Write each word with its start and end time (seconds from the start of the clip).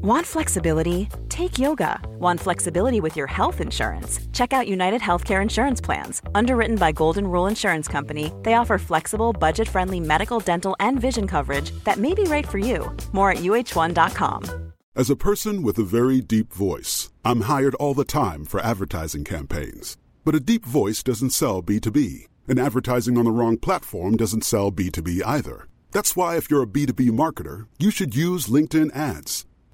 Want 0.00 0.24
flexibility? 0.24 1.08
Take 1.28 1.58
yoga. 1.58 1.98
Want 2.20 2.38
flexibility 2.38 3.00
with 3.00 3.16
your 3.16 3.26
health 3.26 3.60
insurance? 3.60 4.20
Check 4.32 4.52
out 4.52 4.68
United 4.68 5.00
Healthcare 5.00 5.42
Insurance 5.42 5.80
Plans. 5.80 6.22
Underwritten 6.36 6.76
by 6.76 6.92
Golden 6.92 7.26
Rule 7.26 7.48
Insurance 7.48 7.88
Company, 7.88 8.32
they 8.44 8.54
offer 8.54 8.78
flexible, 8.78 9.32
budget 9.32 9.68
friendly 9.68 9.98
medical, 9.98 10.38
dental, 10.38 10.76
and 10.78 11.00
vision 11.00 11.26
coverage 11.26 11.72
that 11.82 11.98
may 11.98 12.14
be 12.14 12.22
right 12.22 12.46
for 12.46 12.58
you. 12.58 12.96
More 13.10 13.32
at 13.32 13.38
uh1.com. 13.38 14.72
As 14.94 15.10
a 15.10 15.16
person 15.16 15.64
with 15.64 15.78
a 15.78 15.90
very 15.98 16.20
deep 16.20 16.52
voice, 16.52 17.10
I'm 17.24 17.40
hired 17.42 17.74
all 17.74 17.94
the 17.94 18.04
time 18.04 18.44
for 18.44 18.60
advertising 18.60 19.24
campaigns. 19.24 19.96
But 20.24 20.36
a 20.36 20.40
deep 20.40 20.64
voice 20.64 21.02
doesn't 21.02 21.30
sell 21.30 21.60
B2B, 21.60 22.28
and 22.46 22.60
advertising 22.60 23.18
on 23.18 23.24
the 23.24 23.32
wrong 23.32 23.56
platform 23.58 24.16
doesn't 24.16 24.44
sell 24.44 24.70
B2B 24.70 25.22
either. 25.26 25.66
That's 25.90 26.14
why, 26.14 26.36
if 26.36 26.50
you're 26.52 26.62
a 26.62 26.66
B2B 26.66 27.10
marketer, 27.10 27.66
you 27.80 27.90
should 27.90 28.14
use 28.14 28.46
LinkedIn 28.46 28.94
ads. 28.94 29.44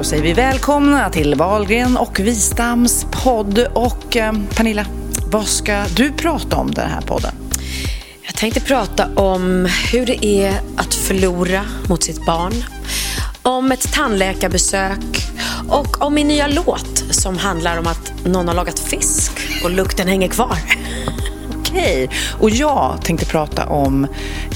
Då 0.00 0.04
säger 0.04 0.22
vi 0.22 0.32
välkomna 0.32 1.10
till 1.10 1.34
Valgren 1.34 1.96
och 1.96 2.20
Wistams 2.20 3.06
podd. 3.24 3.66
Och 3.74 4.16
eh, 4.16 4.32
Pernilla, 4.56 4.86
vad 5.30 5.46
ska 5.46 5.84
du 5.96 6.12
prata 6.12 6.56
om 6.56 6.70
den 6.70 6.90
här 6.90 7.00
podden? 7.00 7.32
Jag 8.22 8.34
tänkte 8.34 8.60
prata 8.60 9.08
om 9.16 9.68
hur 9.92 10.06
det 10.06 10.26
är 10.26 10.60
att 10.76 10.94
förlora 10.94 11.62
mot 11.88 12.02
sitt 12.02 12.26
barn. 12.26 12.52
Om 13.42 13.72
ett 13.72 13.92
tandläkarbesök 13.92 14.98
och 15.68 16.02
om 16.02 16.14
min 16.14 16.28
nya 16.28 16.46
låt 16.46 17.04
som 17.10 17.38
handlar 17.38 17.78
om 17.78 17.86
att 17.86 18.12
någon 18.24 18.48
har 18.48 18.54
lagat 18.54 18.78
fisk 18.78 19.32
och 19.64 19.70
lukten 19.70 20.08
hänger 20.08 20.28
kvar. 20.28 20.58
Okej, 21.60 22.10
och 22.40 22.50
jag 22.50 23.02
tänkte 23.04 23.26
prata 23.26 23.66
om 23.66 24.06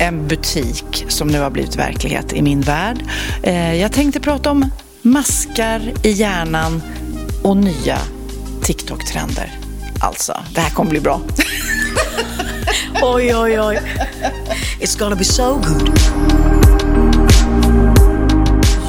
en 0.00 0.28
butik 0.28 1.05
som 1.09 1.28
nu 1.28 1.41
har 1.41 1.50
blivit 1.50 1.77
verklighet 1.77 2.33
i 2.33 2.42
min 2.42 2.61
värld. 2.61 3.05
Eh, 3.42 3.75
jag 3.75 3.92
tänkte 3.92 4.20
prata 4.20 4.50
om 4.50 4.70
maskar 5.05 5.92
i 6.02 6.10
hjärnan 6.10 6.83
och 7.42 7.56
nya 7.56 7.98
TikTok-trender. 8.62 9.52
Alltså, 10.00 10.36
det 10.55 10.60
här 10.60 10.70
kommer 10.70 10.91
bli 10.91 11.00
bra. 11.00 11.20
Oj, 13.02 13.36
oj, 13.36 13.60
oj. 13.60 13.80
It's 14.80 14.98
gonna 14.98 15.16
be 15.16 15.25
so 15.25 15.55
good. 15.55 16.00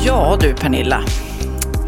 Ja 0.06 0.38
du 0.42 0.54
Pernilla, 0.54 1.04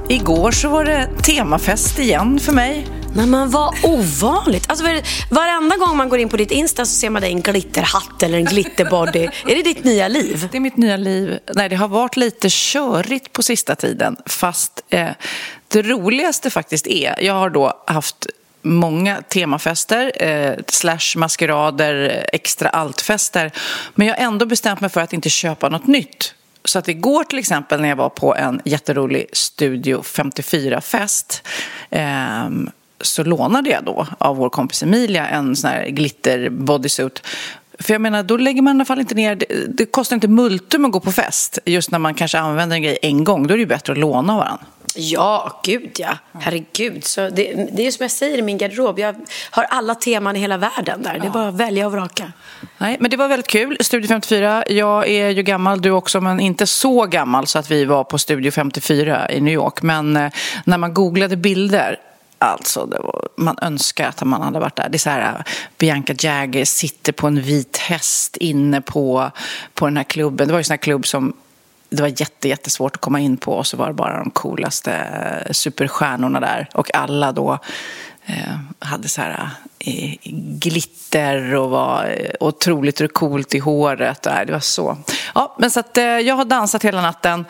igår 0.09 0.51
så 0.51 0.69
var 0.69 0.85
det 0.85 1.09
temafest 1.23 1.99
igen 1.99 2.39
för 2.39 2.51
mig. 2.51 2.96
Nej 3.17 3.27
men 3.27 3.49
vad 3.49 3.75
ovanligt. 3.83 4.69
Alltså, 4.69 4.85
varenda 5.29 5.75
gång 5.75 5.97
man 5.97 6.09
går 6.09 6.19
in 6.19 6.29
på 6.29 6.37
ditt 6.37 6.51
Insta 6.51 6.85
så 6.85 6.95
ser 6.95 7.09
man 7.09 7.21
dig 7.21 7.31
i 7.31 7.33
en 7.33 7.41
glitterhatt 7.41 8.23
eller 8.23 8.37
en 8.37 8.45
glitterbody. 8.45 9.29
är 9.47 9.55
det 9.55 9.63
ditt 9.63 9.83
nya 9.83 10.07
liv? 10.07 10.47
Det 10.51 10.57
är 10.57 10.61
mitt 10.61 10.77
nya 10.77 10.97
liv. 10.97 11.39
Nej, 11.55 11.69
det 11.69 11.75
har 11.75 11.87
varit 11.87 12.17
lite 12.17 12.47
körigt 12.51 13.33
på 13.33 13.43
sista 13.43 13.75
tiden. 13.75 14.17
Fast 14.25 14.83
eh, 14.89 15.09
det 15.67 15.81
roligaste 15.81 16.49
faktiskt 16.49 16.87
är, 16.87 17.23
jag 17.23 17.33
har 17.33 17.49
då 17.49 17.83
haft 17.87 18.27
många 18.61 19.21
temafester, 19.21 20.23
eh, 20.23 20.55
slash 20.67 21.17
maskerader, 21.17 22.25
extra 22.33 22.69
altfester. 22.69 23.51
Men 23.95 24.07
jag 24.07 24.15
har 24.15 24.23
ändå 24.25 24.45
bestämt 24.45 24.81
mig 24.81 24.89
för 24.89 25.01
att 25.01 25.13
inte 25.13 25.29
köpa 25.29 25.69
något 25.69 25.87
nytt. 25.87 26.33
Så 26.65 26.79
att 26.79 26.87
igår 26.87 27.23
till 27.23 27.39
exempel 27.39 27.81
när 27.81 27.89
jag 27.89 27.95
var 27.95 28.09
på 28.09 28.35
en 28.35 28.61
jätterolig 28.65 29.25
Studio 29.33 30.01
54-fest 30.01 31.43
eh, 31.89 32.49
så 33.01 33.23
lånade 33.23 33.69
jag 33.69 33.83
då 33.83 34.07
av 34.17 34.37
vår 34.37 34.49
kompis 34.49 34.83
Emilia 34.83 35.27
en 35.27 35.55
sån 35.55 35.69
här 35.69 35.89
glitter 35.89 36.49
bodysuit. 36.49 37.21
För 37.79 37.93
jag 37.93 38.01
menar, 38.01 38.23
då 38.23 38.37
lägger 38.37 38.61
man 38.61 38.75
i 38.75 38.77
alla 38.77 38.85
fall 38.85 38.99
inte 38.99 39.15
ner, 39.15 39.35
det, 39.35 39.45
det 39.67 39.85
kostar 39.85 40.15
inte 40.15 40.27
multum 40.27 40.85
att 40.85 40.91
gå 40.91 40.99
på 40.99 41.11
fest. 41.11 41.59
Just 41.65 41.91
när 41.91 41.99
man 41.99 42.13
kanske 42.13 42.39
använder 42.39 42.75
en 42.75 42.81
grej 42.81 42.97
en 43.01 43.23
gång, 43.23 43.47
då 43.47 43.53
är 43.53 43.57
det 43.57 43.61
ju 43.61 43.67
bättre 43.67 43.93
att 43.93 43.99
låna 43.99 44.37
varandra. 44.37 44.65
Ja, 44.95 45.61
gud 45.63 45.91
ja. 45.97 46.17
Herregud. 46.39 47.03
Så 47.03 47.29
det, 47.29 47.69
det 47.71 47.87
är 47.87 47.91
som 47.91 48.03
jag 48.03 48.11
säger 48.11 48.37
i 48.37 48.41
min 48.41 48.57
garderob. 48.57 48.99
Jag 48.99 49.15
har 49.49 49.63
alla 49.63 49.95
teman 49.95 50.35
i 50.35 50.39
hela 50.39 50.57
världen 50.57 51.03
där. 51.03 51.19
Det 51.19 51.27
är 51.27 51.31
bara 51.31 51.47
att 51.47 51.55
välja 51.55 51.85
och 51.85 51.91
vraka. 51.91 52.31
Nej, 52.77 52.97
men 52.99 53.11
det 53.11 53.17
var 53.17 53.27
väldigt 53.27 53.47
kul. 53.47 53.77
Studio 53.81 54.07
54. 54.07 54.63
Jag 54.69 55.07
är 55.07 55.29
ju 55.29 55.43
gammal, 55.43 55.81
du 55.81 55.91
också, 55.91 56.21
men 56.21 56.39
inte 56.39 56.67
så 56.67 57.05
gammal 57.05 57.47
så 57.47 57.59
att 57.59 57.71
vi 57.71 57.85
var 57.85 58.03
på 58.03 58.17
Studio 58.17 58.51
54 58.51 59.31
i 59.31 59.41
New 59.41 59.53
York. 59.53 59.81
Men 59.81 60.17
eh, 60.17 60.31
när 60.63 60.77
man 60.77 60.93
googlade 60.93 61.37
bilder 61.37 61.99
Alltså, 62.39 62.85
var, 62.85 63.27
man 63.35 63.57
önskar 63.61 64.07
att 64.07 64.23
man 64.23 64.41
hade 64.41 64.59
varit 64.59 64.75
där. 64.75 64.89
Det 64.89 64.95
är 64.95 64.99
så 64.99 65.09
här, 65.09 65.35
äh, 65.35 65.41
Bianca 65.77 66.13
Jagger 66.19 66.65
sitter 66.65 67.13
på 67.13 67.27
en 67.27 67.41
vit 67.41 67.77
häst 67.77 68.37
inne 68.37 68.81
på, 68.81 69.31
på 69.73 69.85
den 69.85 69.97
här 69.97 70.03
klubben. 70.03 70.47
Det 70.47 70.53
var 70.53 70.59
ju 70.59 70.61
en 70.61 70.65
sån 70.65 70.73
här 70.73 70.77
klubb 70.77 71.07
som 71.07 71.33
det 71.89 72.01
var 72.01 72.21
jätte, 72.21 72.49
jättesvårt 72.49 72.95
att 72.95 73.01
komma 73.01 73.19
in 73.19 73.37
på 73.37 73.53
och 73.53 73.67
så 73.67 73.77
var 73.77 73.87
det 73.87 73.93
bara 73.93 74.19
de 74.19 74.31
coolaste 74.31 74.93
äh, 75.45 75.51
superstjärnorna 75.51 76.39
där. 76.39 76.69
Och 76.73 76.95
alla 76.95 77.31
då 77.31 77.59
Eh, 78.29 78.57
hade 78.79 79.09
så 79.09 79.21
här 79.21 79.49
eh, 79.79 80.13
glitter 80.59 81.55
och 81.55 81.69
var 81.69 82.05
eh, 82.05 82.31
otroligt 82.39 83.13
coolt 83.13 83.55
i 83.55 83.59
håret. 83.59 84.23
Det 84.23 84.51
var 84.51 84.59
så. 84.59 84.97
Ja, 85.35 85.55
men 85.59 85.71
så 85.71 85.79
att, 85.79 85.97
jag 85.97 86.35
har 86.35 86.45
dansat 86.45 86.85
hela 86.85 87.01
natten 87.01 87.45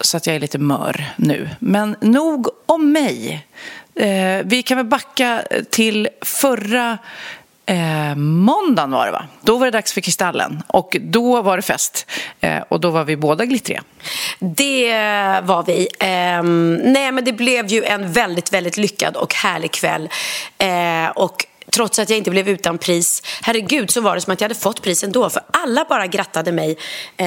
så 0.00 0.16
att 0.16 0.26
jag 0.26 0.36
är 0.36 0.40
lite 0.40 0.58
mör 0.58 1.04
nu. 1.16 1.48
Men 1.58 1.96
nog 2.00 2.48
om 2.66 2.92
mig. 2.92 3.46
Vi 4.44 4.62
kan 4.66 4.76
väl 4.76 4.86
backa 4.86 5.42
till 5.70 6.08
förra 6.22 6.98
Eh, 7.72 8.14
måndagen 8.16 8.90
var 8.90 9.06
det 9.06 9.12
va? 9.12 9.24
Då 9.40 9.56
var 9.56 9.66
det 9.66 9.70
dags 9.70 9.92
för 9.92 10.00
Kristallen 10.00 10.62
och 10.66 10.96
då 11.00 11.42
var 11.42 11.56
det 11.56 11.62
fest 11.62 12.10
eh, 12.40 12.62
och 12.68 12.80
då 12.80 12.90
var 12.90 13.04
vi 13.04 13.16
båda 13.16 13.44
glittriga. 13.44 13.82
Det 14.38 14.90
var 15.42 15.62
vi. 15.62 15.88
Eh, 16.00 16.42
nej 16.92 17.12
men 17.12 17.24
det 17.24 17.32
blev 17.32 17.66
ju 17.66 17.84
en 17.84 18.12
väldigt, 18.12 18.52
väldigt 18.52 18.76
lyckad 18.76 19.16
och 19.16 19.34
härlig 19.34 19.70
kväll. 19.70 20.08
Eh, 20.58 21.08
och 21.14 21.46
trots 21.70 21.98
att 21.98 22.10
jag 22.10 22.16
inte 22.18 22.30
blev 22.30 22.48
utan 22.48 22.78
pris. 22.78 23.22
Herregud, 23.42 23.90
så 23.90 24.00
var 24.00 24.14
det 24.14 24.20
som 24.20 24.32
att 24.32 24.40
jag 24.40 24.48
hade 24.48 24.60
fått 24.60 24.82
pris 24.82 25.04
ändå. 25.04 25.30
För 25.30 25.42
alla 25.50 25.86
bara 25.88 26.06
grattade 26.06 26.52
mig 26.52 26.76
eh, 27.16 27.26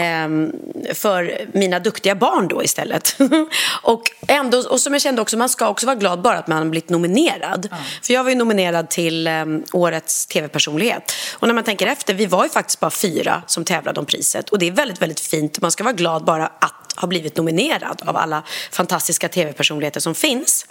för 0.93 1.47
mina 1.51 1.79
duktiga 1.79 2.15
barn 2.15 2.47
då 2.47 2.63
istället. 2.63 3.17
och, 3.81 4.01
ändå, 4.27 4.57
och 4.69 4.81
som 4.81 4.93
jag 4.93 5.01
kände 5.01 5.21
också, 5.21 5.37
man 5.37 5.49
ska 5.49 5.67
också 5.67 5.85
vara 5.85 5.95
glad 5.95 6.21
bara 6.21 6.37
att 6.37 6.47
man 6.47 6.57
har 6.57 6.65
blivit 6.65 6.89
nominerad. 6.89 7.65
Mm. 7.71 7.83
För 8.01 8.13
jag 8.13 8.23
var 8.23 8.29
ju 8.29 8.35
nominerad 8.35 8.89
till 8.89 9.27
eh, 9.27 9.45
årets 9.73 10.25
tv-personlighet. 10.25 11.11
Och 11.33 11.47
när 11.47 11.55
man 11.55 11.63
tänker 11.63 11.87
efter, 11.87 12.13
vi 12.13 12.25
var 12.25 12.43
ju 12.43 12.49
faktiskt 12.49 12.79
bara 12.79 12.91
fyra 12.91 13.43
som 13.47 13.65
tävlade 13.65 13.99
om 13.99 14.05
priset. 14.05 14.49
Och 14.49 14.59
det 14.59 14.67
är 14.67 14.71
väldigt, 14.71 15.01
väldigt 15.01 15.19
fint. 15.19 15.61
Man 15.61 15.71
ska 15.71 15.83
vara 15.83 15.93
glad 15.93 16.25
bara 16.25 16.45
att 16.45 16.93
ha 16.95 17.07
blivit 17.07 17.37
nominerad 17.37 18.01
av 18.05 18.17
alla 18.17 18.43
fantastiska 18.71 19.29
tv-personligheter 19.29 19.99
som 19.99 20.15
finns. 20.15 20.65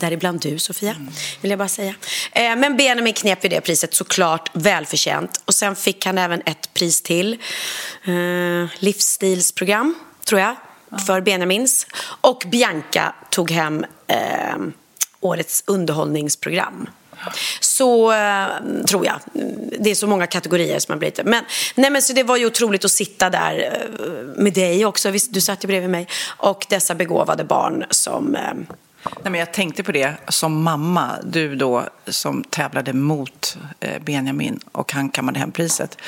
Däribland 0.00 0.40
du, 0.40 0.58
Sofia, 0.58 0.90
mm. 0.90 1.08
vill 1.40 1.50
jag 1.50 1.58
bara 1.58 1.68
säga. 1.68 1.94
Eh, 2.32 2.56
men 2.56 2.76
Benjamin 2.76 3.14
knep 3.14 3.44
vid 3.44 3.50
det 3.50 3.60
priset 3.60 3.94
såklart 3.94 4.50
välförtjänt. 4.52 5.42
Och 5.44 5.54
sen 5.54 5.76
fick 5.76 6.06
han 6.06 6.18
även 6.18 6.42
ett 6.46 6.74
pris 6.74 7.02
till. 7.02 7.38
Eh, 8.04 8.70
livsstilsprogram, 8.78 9.94
tror 10.24 10.40
jag, 10.40 10.56
ja. 10.88 10.98
för 10.98 11.20
Benjamins. 11.20 11.86
Och 12.20 12.44
Bianca 12.46 13.14
tog 13.30 13.50
hem 13.50 13.84
eh, 14.06 14.56
årets 15.20 15.64
underhållningsprogram. 15.66 16.88
Så 17.60 18.12
eh, 18.12 18.46
tror 18.88 19.06
jag. 19.06 19.20
Det 19.78 19.90
är 19.90 19.94
så 19.94 20.06
många 20.06 20.26
kategorier 20.26 20.78
som 20.78 20.92
har 20.92 20.98
blivit 20.98 21.20
men, 21.24 21.44
nej, 21.74 21.90
men 21.90 22.02
så 22.02 22.12
Det 22.12 22.22
var 22.22 22.36
ju 22.36 22.46
otroligt 22.46 22.84
att 22.84 22.90
sitta 22.90 23.30
där 23.30 23.72
eh, 23.72 24.42
med 24.42 24.52
dig 24.52 24.84
också. 24.84 25.12
Du 25.30 25.40
satt 25.40 25.64
ju 25.64 25.66
bredvid 25.66 25.90
mig. 25.90 26.08
Och 26.26 26.66
dessa 26.68 26.94
begåvade 26.94 27.44
barn 27.44 27.84
som 27.90 28.34
eh, 28.34 28.52
Nej, 29.04 29.30
men 29.30 29.34
jag 29.34 29.52
tänkte 29.52 29.82
på 29.82 29.92
det 29.92 30.14
som 30.28 30.62
mamma, 30.62 31.10
du 31.24 31.56
då 31.56 31.84
som 32.06 32.44
tävlade 32.44 32.92
mot 32.92 33.56
eh, 33.80 34.02
Benjamin 34.02 34.60
och 34.72 34.92
han 34.92 35.08
kammade 35.08 35.38
hem 35.38 35.52
priset 35.52 35.98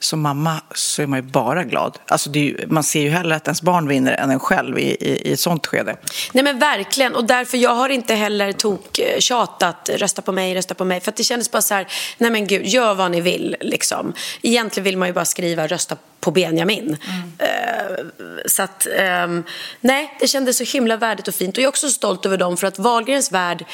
som 0.00 0.20
mamma 0.20 0.60
så 0.74 1.02
är 1.02 1.06
man 1.06 1.18
ju 1.18 1.22
bara 1.22 1.64
glad. 1.64 1.98
Alltså 2.06 2.30
ju, 2.30 2.66
man 2.66 2.84
ser 2.84 3.00
ju 3.00 3.10
hellre 3.10 3.36
att 3.36 3.46
ens 3.46 3.62
barn 3.62 3.88
vinner 3.88 4.12
än 4.12 4.30
en 4.30 4.40
själv 4.40 4.78
i, 4.78 4.82
i, 4.82 5.28
i 5.28 5.32
ett 5.32 5.40
sånt 5.40 5.66
skede. 5.66 5.96
Nej 6.32 6.44
men 6.44 6.58
verkligen 6.58 7.14
och 7.14 7.24
därför 7.24 7.58
jag 7.58 7.74
har 7.74 7.88
inte 7.88 8.14
heller 8.14 8.52
tok 8.52 8.98
eh, 8.98 9.18
tjatat 9.18 9.90
rösta 9.94 10.22
på 10.22 10.32
mig, 10.32 10.54
rösta 10.54 10.74
på 10.74 10.84
mig. 10.84 11.00
För 11.00 11.10
att 11.10 11.16
det 11.16 11.24
kändes 11.24 11.50
bara 11.50 11.62
så 11.62 11.74
här, 11.74 11.86
nej 12.18 12.30
men 12.30 12.46
gud, 12.46 12.66
gör 12.66 12.94
vad 12.94 13.10
ni 13.10 13.20
vill 13.20 13.56
liksom. 13.60 14.12
Egentligen 14.42 14.84
vill 14.84 14.96
man 14.96 15.08
ju 15.08 15.14
bara 15.14 15.24
skriva 15.24 15.66
rösta 15.66 15.96
på 16.20 16.30
Benjamin. 16.30 16.96
Mm. 17.08 17.32
Så 18.50 18.62
att, 18.62 18.86
um, 19.24 19.44
nej, 19.80 20.16
det 20.20 20.28
kändes 20.28 20.58
så 20.58 20.64
himla 20.64 20.96
värdigt 20.96 21.28
och 21.28 21.34
fint. 21.34 21.56
Och 21.56 21.62
jag 21.62 21.64
är 21.64 21.68
också 21.68 21.88
stolt 21.88 22.26
över 22.26 22.36
dem 22.36 22.56
för 22.56 22.66
att 22.66 22.78
Wahlgrens 22.78 23.32
värld 23.32 23.64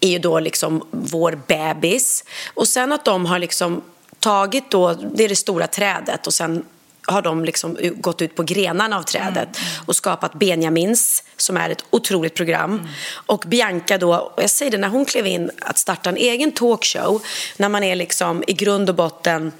är 0.00 0.08
ju 0.08 0.18
då 0.18 0.40
liksom 0.40 0.88
vår 0.90 1.40
bebis. 1.46 2.24
Och 2.54 2.68
sen 2.68 2.92
att 2.92 3.04
de 3.04 3.26
har 3.26 3.38
liksom 3.38 3.82
tagit 4.20 4.70
då, 4.70 4.92
det 4.92 5.24
är 5.24 5.28
det 5.28 5.36
stora 5.36 5.66
trädet 5.66 6.26
och 6.26 6.34
sen 6.34 6.64
har 7.06 7.22
de 7.22 7.44
liksom 7.44 7.76
gått 7.94 8.22
ut 8.22 8.34
på 8.34 8.42
grenarna 8.42 8.98
av 8.98 9.02
trädet 9.02 9.58
mm. 9.58 9.84
och 9.86 9.96
skapat 9.96 10.34
Benjamins, 10.34 11.22
som 11.36 11.56
är 11.56 11.70
ett 11.70 11.84
otroligt 11.90 12.34
program. 12.34 12.72
Mm. 12.72 12.86
Och 13.26 13.44
Bianca 13.46 13.98
då, 13.98 14.16
och 14.16 14.42
jag 14.42 14.50
säger 14.50 14.70
det, 14.70 14.78
när 14.78 14.88
hon 14.88 15.04
klev 15.04 15.26
in 15.26 15.50
att 15.60 15.78
starta 15.78 16.10
en 16.10 16.16
egen 16.16 16.52
talkshow, 16.52 17.22
när 17.56 17.68
man 17.68 17.84
är 17.84 17.96
liksom 17.96 18.44
i 18.46 18.52
grund 18.52 18.88
och 18.88 18.94
botten 18.94 19.52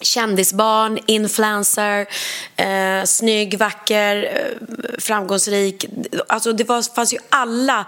kändisbarn, 0.00 0.98
influencer, 1.06 2.06
eh, 2.56 3.04
snygg, 3.04 3.58
vacker, 3.58 4.24
eh, 4.24 4.98
framgångsrik. 4.98 5.86
Alltså 6.28 6.52
det 6.52 6.64
var, 6.64 6.94
fanns 6.94 7.14
ju 7.14 7.18
alla 7.28 7.86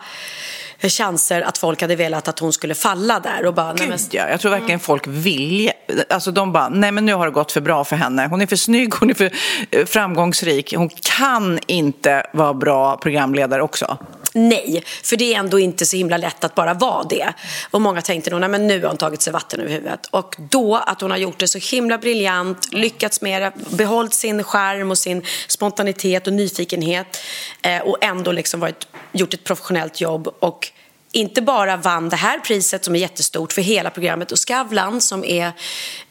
chanser 0.88 1.42
att 1.42 1.58
folk 1.58 1.80
hade 1.80 1.96
velat 1.96 2.28
att 2.28 2.38
hon 2.38 2.52
skulle 2.52 2.74
falla 2.74 3.20
där. 3.20 3.46
Och 3.46 3.54
bara, 3.54 3.74
Gud, 3.74 3.88
men... 3.88 3.98
ja. 4.10 4.28
Jag 4.28 4.40
tror 4.40 4.50
verkligen 4.50 4.80
folk 4.80 5.06
vill. 5.06 5.70
Alltså 6.10 6.30
de 6.30 6.52
bara, 6.52 6.68
nej 6.68 6.92
men 6.92 7.06
nu 7.06 7.14
har 7.14 7.26
det 7.26 7.32
gått 7.32 7.52
för 7.52 7.60
bra 7.60 7.84
för 7.84 7.96
henne. 7.96 8.26
Hon 8.26 8.40
är 8.40 8.46
för 8.46 8.56
snygg, 8.56 8.94
hon 8.94 9.10
är 9.10 9.14
för 9.14 9.30
eh, 9.70 9.84
framgångsrik. 9.86 10.74
Hon 10.76 10.88
kan 11.18 11.58
inte 11.66 12.26
vara 12.32 12.54
bra 12.54 12.96
programledare 12.96 13.62
också. 13.62 13.98
Nej, 14.32 14.84
för 15.02 15.16
det 15.16 15.34
är 15.34 15.38
ändå 15.38 15.58
inte 15.58 15.86
så 15.86 15.96
himla 15.96 16.16
lätt 16.16 16.44
att 16.44 16.54
bara 16.54 16.74
vara 16.74 17.02
det. 17.02 17.32
Och 17.70 17.80
många 17.80 18.02
tänkte 18.02 18.30
nog, 18.30 18.40
nej 18.40 18.48
men 18.48 18.66
nu 18.66 18.80
har 18.80 18.88
hon 18.88 18.96
tagit 18.96 19.22
sig 19.22 19.32
vatten 19.32 19.60
över 19.60 19.70
huvudet. 19.70 20.06
Och 20.06 20.36
då 20.50 20.76
att 20.76 21.00
hon 21.00 21.10
har 21.10 21.18
gjort 21.18 21.38
det 21.38 21.48
så 21.48 21.58
himla 21.58 21.98
briljant, 21.98 22.72
lyckats 22.72 23.20
med 23.20 23.42
det, 23.42 23.52
behållit 23.76 24.14
sin 24.14 24.44
charm 24.44 24.90
och 24.90 24.98
sin 24.98 25.22
spontanitet 25.48 26.26
och 26.26 26.32
nyfikenhet 26.32 27.20
eh, 27.62 27.78
och 27.78 28.04
ändå 28.04 28.32
liksom 28.32 28.60
varit, 28.60 28.88
gjort 29.12 29.34
ett 29.34 29.44
professionellt 29.44 30.00
jobb 30.00 30.28
och 30.38 30.72
inte 31.12 31.42
bara 31.42 31.76
vann 31.76 32.08
det 32.08 32.16
här 32.16 32.38
priset 32.38 32.84
som 32.84 32.96
är 32.96 33.00
jättestort 33.00 33.52
för 33.52 33.62
hela 33.62 33.90
programmet 33.90 34.32
och 34.32 34.38
Skavlan 34.38 35.00
som 35.00 35.24
är 35.24 35.52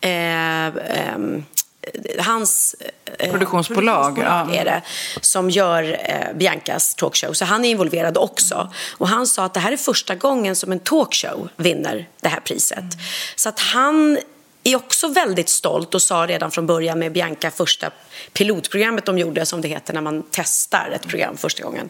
eh, 0.01 0.67
eh, 0.67 1.17
hans 2.19 2.75
eh, 3.05 3.31
produktionsbolag, 3.31 4.15
produktionsbolag 4.15 4.55
är 4.55 4.65
det, 4.65 4.81
som 5.21 5.49
gör 5.49 5.99
eh, 6.09 6.37
Biancas 6.37 6.95
talkshow. 6.95 7.33
Så 7.33 7.45
han 7.45 7.65
är 7.65 7.69
involverad 7.69 8.17
också. 8.17 8.73
Och 8.97 9.07
han 9.07 9.27
sa 9.27 9.45
att 9.45 9.53
det 9.53 9.59
här 9.59 9.71
är 9.71 9.77
första 9.77 10.15
gången 10.15 10.55
som 10.55 10.71
en 10.71 10.79
talkshow 10.79 11.49
vinner 11.57 12.07
det 12.21 12.29
här 12.29 12.39
priset. 12.39 12.77
Mm. 12.77 12.89
Så 13.35 13.49
att 13.49 13.59
han 13.59 14.17
är 14.63 14.75
också 14.75 15.07
väldigt 15.07 15.49
stolt 15.49 15.95
och 15.95 16.01
sa 16.01 16.27
redan 16.27 16.51
från 16.51 16.67
början 16.67 16.99
med 16.99 17.11
Bianca 17.11 17.51
första 17.51 17.91
pilotprogrammet 18.33 19.05
de 19.05 19.17
gjorde 19.17 19.45
som 19.45 19.61
det 19.61 19.67
heter 19.67 19.93
när 19.93 20.01
man 20.01 20.23
testar 20.31 20.91
ett 20.95 21.07
program 21.07 21.37
första 21.37 21.63
gången 21.63 21.89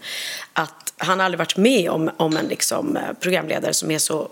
att 0.54 0.94
han 0.98 1.22
aldrig 1.22 1.40
varit 1.40 1.58
med 1.58 1.90
om, 1.90 2.12
om 2.18 2.38
en 2.38 2.46
liksom, 2.46 2.98
eh, 2.98 3.04
programledare 3.20 3.74
som 3.74 3.92
är 3.92 4.00
så 4.00 4.30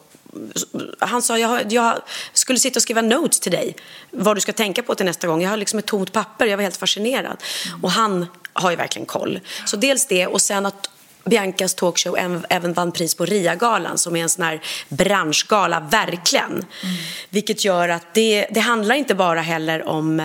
han 1.00 1.22
sa 1.22 1.38
jag, 1.38 1.74
jag 1.74 2.02
skulle 2.34 2.60
sitta 2.60 2.78
och 2.78 2.84
skriva 2.84 3.02
notes 3.02 3.40
till 3.40 3.52
dig 3.52 3.76
vad 4.12 4.38
du 4.38 4.42
ska 4.42 4.54
tänka 4.54 4.84
på 4.84 4.96
till 4.96 5.06
nästa 5.06 5.28
gång. 5.28 5.42
Jag 5.42 5.50
har 5.50 5.58
liksom 5.58 5.80
ett 5.80 5.86
tomt 5.86 6.14
papper, 6.14 6.46
jag 6.46 6.58
var 6.58 6.64
helt 6.64 6.78
fascinerad. 6.78 7.44
Mm. 7.68 7.84
Och 7.84 7.92
han 7.92 8.26
har 8.54 8.70
ju 8.70 8.76
verkligen 8.76 9.06
koll. 9.06 9.40
Så 9.66 9.78
dels 9.78 10.08
det 10.08 10.28
och 10.28 10.42
sen 10.42 10.66
att 10.66 10.90
Biancas 11.26 11.74
talkshow 11.76 12.16
även 12.50 12.74
vann 12.74 12.92
pris 12.92 13.16
på 13.16 13.26
RIA-galan 13.26 13.98
som 13.98 14.16
är 14.16 14.24
en 14.24 14.30
sån 14.30 14.44
här 14.44 14.62
branschgala, 14.90 15.80
verkligen. 15.80 16.52
Mm. 16.52 16.96
Vilket 17.30 17.66
gör 17.66 17.90
att 17.90 18.14
det, 18.14 18.48
det 18.52 18.60
handlar 18.60 18.96
inte 18.96 19.16
bara 19.16 19.42
heller 19.42 19.88
om 19.88 20.20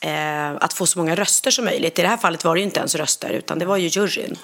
eh, 0.00 0.50
att 0.60 0.72
få 0.72 0.86
så 0.86 0.98
många 0.98 1.14
röster 1.14 1.50
som 1.50 1.64
möjligt. 1.64 1.98
I 1.98 2.02
det 2.02 2.08
här 2.08 2.16
fallet 2.16 2.44
var 2.44 2.54
det 2.54 2.60
ju 2.60 2.64
inte 2.64 2.80
ens 2.80 2.94
röster 2.94 3.30
utan 3.30 3.58
det 3.58 3.64
var 3.66 3.76
ju 3.76 3.88
juryn. 3.88 4.38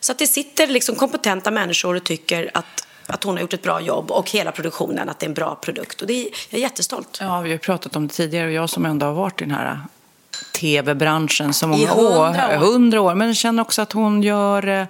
Så 0.00 0.12
att 0.12 0.18
det 0.18 0.26
sitter 0.26 0.66
liksom 0.66 0.96
kompetenta 0.96 1.50
människor 1.50 1.96
och 1.96 2.04
tycker 2.04 2.50
att 2.54 2.86
att 3.06 3.24
hon 3.24 3.34
har 3.34 3.40
gjort 3.40 3.52
ett 3.52 3.62
bra 3.62 3.80
jobb 3.80 4.10
och 4.10 4.30
hela 4.30 4.52
produktionen, 4.52 5.08
att 5.08 5.18
det 5.18 5.26
är 5.26 5.28
en 5.28 5.34
bra 5.34 5.54
produkt. 5.54 6.00
Och 6.00 6.06
det 6.06 6.12
är, 6.12 6.28
jag 6.50 6.58
är 6.58 6.62
jättestolt. 6.62 7.18
Ja, 7.20 7.40
vi 7.40 7.50
har 7.50 7.58
pratat 7.58 7.96
om 7.96 8.06
det 8.06 8.14
tidigare 8.14 8.46
och 8.46 8.52
jag 8.52 8.70
som 8.70 8.86
ändå 8.86 9.06
har 9.06 9.12
varit 9.12 9.40
i 9.40 9.44
den 9.44 9.54
här 9.54 9.80
tv-branschen 10.52 11.54
så 11.54 11.66
många 11.66 11.82
I 11.82 11.86
hundra 11.86 12.50
år. 12.50 12.56
Hundra 12.56 13.00
år. 13.00 13.14
Men 13.14 13.26
jag 13.26 13.36
känner 13.36 13.62
också 13.62 13.82
att 13.82 13.92
hon 13.92 14.22
gör 14.22 14.68
eh, 14.68 14.86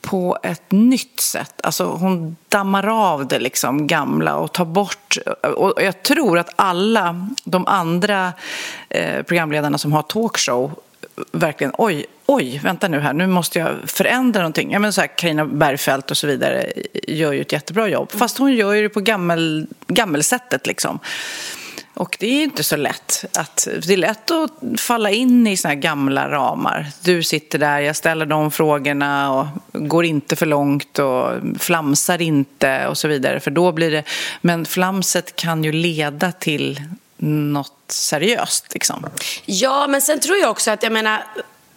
på 0.00 0.38
ett 0.42 0.72
nytt 0.72 1.20
sätt. 1.20 1.54
Alltså 1.62 1.84
hon 1.84 2.36
dammar 2.48 3.12
av 3.12 3.26
det 3.26 3.38
liksom 3.38 3.86
gamla 3.86 4.36
och 4.36 4.52
tar 4.52 4.64
bort... 4.64 5.18
Och 5.56 5.82
jag 5.82 6.02
tror 6.02 6.38
att 6.38 6.50
alla 6.56 7.28
de 7.44 7.66
andra 7.66 8.32
eh, 8.88 9.22
programledarna 9.22 9.78
som 9.78 9.92
har 9.92 10.02
talkshow 10.02 10.72
verkligen, 11.32 11.72
oj, 11.78 12.06
oj, 12.26 12.60
vänta 12.64 12.88
nu 12.88 13.00
här, 13.00 13.12
nu 13.12 13.26
måste 13.26 13.58
jag 13.58 13.76
förändra 13.86 14.40
någonting. 14.40 14.72
Jag 14.72 14.80
menar 14.80 14.92
så 14.92 15.00
här, 15.00 15.16
Carina 15.16 15.46
Bergfeldt 15.46 16.10
och 16.10 16.16
så 16.16 16.26
vidare 16.26 16.72
gör 17.08 17.32
ju 17.32 17.40
ett 17.40 17.52
jättebra 17.52 17.88
jobb. 17.88 18.10
Fast 18.12 18.38
hon 18.38 18.54
gör 18.54 18.72
ju 18.72 18.82
det 18.82 18.88
på 18.88 19.00
gammel, 19.00 19.66
gammelsättet 19.88 20.66
liksom. 20.66 20.98
Och 21.94 22.16
det 22.20 22.26
är 22.26 22.42
inte 22.42 22.64
så 22.64 22.76
lätt. 22.76 23.24
Att, 23.38 23.68
det 23.86 23.92
är 23.92 23.96
lätt 23.96 24.30
att 24.30 24.80
falla 24.80 25.10
in 25.10 25.46
i 25.46 25.56
såna 25.56 25.74
här 25.74 25.80
gamla 25.80 26.30
ramar. 26.30 26.86
Du 27.02 27.22
sitter 27.22 27.58
där, 27.58 27.78
jag 27.78 27.96
ställer 27.96 28.26
de 28.26 28.50
frågorna 28.50 29.32
och 29.32 29.46
går 29.72 30.04
inte 30.04 30.36
för 30.36 30.46
långt 30.46 30.98
och 30.98 31.30
flamsar 31.58 32.22
inte 32.22 32.86
och 32.86 32.98
så 32.98 33.08
vidare. 33.08 33.40
För 33.40 33.50
då 33.50 33.72
blir 33.72 33.90
det... 33.90 34.04
Men 34.40 34.66
flamset 34.66 35.36
kan 35.36 35.64
ju 35.64 35.72
leda 35.72 36.32
till 36.32 36.80
något 37.22 37.72
seriöst. 37.88 38.74
Liksom. 38.74 39.06
Ja, 39.44 39.86
men 39.86 40.02
sen 40.02 40.20
tror 40.20 40.36
jag 40.36 40.50
också 40.50 40.70
att, 40.70 40.82
jag 40.82 40.92
menar, 40.92 41.24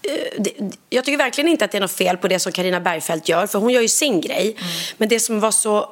eh, 0.02 0.46
jag 0.90 1.06
tycker 1.06 1.18
verkligen 1.18 1.48
inte 1.48 1.66
att 1.66 1.72
det 1.72 1.78
är 1.78 1.82
något 1.82 1.92
fel 1.92 2.18
på 2.18 2.28
det 2.28 2.40
som 2.40 2.52
Karina 2.52 2.80
Bergfeldt 2.80 3.30
gör, 3.30 3.48
för 3.48 3.60
hon 3.60 3.70
gör 3.70 3.82
ju 3.82 3.88
sin 3.88 4.22
grej. 4.22 4.56
Mm. 4.60 4.72
Men 4.98 5.10
det 5.10 5.20
som 5.20 5.40
var 5.40 5.52
så 5.52 5.90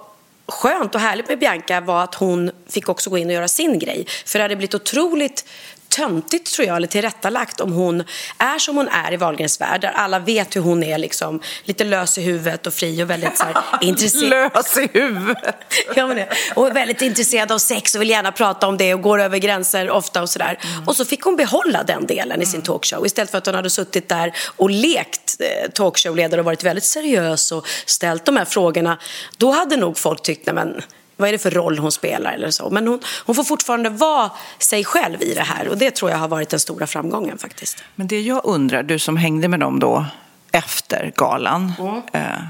skönt 0.47 0.95
och 0.95 1.01
härligt 1.01 1.27
med 1.27 1.39
Bianca 1.39 1.81
var 1.81 2.03
att 2.03 2.15
hon 2.15 2.51
fick 2.69 2.89
också 2.89 3.09
gå 3.09 3.17
in 3.17 3.27
och 3.27 3.33
göra 3.33 3.47
sin 3.47 3.79
grej. 3.79 4.05
För 4.25 4.39
det 4.39 4.43
hade 4.43 4.55
blivit 4.55 4.75
otroligt 4.75 5.45
töntigt 5.91 6.53
tror 6.53 6.67
jag, 6.67 6.77
eller 6.77 6.87
tillrättalagt 6.87 7.59
om 7.59 7.71
hon 7.71 8.03
är 8.37 8.59
som 8.59 8.77
hon 8.77 8.87
är 8.87 9.13
i 9.13 9.17
Wahlgrens 9.17 9.61
värld, 9.61 9.81
där 9.81 9.91
alla 9.91 10.19
vet 10.19 10.55
hur 10.55 10.61
hon 10.61 10.83
är 10.83 10.97
liksom 10.97 11.41
lite 11.63 11.83
lös 11.83 12.17
i 12.17 12.21
huvudet 12.21 12.67
och 12.67 12.73
fri 12.73 13.03
och 13.03 13.09
väldigt 13.09 13.37
så 13.37 13.45
intresserad. 13.81 14.29
lös 14.29 14.77
i 14.77 14.89
huvudet! 14.93 15.55
ja, 15.95 16.07
men 16.07 16.15
det. 16.15 16.29
Och 16.55 16.75
väldigt 16.75 17.01
intresserad 17.01 17.51
av 17.51 17.57
sex 17.57 17.95
och 17.95 18.01
vill 18.01 18.09
gärna 18.09 18.31
prata 18.31 18.67
om 18.67 18.77
det 18.77 18.93
och 18.93 19.01
går 19.01 19.21
över 19.21 19.37
gränser 19.37 19.89
ofta 19.89 20.21
och 20.21 20.29
sådär. 20.29 20.59
Mm. 20.61 20.87
Och 20.87 20.95
så 20.95 21.05
fick 21.05 21.21
hon 21.21 21.35
behålla 21.35 21.83
den 21.83 22.07
delen 22.07 22.31
mm. 22.31 22.41
i 22.41 22.45
sin 22.45 22.55
mm. 22.55 22.65
talkshow 22.65 23.05
istället 23.05 23.31
för 23.31 23.37
att 23.37 23.45
hon 23.45 23.55
hade 23.55 23.69
suttit 23.69 24.09
där 24.09 24.33
och 24.57 24.69
lekt 24.69 25.37
eh, 25.39 25.71
talkshowledare 25.71 26.41
och 26.41 26.45
varit 26.45 26.63
väldigt 26.63 26.83
seriös 26.83 27.51
och 27.51 27.67
ställt 27.85 28.25
de 28.25 28.37
här 28.37 28.45
frågorna. 28.45 28.97
Då 29.37 29.51
hade 29.51 29.77
nog 29.77 29.97
folk 29.97 30.21
tyckt, 30.21 30.45
nej 30.45 30.55
men 30.55 30.81
vad 31.21 31.29
är 31.29 31.33
det 31.33 31.39
för 31.39 31.51
roll 31.51 31.79
hon 31.79 31.91
spelar 31.91 32.33
eller 32.33 32.51
så. 32.51 32.69
Men 32.69 32.87
hon, 32.87 32.99
hon 33.25 33.35
får 33.35 33.43
fortfarande 33.43 33.89
vara 33.89 34.31
sig 34.59 34.85
själv 34.85 35.21
i 35.21 35.33
det 35.33 35.41
här 35.43 35.67
och 35.67 35.77
det 35.77 35.91
tror 35.91 36.11
jag 36.11 36.17
har 36.17 36.27
varit 36.27 36.49
den 36.49 36.59
stora 36.59 36.87
framgången 36.87 37.37
faktiskt. 37.37 37.83
Men 37.95 38.07
det 38.07 38.21
jag 38.21 38.41
undrar, 38.43 38.83
du 38.83 38.99
som 38.99 39.17
hängde 39.17 39.47
med 39.47 39.59
dem 39.59 39.79
då 39.79 40.05
efter 40.51 41.11
galan. 41.15 41.73
Mm. 41.79 42.01
Eh, 42.13 42.41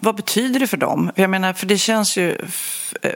vad 0.00 0.16
betyder 0.16 0.60
det 0.60 0.66
för 0.66 0.76
dem? 0.76 1.10
Jag 1.14 1.30
menar, 1.30 1.52
för 1.52 1.66
det 1.66 1.78
känns 1.78 2.16
ju 2.16 2.36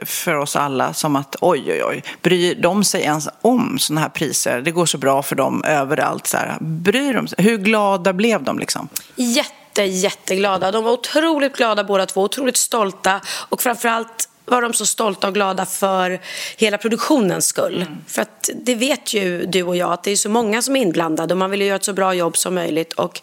för 0.05 0.35
oss 0.35 0.55
alla 0.55 0.93
som 0.93 1.15
att 1.15 1.35
oj, 1.41 1.63
oj, 1.67 1.83
oj, 1.83 2.03
bryr 2.21 2.55
de 2.55 2.83
sig 2.83 3.01
ens 3.01 3.29
om 3.41 3.79
sådana 3.79 4.01
här 4.01 4.09
priser? 4.09 4.61
Det 4.61 4.71
går 4.71 4.85
så 4.85 4.97
bra 4.97 5.23
för 5.23 5.35
dem 5.35 5.63
överallt. 5.63 6.27
Så 6.27 6.37
här. 6.37 6.57
Bryr 6.59 7.13
de 7.13 7.27
sig? 7.27 7.43
Hur 7.43 7.57
glada 7.57 8.13
blev 8.13 8.43
de 8.43 8.59
liksom? 8.59 8.89
Jätte, 9.15 9.83
jätteglada. 9.83 10.71
De 10.71 10.83
var 10.83 10.91
otroligt 10.91 11.57
glada 11.57 11.83
båda 11.83 12.05
två, 12.05 12.21
otroligt 12.21 12.57
stolta 12.57 13.21
och 13.49 13.61
framförallt 13.61 14.29
var 14.45 14.61
de 14.61 14.73
så 14.73 14.85
stolta 14.85 15.27
och 15.27 15.33
glada 15.33 15.65
för 15.65 16.21
hela 16.57 16.77
produktionens 16.77 17.45
skull. 17.45 17.81
Mm. 17.81 17.97
För 18.07 18.21
att 18.21 18.49
det 18.55 18.75
vet 18.75 19.13
ju 19.13 19.45
du 19.45 19.63
och 19.63 19.75
jag 19.75 19.93
att 19.93 20.03
det 20.03 20.11
är 20.11 20.15
så 20.15 20.29
många 20.29 20.61
som 20.61 20.75
är 20.75 20.81
inblandade 20.81 21.33
och 21.33 21.37
man 21.37 21.51
vill 21.51 21.61
ju 21.61 21.67
göra 21.67 21.75
ett 21.75 21.83
så 21.83 21.93
bra 21.93 22.13
jobb 22.13 22.37
som 22.37 22.55
möjligt. 22.55 22.93
Och 22.93 23.21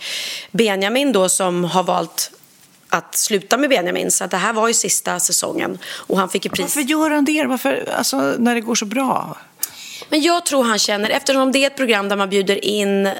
Benjamin 0.51 1.13
då 1.13 1.29
som 1.29 1.65
har 1.65 1.83
valt 1.83 2.31
att 2.89 3.15
sluta 3.15 3.57
med 3.57 3.71
Benjamin. 3.71 4.11
Så 4.11 4.27
det 4.27 4.37
här 4.37 4.53
var 4.53 4.69
ju 4.69 4.75
sista 4.75 5.21
säsongen 5.21 5.79
och 5.95 6.19
han 6.19 6.29
fick 6.29 6.45
ju 6.45 6.51
pris. 6.51 6.77
Varför 6.77 6.91
gör 6.91 7.11
han 7.11 7.25
det? 7.25 7.45
Varför, 7.45 7.89
alltså, 7.97 8.17
när 8.39 8.55
det 8.55 8.61
går 8.61 8.75
så 8.75 8.87
bra? 8.87 9.37
Men 10.09 10.23
jag 10.23 10.47
tror 10.47 10.65
han 10.65 10.79
känner, 10.79 11.11
eftersom 11.11 11.53
det 11.53 11.59
är 11.59 11.67
ett 11.67 11.77
program 11.77 12.09
där 12.09 12.17
man 12.17 12.31
bjuder 12.31 12.65
in 12.65 13.07
eh, 13.07 13.15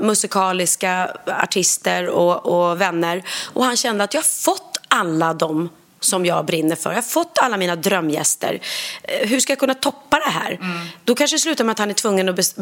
musikaliska 0.00 1.16
artister 1.26 2.08
och, 2.08 2.46
och 2.46 2.80
vänner 2.80 3.22
och 3.52 3.64
han 3.64 3.76
kände 3.76 4.04
att 4.04 4.14
jag 4.14 4.18
har 4.18 4.28
fått 4.28 4.80
alla 4.88 5.34
de 5.34 5.68
som 6.06 6.26
jag 6.26 6.44
brinner 6.44 6.76
för. 6.76 6.90
Jag 6.90 6.96
har 6.96 7.02
fått 7.02 7.38
alla 7.38 7.56
mina 7.56 7.76
drömgäster. 7.76 8.60
Eh, 9.02 9.28
hur 9.28 9.40
ska 9.40 9.50
jag 9.50 9.58
kunna 9.58 9.74
toppa 9.74 10.18
det 10.18 10.30
här? 10.30 10.52
Mm. 10.52 10.86
Då 11.04 11.14
kanske 11.14 11.36
det 11.36 11.40
slutar 11.40 11.64
med 11.64 11.72
att 11.72 11.78
han 11.78 11.90
är 11.90 11.94
tvungen 11.94 12.28
att 12.28 12.56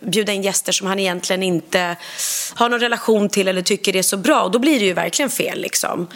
bjuda 0.00 0.32
in 0.32 0.42
gäster 0.42 0.72
som 0.72 0.86
han 0.86 0.98
egentligen 0.98 1.42
inte 1.42 1.96
har 2.54 2.68
någon 2.68 2.80
relation 2.80 3.28
till 3.28 3.48
eller 3.48 3.62
tycker 3.62 3.96
är 3.96 4.02
så 4.02 4.16
bra. 4.16 4.42
Och 4.42 4.50
då 4.50 4.58
blir 4.58 4.80
det 4.80 4.86
ju 4.86 4.92
verkligen 4.92 5.30
fel. 5.30 5.60
Liksom. 5.60 6.06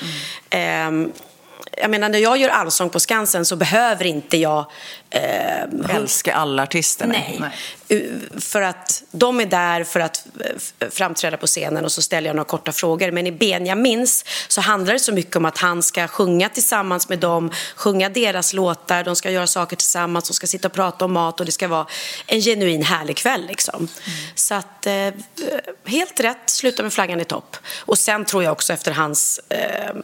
Mm. 0.51 1.03
Um, 1.03 1.13
jag 1.77 1.91
menar, 1.91 2.09
när 2.09 2.19
jag 2.19 2.37
gör 2.37 2.49
Allsång 2.49 2.91
på 2.91 3.01
Skansen 3.01 3.45
så 3.45 3.57
behöver 3.57 4.05
inte 4.05 4.37
jag... 4.37 4.67
Eh, 5.11 5.97
Älska 5.97 6.35
alla 6.35 6.63
artister. 6.63 7.07
Nej. 7.07 7.41
nej. 7.41 7.51
För 8.41 8.63
att 8.63 9.03
de 9.11 9.41
är 9.41 9.47
där 9.47 9.85
för 9.85 10.01
att 10.01 10.27
framträda 10.91 11.37
på 11.37 11.47
scenen 11.47 11.85
och 11.85 11.93
så 11.93 12.03
ställer 12.03 12.29
jag 12.29 12.37
några 12.37 12.49
korta 12.49 12.73
frågor. 12.73 13.11
Men 13.11 13.27
i 13.27 13.33
Benjamins 13.33 14.25
så 14.49 14.61
handlar 14.61 14.93
det 14.93 14.99
så 14.99 15.13
mycket 15.13 15.37
om 15.37 15.45
att 15.45 15.59
han 15.59 15.83
ska 15.83 16.09
sjunga 16.09 16.49
tillsammans 16.49 17.09
med 17.09 17.19
dem, 17.19 17.51
sjunga 17.77 18.09
deras 18.09 18.53
låtar, 18.53 19.05
de 19.05 19.17
ska 19.17 19.31
göra 19.31 19.47
saker 19.47 19.77
tillsammans, 19.77 20.29
de 20.29 20.35
ska 20.35 20.47
sitta 20.47 20.69
och 20.69 20.75
prata 20.75 21.05
om 21.05 21.13
mat 21.13 21.41
och 21.41 21.47
det 21.47 21.53
ska 21.53 21.69
vara 21.69 21.87
en 22.27 22.41
genuin 22.41 22.83
härlig 22.83 23.17
kväll. 23.17 23.47
Liksom. 23.47 23.77
Mm. 23.77 23.89
Så 24.35 24.55
att, 24.55 24.87
eh, 24.87 25.11
helt 25.85 26.21
rätt, 26.21 26.51
sluta 26.51 26.83
med 26.83 26.93
flaggan 26.93 27.21
i 27.21 27.25
topp. 27.25 27.57
Och 27.79 27.99
sen 27.99 28.25
tror 28.25 28.43
jag 28.43 28.53
också 28.53 28.73
efter 28.73 28.93
hans 28.93 29.41
eh, 29.49 29.95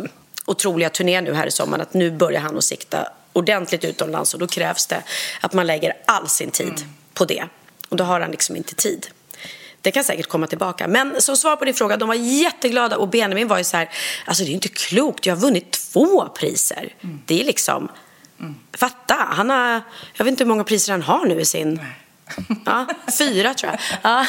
otroliga 0.50 0.90
turné 0.90 1.20
nu 1.20 1.34
här 1.34 1.46
i 1.46 1.50
sommar 1.50 1.78
att 1.78 1.94
nu 1.94 2.10
börjar 2.10 2.40
han 2.40 2.58
att 2.58 2.64
sikta 2.64 3.08
ordentligt 3.32 3.84
utomlands 3.84 4.34
och 4.34 4.40
då 4.40 4.46
krävs 4.46 4.86
det 4.86 5.02
att 5.40 5.52
man 5.52 5.66
lägger 5.66 5.92
all 6.06 6.28
sin 6.28 6.50
tid 6.50 6.78
mm. 6.78 6.88
på 7.14 7.24
det. 7.24 7.44
Och 7.88 7.96
då 7.96 8.04
har 8.04 8.20
han 8.20 8.30
liksom 8.30 8.56
inte 8.56 8.74
tid. 8.74 9.06
Det 9.80 9.90
kan 9.90 10.04
säkert 10.04 10.26
komma 10.26 10.46
tillbaka. 10.46 10.88
Men 10.88 11.20
som 11.20 11.36
svar 11.36 11.56
på 11.56 11.64
din 11.64 11.74
fråga, 11.74 11.96
de 11.96 12.08
var 12.08 12.14
jätteglada 12.14 12.96
och 12.96 13.08
Benjamin 13.08 13.48
var 13.48 13.58
ju 13.58 13.64
så 13.64 13.76
här, 13.76 13.90
alltså 14.24 14.42
det 14.42 14.46
är 14.46 14.50
ju 14.50 14.54
inte 14.54 14.68
klokt, 14.68 15.26
jag 15.26 15.34
har 15.34 15.40
vunnit 15.40 15.72
två 15.72 16.28
priser. 16.28 16.94
Mm. 17.00 17.20
Det 17.26 17.40
är 17.40 17.44
liksom, 17.44 17.88
mm. 18.40 18.54
fatta, 18.72 19.14
han 19.14 19.50
har, 19.50 19.82
jag 20.14 20.24
vet 20.24 20.32
inte 20.32 20.44
hur 20.44 20.48
många 20.48 20.64
priser 20.64 20.92
han 20.92 21.02
har 21.02 21.26
nu 21.26 21.40
i 21.40 21.44
sin 21.44 21.74
Nej. 21.74 21.86
Ja, 22.66 22.86
fyra 23.18 23.54
tror 23.54 23.72
jag. 23.72 23.80
Ja. 24.02 24.26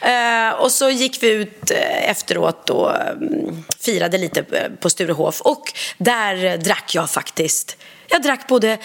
Eh, 0.00 0.52
och 0.52 0.72
så 0.72 0.90
gick 0.90 1.22
vi 1.22 1.30
ut 1.30 1.70
eh, 1.70 2.10
efteråt 2.10 2.70
och 2.70 2.96
mm, 2.96 3.64
firade 3.80 4.18
lite 4.18 4.42
på 4.80 4.90
Sturehof. 4.90 5.40
Och 5.40 5.72
där 5.98 6.58
drack 6.58 6.94
jag 6.94 7.10
faktiskt 7.10 7.76
jag 8.08 8.22
drack 8.22 8.46
både, 8.46 8.78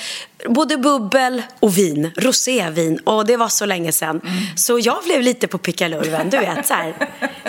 både 0.45 0.77
bubbel 0.77 1.43
och 1.59 1.77
vin, 1.77 2.11
rosévin. 2.17 2.99
Och 2.99 3.25
det 3.25 3.37
var 3.37 3.47
så 3.47 3.65
länge 3.65 3.91
sedan. 3.91 4.21
Mm. 4.23 4.57
Så 4.57 4.79
jag 4.79 5.03
blev 5.03 5.21
lite 5.21 5.47
på 5.47 5.57
pickalurven, 5.57 6.29
du 6.29 6.37
vet. 6.37 6.67
Så 6.67 6.73
här. 6.73 6.93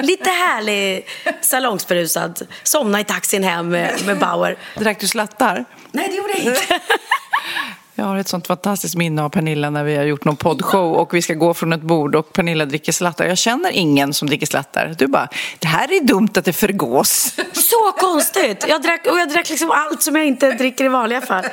Lite 0.02 0.30
härlig, 0.30 1.06
salongsberusad. 1.40 2.46
Somna 2.62 3.00
i 3.00 3.04
taxin 3.04 3.44
hem 3.44 3.68
med, 3.68 4.06
med 4.06 4.18
Bauer. 4.18 4.56
Drack 4.78 5.00
du 5.00 5.08
slattar? 5.08 5.64
Nej, 5.92 6.08
det 6.08 6.16
gjorde 6.16 6.32
jag 6.32 6.40
inte. 6.40 6.80
Jag 7.94 8.04
har 8.04 8.16
ett 8.16 8.28
sånt 8.28 8.46
fantastiskt 8.46 8.96
minne 8.96 9.22
av 9.22 9.28
Pernilla 9.28 9.70
när 9.70 9.84
vi 9.84 9.96
har 9.96 10.04
gjort 10.04 10.24
någon 10.24 10.36
poddshow 10.36 10.94
och 10.94 11.14
vi 11.14 11.22
ska 11.22 11.34
gå 11.34 11.54
från 11.54 11.72
ett 11.72 11.82
bord 11.82 12.14
och 12.14 12.32
Pernilla 12.32 12.64
dricker 12.64 12.92
slattar. 12.92 13.24
Jag 13.26 13.38
känner 13.38 13.70
ingen 13.70 14.14
som 14.14 14.28
dricker 14.28 14.46
slattar. 14.46 14.94
Du 14.98 15.06
bara, 15.06 15.28
det 15.58 15.68
här 15.68 15.92
är 15.92 16.04
dumt 16.04 16.28
att 16.34 16.44
det 16.44 16.52
förgås. 16.52 17.34
Så 17.52 17.92
konstigt! 17.98 18.64
Jag 18.68 18.82
drack, 18.82 19.06
och 19.06 19.18
jag 19.18 19.28
drack 19.28 19.50
liksom 19.50 19.70
allt 19.70 20.02
som 20.02 20.16
jag 20.16 20.26
inte 20.26 20.50
dricker 20.52 20.84
i 20.84 20.88
vanliga 20.88 21.20
fall. 21.20 21.44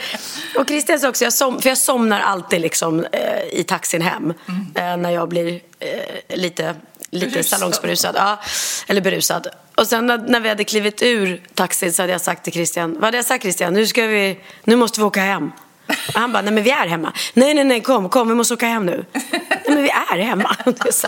Och 0.59 0.67
Christian 0.67 0.99
sa 0.99 1.09
också, 1.09 1.23
jag 1.23 1.33
som, 1.33 1.61
för 1.61 1.69
jag 1.69 1.77
somnar 1.77 2.19
alltid 2.19 2.61
liksom, 2.61 3.05
eh, 3.11 3.59
i 3.59 3.63
taxin 3.63 4.01
hem 4.01 4.33
mm. 4.47 4.65
eh, 4.75 4.97
när 4.97 5.11
jag 5.11 5.29
blir 5.29 5.61
eh, 5.79 6.37
lite 6.37 6.75
lite 7.09 7.43
salongsberusad. 7.43 8.15
Ja, 8.15 8.39
eller 8.87 9.01
berusad. 9.01 9.47
Och 9.75 9.87
sen 9.87 10.05
när, 10.05 10.17
när, 10.17 10.39
vi 10.39 10.49
hade 10.49 10.63
klivit 10.63 11.01
ur 11.01 11.41
taxin 11.53 11.93
så 11.93 12.01
hade 12.01 12.11
jag 12.11 12.21
sagt 12.21 12.43
till 12.43 12.53
Christian, 12.53 12.93
vad 12.93 13.03
hade 13.03 13.17
jag 13.17 13.25
sagt 13.25 13.41
Christian? 13.41 13.73
Nu, 13.73 13.87
ska 13.87 14.07
vi, 14.07 14.39
nu 14.63 14.75
måste 14.75 14.99
vi 14.99 15.03
åka 15.03 15.21
hem. 15.21 15.51
Och 15.87 16.19
han 16.19 16.31
bara, 16.31 16.41
nej 16.41 16.53
men 16.53 16.63
vi 16.63 16.69
är 16.69 16.87
hemma. 16.87 17.13
Nej, 17.33 17.53
nej, 17.53 17.63
nej, 17.63 17.81
kom, 17.81 18.09
kom, 18.09 18.27
vi 18.27 18.35
måste 18.35 18.53
åka 18.53 18.67
hem 18.67 18.85
nu. 18.85 19.05
nej 19.13 19.65
men 19.67 19.83
vi 19.83 19.89
är 19.89 20.17
hemma. 20.17 20.55
Så 20.91 21.07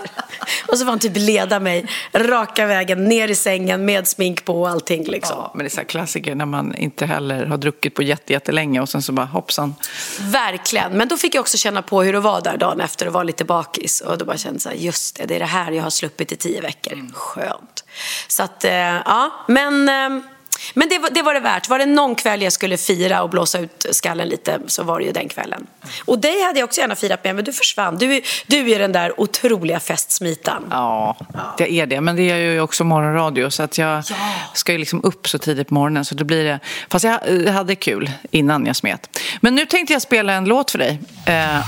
och 0.68 0.78
så 0.78 0.86
får 0.86 0.90
han 0.90 1.00
typ 1.00 1.18
leda 1.18 1.60
mig 1.60 1.86
raka 2.14 2.66
vägen 2.66 3.04
ner 3.04 3.28
i 3.28 3.36
sängen 3.36 3.86
med 3.86 4.08
smink 4.08 4.46
på 4.46 4.62
och 4.62 4.70
allting 4.70 5.04
liksom. 5.04 5.38
Ja, 5.38 5.52
men 5.56 5.64
det 5.64 5.68
är 5.68 5.76
så 5.76 5.86
klassiker 5.86 6.36
när 6.36 6.46
man 6.46 6.76
inte 6.76 7.06
heller 7.06 7.46
har 7.46 7.58
druckit 7.58 7.96
på 7.96 8.04
jättelänge 8.04 8.82
och 8.82 8.90
sen 8.90 9.02
så 9.02 9.12
bara 9.12 9.26
hoppsan. 9.26 9.76
Verkligen, 10.20 10.92
men 10.92 11.08
då 11.08 11.18
fick 11.18 11.36
jag 11.36 11.42
också 11.42 11.58
känna 11.58 11.82
på 11.82 12.04
hur 12.04 12.14
det 12.14 12.20
var 12.20 12.42
där 12.42 12.58
dagen 12.58 12.82
efter 12.82 13.08
och 13.08 13.14
var 13.14 13.24
lite 13.24 13.46
bakis. 13.46 14.02
Och 14.02 14.18
då 14.18 14.26
bara 14.26 14.38
kände 14.38 14.60
så 14.60 14.70
här, 14.70 14.76
just 14.76 15.16
det, 15.16 15.26
det 15.26 15.36
är 15.36 15.40
det 15.40 15.46
här 15.46 15.72
jag 15.72 15.84
har 15.84 15.90
sluppit 15.90 16.32
i 16.32 16.36
tio 16.36 16.62
veckor. 16.62 16.94
Mm. 16.94 17.12
Skönt. 17.14 17.84
Så 18.28 18.44
att, 18.44 18.64
eh, 18.64 18.72
ja, 18.72 19.46
men 19.48 19.90
eh, 19.90 20.24
men 20.74 20.90
det 20.90 21.00
var, 21.00 21.10
det 21.10 21.22
var 21.22 21.34
det 21.34 21.40
värt. 21.40 21.70
Var 21.70 21.80
det 21.80 21.86
någon 21.86 22.16
kväll 22.16 22.42
jag 22.42 22.54
skulle 22.54 22.78
fira 22.78 23.24
och 23.24 23.30
blåsa 23.30 23.60
ut 23.60 23.86
skallen 23.92 24.28
lite 24.30 24.60
så 24.68 24.84
var 24.84 25.00
det 25.00 25.06
ju 25.06 25.12
den 25.12 25.30
kvällen. 25.30 25.68
Och 26.06 26.20
dig 26.20 26.44
hade 26.44 26.60
jag 26.60 26.68
också 26.68 26.82
gärna 26.82 26.96
firat 26.96 27.24
med, 27.24 27.36
men 27.36 27.46
du 27.46 27.54
försvann. 27.54 27.98
Du, 27.98 28.22
du 28.48 28.72
är 28.72 28.80
den 28.80 28.92
där 28.92 29.20
otroliga 29.20 29.80
festsmitan. 29.80 30.64
Ja, 30.72 31.18
det 31.58 31.74
är 31.74 31.86
det. 31.86 32.02
Men 32.02 32.16
det 32.16 32.32
är 32.32 32.38
ju 32.38 32.62
också 32.62 32.84
morgonradio 32.84 33.50
så 33.50 33.64
att 33.64 33.78
jag 33.78 34.04
ja. 34.10 34.16
ska 34.54 34.72
ju 34.72 34.78
liksom 34.78 35.04
upp 35.04 35.28
så 35.28 35.38
tidigt 35.38 35.68
på 35.68 35.74
morgonen. 35.74 36.06
Så 36.06 36.16
då 36.16 36.24
blir 36.24 36.44
det... 36.44 36.60
Fast 36.90 37.06
jag 37.06 37.48
hade 37.52 37.76
kul 37.76 38.12
innan 38.32 38.66
jag 38.66 38.76
smet. 38.76 39.20
Men 39.42 39.56
nu 39.56 39.66
tänkte 39.66 39.94
jag 39.94 40.02
spela 40.02 40.34
en 40.34 40.46
låt 40.46 40.72
för 40.72 40.78
dig. 40.78 41.00
Eh... 41.26 41.34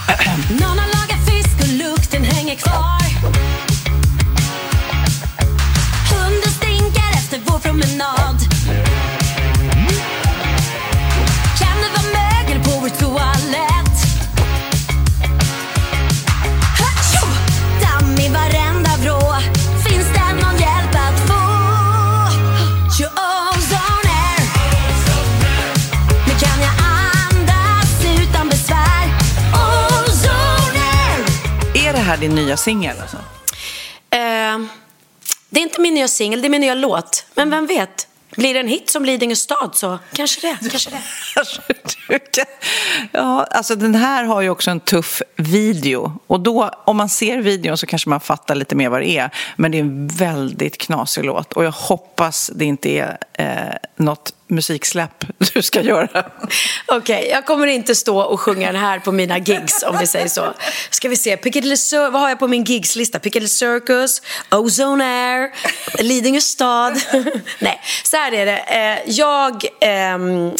Någon 0.61 0.79
har 0.79 0.87
lagat 0.87 1.25
fisk 1.29 1.61
och 1.61 1.77
lukten 1.77 2.23
hänger 2.23 2.55
kvar 2.55 3.01
Hunden 6.11 6.51
stinker 6.51 7.09
efter 7.17 7.39
vår 7.45 7.59
promenad 7.59 8.30
här 32.11 32.17
din 32.17 32.35
nya 32.35 32.57
singel? 32.57 32.97
Alltså? 33.01 33.17
Eh, 34.09 34.59
det 35.49 35.59
är 35.59 35.63
inte 35.63 35.81
min 35.81 35.93
nya 35.93 36.07
singel, 36.07 36.41
det 36.41 36.47
är 36.47 36.49
min 36.49 36.61
nya 36.61 36.73
låt. 36.73 37.25
Men 37.35 37.49
vem 37.49 37.67
vet? 37.67 38.07
Blir 38.35 38.53
det 38.53 38.59
en 38.59 38.67
hit 38.67 38.89
som 38.89 39.05
Lidingö 39.05 39.35
stad 39.35 39.69
så 39.73 39.99
kanske 40.13 40.47
det. 40.47 40.69
Kanske 40.69 40.89
det. 42.07 42.45
ja, 43.11 43.43
alltså 43.43 43.75
den 43.75 43.95
här 43.95 44.23
har 44.23 44.41
ju 44.41 44.49
också 44.49 44.71
en 44.71 44.79
tuff 44.79 45.21
video. 45.35 46.19
Och 46.27 46.39
då, 46.39 46.71
om 46.85 46.97
man 46.97 47.09
ser 47.09 47.37
videon 47.37 47.77
så 47.77 47.85
kanske 47.85 48.09
man 48.09 48.19
fattar 48.19 48.55
lite 48.55 48.75
mer 48.75 48.89
vad 48.89 49.01
det 49.01 49.09
är. 49.09 49.29
Men 49.55 49.71
det 49.71 49.77
är 49.77 49.81
en 49.81 50.07
väldigt 50.07 50.77
knasig 50.77 51.23
låt. 51.23 51.53
Och 51.53 51.65
jag 51.65 51.71
hoppas 51.71 52.51
det 52.55 52.65
inte 52.65 52.89
är 52.89 53.17
eh, 53.33 53.75
något 53.95 54.33
musiksläpp 54.51 55.25
du 55.53 55.61
ska 55.61 55.81
göra. 55.81 56.23
Okej, 56.85 56.97
okay, 56.97 57.29
jag 57.29 57.45
kommer 57.45 57.67
inte 57.67 57.95
stå 57.95 58.21
och 58.21 58.39
sjunga 58.39 58.71
den 58.71 58.81
här 58.81 58.99
på 58.99 59.11
mina 59.11 59.37
gigs 59.37 59.83
om 59.83 59.97
vi 59.99 60.07
säger 60.07 60.27
så. 60.27 60.53
Ska 60.89 61.09
vi 61.09 61.15
se, 61.15 61.37
Piccadilly 61.37 61.75
Cir- 61.75 62.11
vad 62.11 62.21
har 62.21 62.29
jag 62.29 62.39
på 62.39 62.47
min 62.47 62.63
gigslista? 62.63 63.19
Piccadilly 63.19 63.47
Circus, 63.47 64.21
Ozone 64.51 65.05
Air, 65.05 65.51
Lidingö 66.03 66.41
stad. 66.41 67.01
Nej, 67.59 67.81
så 68.03 68.17
här 68.17 68.33
är 68.33 68.45
det. 68.45 68.57
Eh, 68.57 69.11
jag 69.11 69.65
ehm, 69.81 70.51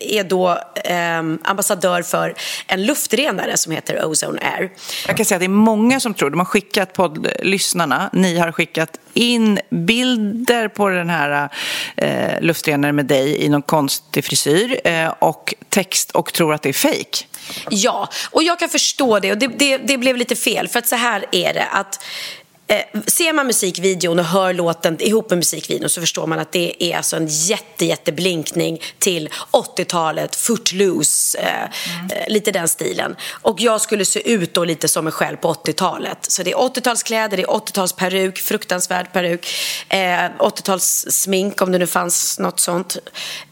är 0.00 0.24
då 0.24 0.58
ehm, 0.84 1.38
ambassadör 1.44 2.02
för 2.02 2.34
en 2.66 2.86
luftrenare 2.86 3.56
som 3.56 3.72
heter 3.72 4.04
Ozone 4.04 4.40
Air. 4.40 4.70
Jag 5.06 5.16
kan 5.16 5.26
säga 5.26 5.36
att 5.36 5.40
det 5.40 5.46
är 5.46 5.48
många 5.48 6.00
som 6.00 6.14
tror, 6.14 6.30
de 6.30 6.38
har 6.38 6.46
skickat 6.46 6.92
poddlyssnarna, 6.92 8.10
ni 8.12 8.38
har 8.38 8.52
skickat 8.52 9.00
in 9.14 9.58
bilder 9.70 10.68
på 10.68 10.88
den 10.88 11.10
här 11.10 11.48
eh, 11.96 12.40
luftrenaren 12.40 12.96
med 12.96 13.06
dig 13.06 13.39
i 13.40 13.48
någon 13.48 13.62
konstig 13.62 14.24
frisyr 14.24 14.80
eh, 14.84 15.14
och 15.18 15.54
text 15.68 16.10
och 16.10 16.32
tror 16.32 16.54
att 16.54 16.62
det 16.62 16.68
är 16.68 16.72
fejk. 16.72 17.26
Ja, 17.70 18.08
och 18.30 18.42
jag 18.42 18.58
kan 18.58 18.68
förstå 18.68 19.18
det 19.18 19.32
och 19.32 19.38
det, 19.38 19.46
det, 19.46 19.76
det 19.76 19.98
blev 19.98 20.16
lite 20.16 20.36
fel 20.36 20.68
för 20.68 20.78
att 20.78 20.86
så 20.86 20.96
här 20.96 21.24
är 21.32 21.54
det 21.54 21.66
att 21.66 22.04
eh, 22.70 23.00
ser 23.06 23.32
man 23.32 23.46
musikvideon 23.46 24.18
och 24.18 24.24
hör 24.24 24.52
låten 24.52 25.02
ihop 25.02 25.30
med 25.30 25.36
musikvideon 25.36 25.88
så 25.88 26.00
förstår 26.00 26.26
man 26.26 26.38
att 26.38 26.52
det 26.52 26.84
är 26.84 26.96
alltså 26.96 27.16
en 27.16 27.26
jätte, 27.26 27.84
jätteblinkning 27.84 28.80
till 28.98 29.28
80-talet, 29.50 30.36
footloose, 30.36 31.38
eh, 31.38 31.46
mm. 31.54 32.10
eh, 32.10 32.32
lite 32.32 32.50
den 32.50 32.68
stilen. 32.68 33.16
Och 33.30 33.60
jag 33.60 33.80
skulle 33.80 34.04
se 34.04 34.32
ut 34.32 34.54
då 34.54 34.64
lite 34.64 34.88
som 34.88 35.04
mig 35.04 35.12
själv 35.12 35.36
på 35.36 35.52
80-talet. 35.52 36.18
Så 36.20 36.42
det 36.42 36.52
är 36.52 36.56
80-talskläder, 36.56 37.36
det 37.36 37.42
är 37.42 37.46
80-talsperuk, 37.46 38.38
fruktansvärd 38.38 39.12
peruk, 39.12 39.46
eh, 39.88 39.98
80-talssmink 39.98 41.62
om 41.62 41.72
det 41.72 41.78
nu 41.78 41.86
fanns 41.86 42.38
något 42.38 42.60
sånt. 42.60 42.96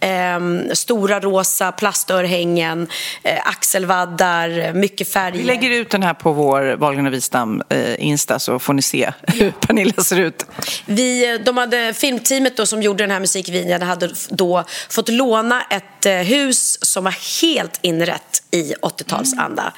Eh, 0.01 0.39
stora 0.73 1.21
rosa 1.21 1.73
plastörhängen, 1.73 2.89
eh, 3.23 3.39
axelvaddar, 3.45 4.73
mycket 4.73 5.13
färger. 5.13 5.39
Vi 5.39 5.45
lägger 5.45 5.71
ut 5.71 5.91
den 5.91 6.03
här 6.03 6.15
på 6.15 6.33
vår 6.33 6.77
Wahlgren 6.77 7.07
och 7.07 7.13
Wistam 7.13 7.63
Insta 7.99 8.39
så 8.39 8.59
får 8.59 8.73
ni 8.73 8.83
se 8.83 9.08
hur 9.23 9.51
Pernilla 9.51 10.03
ser 10.03 10.21
ut. 10.21 10.47
Vi, 10.87 11.35
eh, 11.35 11.41
de 11.41 11.57
hade, 11.57 11.95
filmteamet 11.95 12.57
då 12.57 12.67
som 12.67 12.83
gjorde 12.83 13.03
den 13.03 13.11
här 13.11 13.21
musikvideon 13.21 13.83
hade 13.83 14.11
då 14.29 14.65
fått 14.89 15.09
låna 15.09 15.63
ett 15.63 16.07
eh, 16.07 16.13
hus 16.13 16.85
som 16.85 17.05
var 17.05 17.43
helt 17.43 17.79
inrett 17.83 18.43
i 18.51 18.75
80-talsanda. 18.83 19.73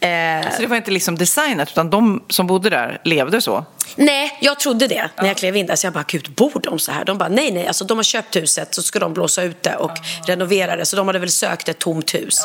Mm. 0.00 0.44
Eh, 0.44 0.52
så 0.52 0.62
det 0.62 0.66
var 0.68 0.76
inte 0.76 0.90
liksom 0.90 1.18
designat 1.18 1.70
utan 1.70 1.90
de 1.90 2.24
som 2.28 2.46
bodde 2.46 2.70
där 2.70 3.00
levde 3.04 3.40
så? 3.40 3.64
Nej, 3.96 4.38
jag 4.40 4.60
trodde 4.60 4.86
det 4.86 5.10
när 5.16 5.26
jag 5.26 5.36
klev 5.36 5.56
in 5.56 5.66
där. 5.66 5.76
Så 5.76 5.86
jag 5.86 5.94
bara, 5.94 6.04
gud, 6.08 6.30
bor 6.30 6.60
de 6.62 6.78
så 6.78 6.92
här? 6.92 7.04
De 7.04 7.18
bara, 7.18 7.28
nej, 7.28 7.52
nej, 7.52 7.66
alltså 7.66 7.84
de 7.84 7.98
har 7.98 8.04
köpt 8.04 8.36
huset 8.36 8.74
så 8.74 8.82
ska 8.82 8.98
de 8.98 9.14
blåsa 9.14 9.42
ut 9.42 9.62
det 9.62 9.76
och 9.76 9.92
renovera 10.26 10.76
det. 10.76 10.86
Så 10.86 10.96
de 10.96 11.06
hade 11.06 11.18
väl 11.18 11.30
sökt 11.30 11.68
ett 11.68 11.78
tomt 11.78 12.14
hus. 12.14 12.40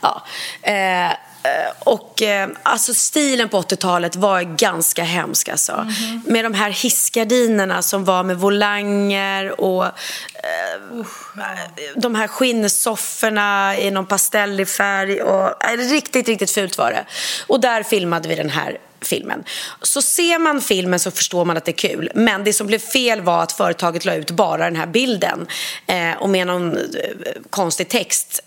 Ja. 0.00 0.24
Eh, 0.62 0.98
Eh, 1.08 1.14
och 1.78 2.22
eh, 2.22 2.48
alltså 2.62 2.94
stilen 2.94 3.48
på 3.48 3.60
80-talet 3.60 4.16
var 4.16 4.42
ganska 4.42 5.02
hemsk 5.02 5.48
alltså. 5.48 5.72
Mm 5.72 5.88
-hmm. 5.88 6.32
Med 6.32 6.44
de 6.44 6.54
här 6.54 6.70
hissgardinerna 6.70 7.82
som 7.82 8.04
var 8.04 8.22
med 8.22 8.36
volanger 8.36 9.60
och 9.60 9.84
uh, 9.84 11.06
de 11.96 12.14
här 12.14 12.28
skinnsofforna 12.28 13.78
i 13.78 13.90
någon 13.90 14.06
pastellig 14.06 14.68
färg. 14.68 15.22
Och, 15.22 15.46
uh, 15.46 15.90
riktigt, 15.90 16.28
riktigt 16.28 16.50
fult 16.50 16.78
var 16.78 16.90
det. 16.90 17.04
Och 17.46 17.60
där 17.60 17.82
filmade 17.82 18.28
vi 18.28 18.34
den 18.34 18.50
här 18.50 18.78
filmen. 19.00 19.44
Så 19.82 20.02
ser 20.02 20.38
man 20.38 20.60
filmen 20.60 21.00
så 21.00 21.10
förstår 21.10 21.44
man 21.44 21.56
att 21.56 21.64
det 21.64 21.70
är 21.70 21.88
kul. 21.88 22.10
Men 22.14 22.44
det 22.44 22.52
som 22.52 22.66
blev 22.66 22.78
fel 22.78 23.20
var 23.20 23.42
att 23.42 23.52
företaget 23.52 24.04
la 24.04 24.14
ut 24.14 24.30
bara 24.30 24.64
den 24.64 24.76
här 24.76 24.86
bilden 24.86 25.46
eh, 25.86 26.12
och 26.18 26.28
med 26.28 26.46
någon 26.46 26.76
eh, 26.76 26.82
konstig 27.50 27.88
text. 27.88 28.40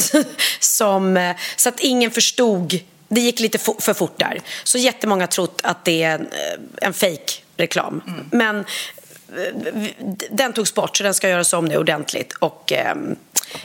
Som, 0.60 1.16
eh, 1.16 1.36
så 1.56 1.68
att 1.68 1.80
ingen 1.80 2.10
förstod. 2.10 2.80
Det 3.08 3.20
gick 3.20 3.40
lite 3.40 3.58
för 3.58 3.94
fort 3.94 4.18
där. 4.18 4.40
Så 4.64 4.78
jättemånga 4.78 5.22
har 5.22 5.26
trott 5.26 5.60
att 5.62 5.84
det 5.84 6.02
är 6.02 6.14
en, 6.14 6.26
eh, 6.26 6.86
en 6.86 6.92
fake 6.92 7.32
reklam. 7.56 8.02
Mm. 8.06 8.26
Men 8.30 8.58
eh, 8.58 9.90
den 10.30 10.52
togs 10.52 10.74
bort 10.74 10.96
så 10.96 11.02
den 11.02 11.14
ska 11.14 11.28
göras 11.28 11.52
om 11.52 11.64
nu 11.64 11.76
ordentligt. 11.76 12.32
Och, 12.32 12.72
ehm, 12.72 13.16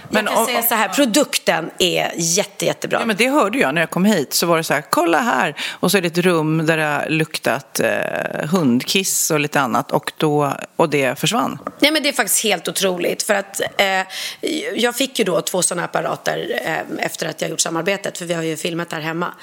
men, 0.09 0.25
jag 0.25 0.35
kan 0.35 0.45
säga 0.45 0.61
så 0.61 0.75
här, 0.75 0.89
produkten 0.89 1.71
är 1.79 2.11
jätte, 2.15 2.65
jättebra. 2.65 2.99
Ja, 2.99 3.05
men 3.05 3.15
det 3.15 3.29
hörde 3.29 3.57
jag 3.57 3.73
när 3.73 3.81
jag 3.81 3.89
kom 3.89 4.05
hit. 4.05 4.33
Så 4.33 4.45
var 4.45 4.57
det 4.57 4.63
så 4.63 4.73
här, 4.73 4.83
kolla 4.89 5.19
här. 5.19 5.55
Och 5.71 5.91
så 5.91 5.97
är 5.97 6.01
det 6.01 6.07
ett 6.07 6.17
rum 6.17 6.65
där 6.65 6.77
det 6.77 6.83
har 6.83 7.09
luktat 7.09 7.79
eh, 7.79 8.49
hundkiss 8.49 9.31
och 9.31 9.39
lite 9.39 9.61
annat. 9.61 9.91
Och, 9.91 10.11
då, 10.17 10.53
och 10.75 10.89
det 10.89 11.19
försvann. 11.19 11.59
Nej, 11.79 11.91
men 11.91 12.03
det 12.03 12.09
är 12.09 12.13
faktiskt 12.13 12.43
helt 12.43 12.67
otroligt. 12.67 13.23
För 13.23 13.33
att 13.33 13.61
eh, 13.77 14.07
jag 14.75 14.95
fick 14.95 15.19
ju 15.19 15.25
då 15.25 15.41
två 15.41 15.61
sådana 15.61 15.85
apparater 15.85 16.61
eh, 16.65 17.05
efter 17.05 17.29
att 17.29 17.41
jag 17.41 17.49
gjort 17.49 17.61
samarbetet. 17.61 18.17
För 18.17 18.25
vi 18.25 18.33
har 18.33 18.43
ju 18.43 18.57
filmat 18.57 18.91
här 18.91 19.01
hemma. 19.01 19.33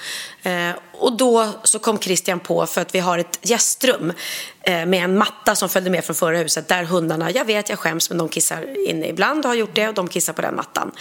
Eh, 0.43 0.69
och 0.93 1.17
då 1.17 1.49
så 1.63 1.79
kom 1.79 1.99
Christian 1.99 2.39
på, 2.39 2.65
för 2.65 2.81
att 2.81 2.95
vi 2.95 2.99
har 2.99 3.17
ett 3.17 3.39
gästrum 3.41 4.13
eh, 4.61 4.85
med 4.85 5.03
en 5.03 5.17
matta 5.17 5.55
som 5.55 5.69
följde 5.69 5.89
med 5.89 6.05
från 6.05 6.15
förra 6.15 6.37
huset 6.37 6.67
där 6.67 6.83
hundarna, 6.83 7.31
jag 7.31 7.45
vet 7.45 7.69
jag 7.69 7.79
skäms 7.79 8.09
men 8.09 8.17
de 8.17 8.29
kissar 8.29 8.87
inne 8.89 9.07
ibland 9.07 9.45
och 9.45 9.49
har 9.49 9.55
gjort 9.55 9.75
det 9.75 9.87
och 9.87 9.93
de 9.93 10.07
kissar 10.07 10.32
på 10.33 10.41
den 10.41 10.55
mattan. 10.55 10.91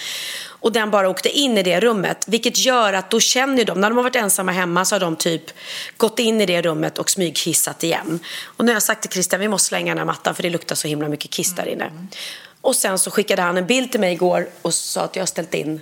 Och 0.45 0.73
den 0.73 0.91
bara 0.91 1.09
åkte 1.09 1.29
in 1.29 1.59
i 1.59 1.63
det 1.63 1.81
rummet 1.81 2.25
vilket 2.27 2.59
gör 2.59 2.93
att 2.93 3.11
då 3.11 3.21
känner 3.21 3.65
de, 3.65 3.81
när 3.81 3.91
de 3.91 3.97
har 3.97 4.03
varit 4.05 4.17
ensamma 4.17 4.53
hemma 4.53 4.85
så 4.85 4.95
har 4.95 5.01
de 5.01 5.17
typ 5.17 5.45
gått 5.97 6.19
in 6.19 6.41
i 6.41 6.47
det 6.47 6.63
rummet 6.63 6.99
och 6.99 7.11
smygkissat 7.11 7.85
igen. 7.85 8.21
Och 8.45 8.65
nu 8.65 8.71
har 8.71 8.77
jag 8.77 8.83
sagt 8.83 9.03
till 9.03 9.11
Christian 9.11 9.41
vi 9.41 9.49
måste 9.49 9.69
slänga 9.69 9.91
den 9.91 9.99
här 9.99 10.05
mattan 10.05 10.35
för 10.35 10.43
det 10.43 10.51
luktar 10.51 10.77
så 10.77 10.89
himla 10.89 11.09
mycket 11.09 11.31
kiss 11.31 11.55
där 11.55 11.69
inne. 11.69 11.91
Och 12.61 12.77
sen 12.77 12.99
så 12.99 13.11
skickade 13.11 13.43
han 13.43 13.57
en 13.57 13.67
bild 13.67 13.91
till 13.91 14.01
mig 14.01 14.13
igår 14.13 14.49
och 14.63 14.75
sa 14.75 15.01
att 15.01 15.17
jag 15.17 15.29
ställt 15.29 15.55
in 15.55 15.81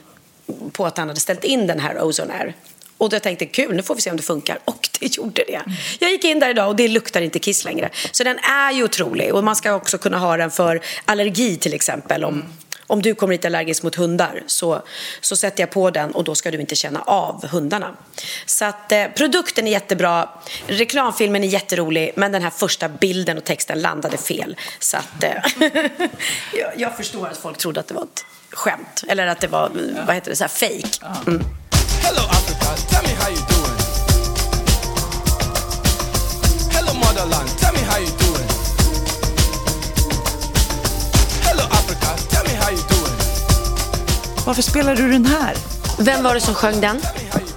på 0.73 0.87
att 0.87 0.99
han 0.99 1.09
hade 1.09 1.21
ställt 1.21 1.45
in 1.45 1.67
den 1.67 1.81
här 1.81 2.03
Ozone 2.03 2.35
Air. 2.35 2.55
Och 2.99 3.11
då 3.11 3.21
tänkte 3.21 3.45
jag 3.45 3.53
kul, 3.53 3.77
nu 3.77 3.83
får 3.83 3.95
vi 3.95 4.01
se 4.01 4.11
om 4.11 4.17
det 4.17 4.23
funkar. 4.23 4.59
Och 4.65 4.89
det 5.01 5.17
gjorde 5.17 5.45
det. 5.47 5.63
Jag 5.99 6.11
gick 6.11 6.25
in 6.25 6.39
där 6.39 6.51
idag 6.51 6.69
och 6.69 6.77
det 6.77 6.89
luktar 6.89 7.21
inte 7.21 7.39
kiss 7.39 7.65
längre. 7.65 7.91
Så 8.13 8.25
den 8.25 8.39
är 8.39 8.73
ju 8.73 8.85
otrolig. 8.85 9.35
Och 9.35 9.45
man 9.45 9.57
ska 9.57 9.75
också 9.75 9.99
kunna 9.99 10.19
ha 10.19 10.37
den 10.37 10.51
för 10.51 10.81
allergi 11.05 11.57
till 11.57 11.75
exempel. 11.75 12.25
Om 12.25 12.45
om 12.91 13.03
du 13.03 13.15
kommer 13.15 13.33
hit 13.33 13.45
allergisk 13.45 13.83
mot 13.83 13.95
hundar 13.95 14.43
så, 14.47 14.83
så 15.21 15.37
sätter 15.37 15.63
jag 15.63 15.71
på 15.71 15.91
den 15.91 16.11
och 16.11 16.25
då 16.25 16.35
ska 16.35 16.51
du 16.51 16.61
inte 16.61 16.75
känna 16.75 17.01
av 17.01 17.47
hundarna. 17.47 17.97
Så 18.47 18.65
att 18.65 18.93
eh, 18.93 19.07
produkten 19.17 19.67
är 19.67 19.71
jättebra. 19.71 20.29
Reklamfilmen 20.67 21.45
är 21.45 21.49
jätterolig. 21.49 22.13
Men 22.17 22.33
den 22.33 22.43
här 22.43 22.51
första 22.51 22.89
bilden 22.89 23.39
och 23.39 23.45
texten 23.45 23.81
landade 23.81 24.17
fel. 24.17 24.57
Så 24.79 24.97
att 24.97 25.25
eh, 25.25 25.33
jag, 26.53 26.73
jag, 26.77 26.97
förstår 26.97 27.29
att 27.29 27.37
folk 27.37 27.59
trodde 27.59 27.81
att 27.81 27.89
det 27.89 27.95
var 27.95 28.03
ett 28.03 28.25
skämt. 28.51 29.05
Eller 29.09 29.27
att 29.27 29.41
det 29.41 29.49
var, 29.49 29.71
vad 30.07 30.15
heter 30.15 30.31
det, 30.31 30.37
så 30.37 30.45
här 30.45 30.49
fake. 30.49 31.07
Mm. 31.27 31.45
Hello 32.03 32.23
Africa, 32.31 32.77
tell 32.91 33.03
me 33.03 33.15
how 33.15 33.31
you 33.31 33.41
doing. 33.49 33.81
Hello 36.71 36.95
motherland, 36.95 37.60
Varför 44.51 44.63
spelar 44.63 44.97
du 44.97 45.13
den 45.13 45.27
här? 45.27 45.57
Vem 45.99 46.23
var 46.23 46.35
det 46.35 46.41
som 46.41 46.55
sjöng 46.55 46.81
den? 46.81 47.01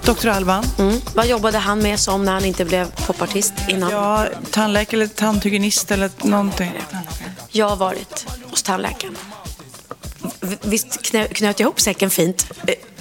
Dr. 0.06 0.28
Alban. 0.28 0.66
Mm. 0.80 1.02
Vad 1.16 1.28
jobbade 1.28 1.58
han 1.58 1.80
med 1.80 2.00
som 2.00 2.26
när 2.26 2.32
han 2.32 2.46
inte 2.46 2.66
blev 2.66 2.92
popartist 3.08 3.54
innan? 3.68 3.92
Ja, 3.92 4.28
tandläkare 4.52 5.02
eller 5.02 5.08
tandhygienist 5.08 5.92
eller 5.92 6.10
någonting. 6.24 6.72
Jag 7.52 7.70
har 7.70 7.76
varit 7.76 8.28
hos 8.50 8.64
tandläkaren. 8.64 9.18
Visst 10.62 11.02
knöt 11.12 11.42
jag 11.42 11.60
ihop 11.60 11.80
säcken 11.80 12.10
fint? 12.10 12.52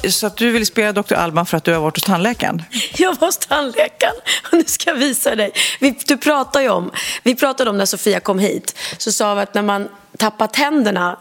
Så 0.09 0.27
att 0.27 0.37
du 0.37 0.51
vill 0.51 0.67
spela 0.67 1.03
Dr. 1.03 1.15
Alban 1.15 1.47
för 1.47 1.57
att 1.57 1.65
du 1.65 1.73
har 1.73 1.81
varit 1.81 1.97
hos 1.97 2.05
tandläkaren? 2.05 2.63
Jag 2.97 3.21
var 3.21 3.29
hos 3.29 3.39
tandläkaren 3.39 4.17
och 4.53 4.59
nu 4.59 4.65
ska 4.67 4.91
jag 4.91 4.97
visa 4.97 5.35
dig. 5.35 5.53
Vi, 5.81 5.99
du 6.07 6.17
pratar 6.17 6.61
ju 6.61 6.69
om, 6.69 6.91
vi 7.23 7.35
pratade 7.35 7.71
om 7.71 7.79
när 7.79 7.87
Sofia 7.87 8.21
kom 8.21 8.39
hit. 8.39 8.79
Så 8.99 9.13
sa 9.13 9.35
vi 9.35 9.41
att 9.41 9.55
när 9.55 9.63
man 9.63 9.89
tappar 10.17 10.47
tänderna 10.47 11.19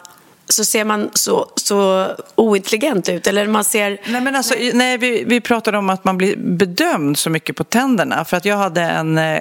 så 0.52 0.66
ser 0.66 0.86
man 0.86 1.10
så, 1.14 1.52
så 1.56 2.08
ointelligent 2.36 3.10
ut. 3.10 3.28
Eller 3.28 3.48
man 3.48 3.64
ser... 3.64 3.98
Nej, 4.06 4.22
men 4.22 4.36
alltså, 4.36 4.56
nej 4.74 4.98
vi, 4.98 5.24
vi 5.24 5.42
pratade 5.42 5.78
om 5.78 5.90
att 5.90 6.04
man 6.04 6.18
blir 6.18 6.36
bedömd 6.38 7.18
så 7.18 7.30
mycket 7.30 7.56
på 7.56 7.64
tänderna. 7.64 8.26
För 8.26 8.38
att 8.38 8.46
jag 8.46 8.58
hade 8.58 8.82
en 8.82 9.18
eh, 9.18 9.36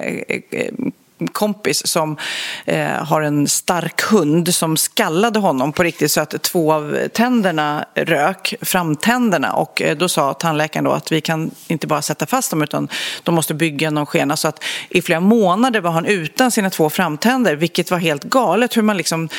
eh, 0.49 0.73
kompis 1.27 1.87
som 1.87 2.17
eh, 2.65 2.87
har 2.87 3.21
en 3.21 3.47
stark 3.47 4.01
hund 4.01 4.53
som 4.55 4.77
skallade 4.77 5.39
honom 5.39 5.73
på 5.73 5.83
riktigt 5.83 6.11
så 6.11 6.21
att 6.21 6.41
två 6.41 6.73
av 6.73 6.97
tänderna 7.13 7.85
rök, 7.95 8.55
framtänderna. 8.61 9.53
Och 9.53 9.81
eh, 9.81 9.97
då 9.97 10.09
sa 10.09 10.33
tandläkaren 10.33 10.83
då 10.83 10.91
att 10.91 11.11
vi 11.11 11.21
kan 11.21 11.51
inte 11.67 11.87
bara 11.87 12.01
sätta 12.01 12.25
fast 12.25 12.51
dem 12.51 12.61
utan 12.61 12.87
de 13.23 13.35
måste 13.35 13.53
bygga 13.53 13.91
någon 13.91 14.05
skena. 14.05 14.37
Så 14.37 14.47
att 14.47 14.63
i 14.89 15.01
flera 15.01 15.19
månader 15.19 15.81
var 15.81 15.91
han 15.91 16.05
utan 16.05 16.51
sina 16.51 16.69
två 16.69 16.89
framtänder 16.89 17.55
vilket 17.55 17.91
var 17.91 17.97
helt 17.97 18.23
galet 18.23 18.77
hur 18.77 18.81
man 18.81 18.97
liksom 18.97 19.29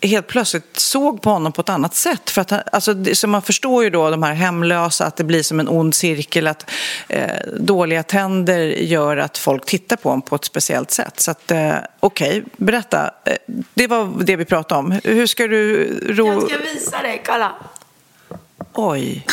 helt 0.00 0.26
plötsligt 0.26 0.78
såg 0.78 1.22
på 1.22 1.30
honom 1.30 1.52
på 1.52 1.60
ett 1.60 1.68
annat 1.68 1.94
sätt. 1.94 2.30
För 2.30 2.40
att, 2.40 2.74
alltså, 2.74 2.94
så 3.14 3.28
man 3.28 3.42
förstår 3.42 3.84
ju 3.84 3.90
då 3.90 4.10
de 4.10 4.22
här 4.22 4.34
hemlösa, 4.34 5.06
att 5.06 5.16
det 5.16 5.24
blir 5.24 5.42
som 5.42 5.60
en 5.60 5.68
ond 5.68 5.94
cirkel. 5.94 6.46
Att 6.46 6.70
eh, 7.08 7.26
dåliga 7.60 8.02
tänder 8.02 8.60
gör 8.66 9.16
att 9.16 9.38
folk 9.38 9.66
tittar 9.66 9.96
på 9.96 10.08
honom 10.08 10.22
på 10.22 10.36
ett 10.36 10.44
speciellt 10.44 10.90
sätt. 10.90 11.20
Så 11.20 11.30
att, 11.30 11.50
eh, 11.50 11.74
okej, 12.00 12.28
okay, 12.28 12.42
berätta. 12.56 13.10
Eh, 13.24 13.36
det 13.74 13.86
var 13.86 14.24
det 14.24 14.36
vi 14.36 14.44
pratade 14.44 14.78
om. 14.78 15.00
Hur 15.04 15.26
ska 15.26 15.46
du... 15.46 15.84
Ro... 16.06 16.26
Jag 16.26 16.42
ska 16.42 16.58
visa 16.58 17.02
dig, 17.02 17.22
kolla. 17.26 17.52
Oj, 18.72 19.26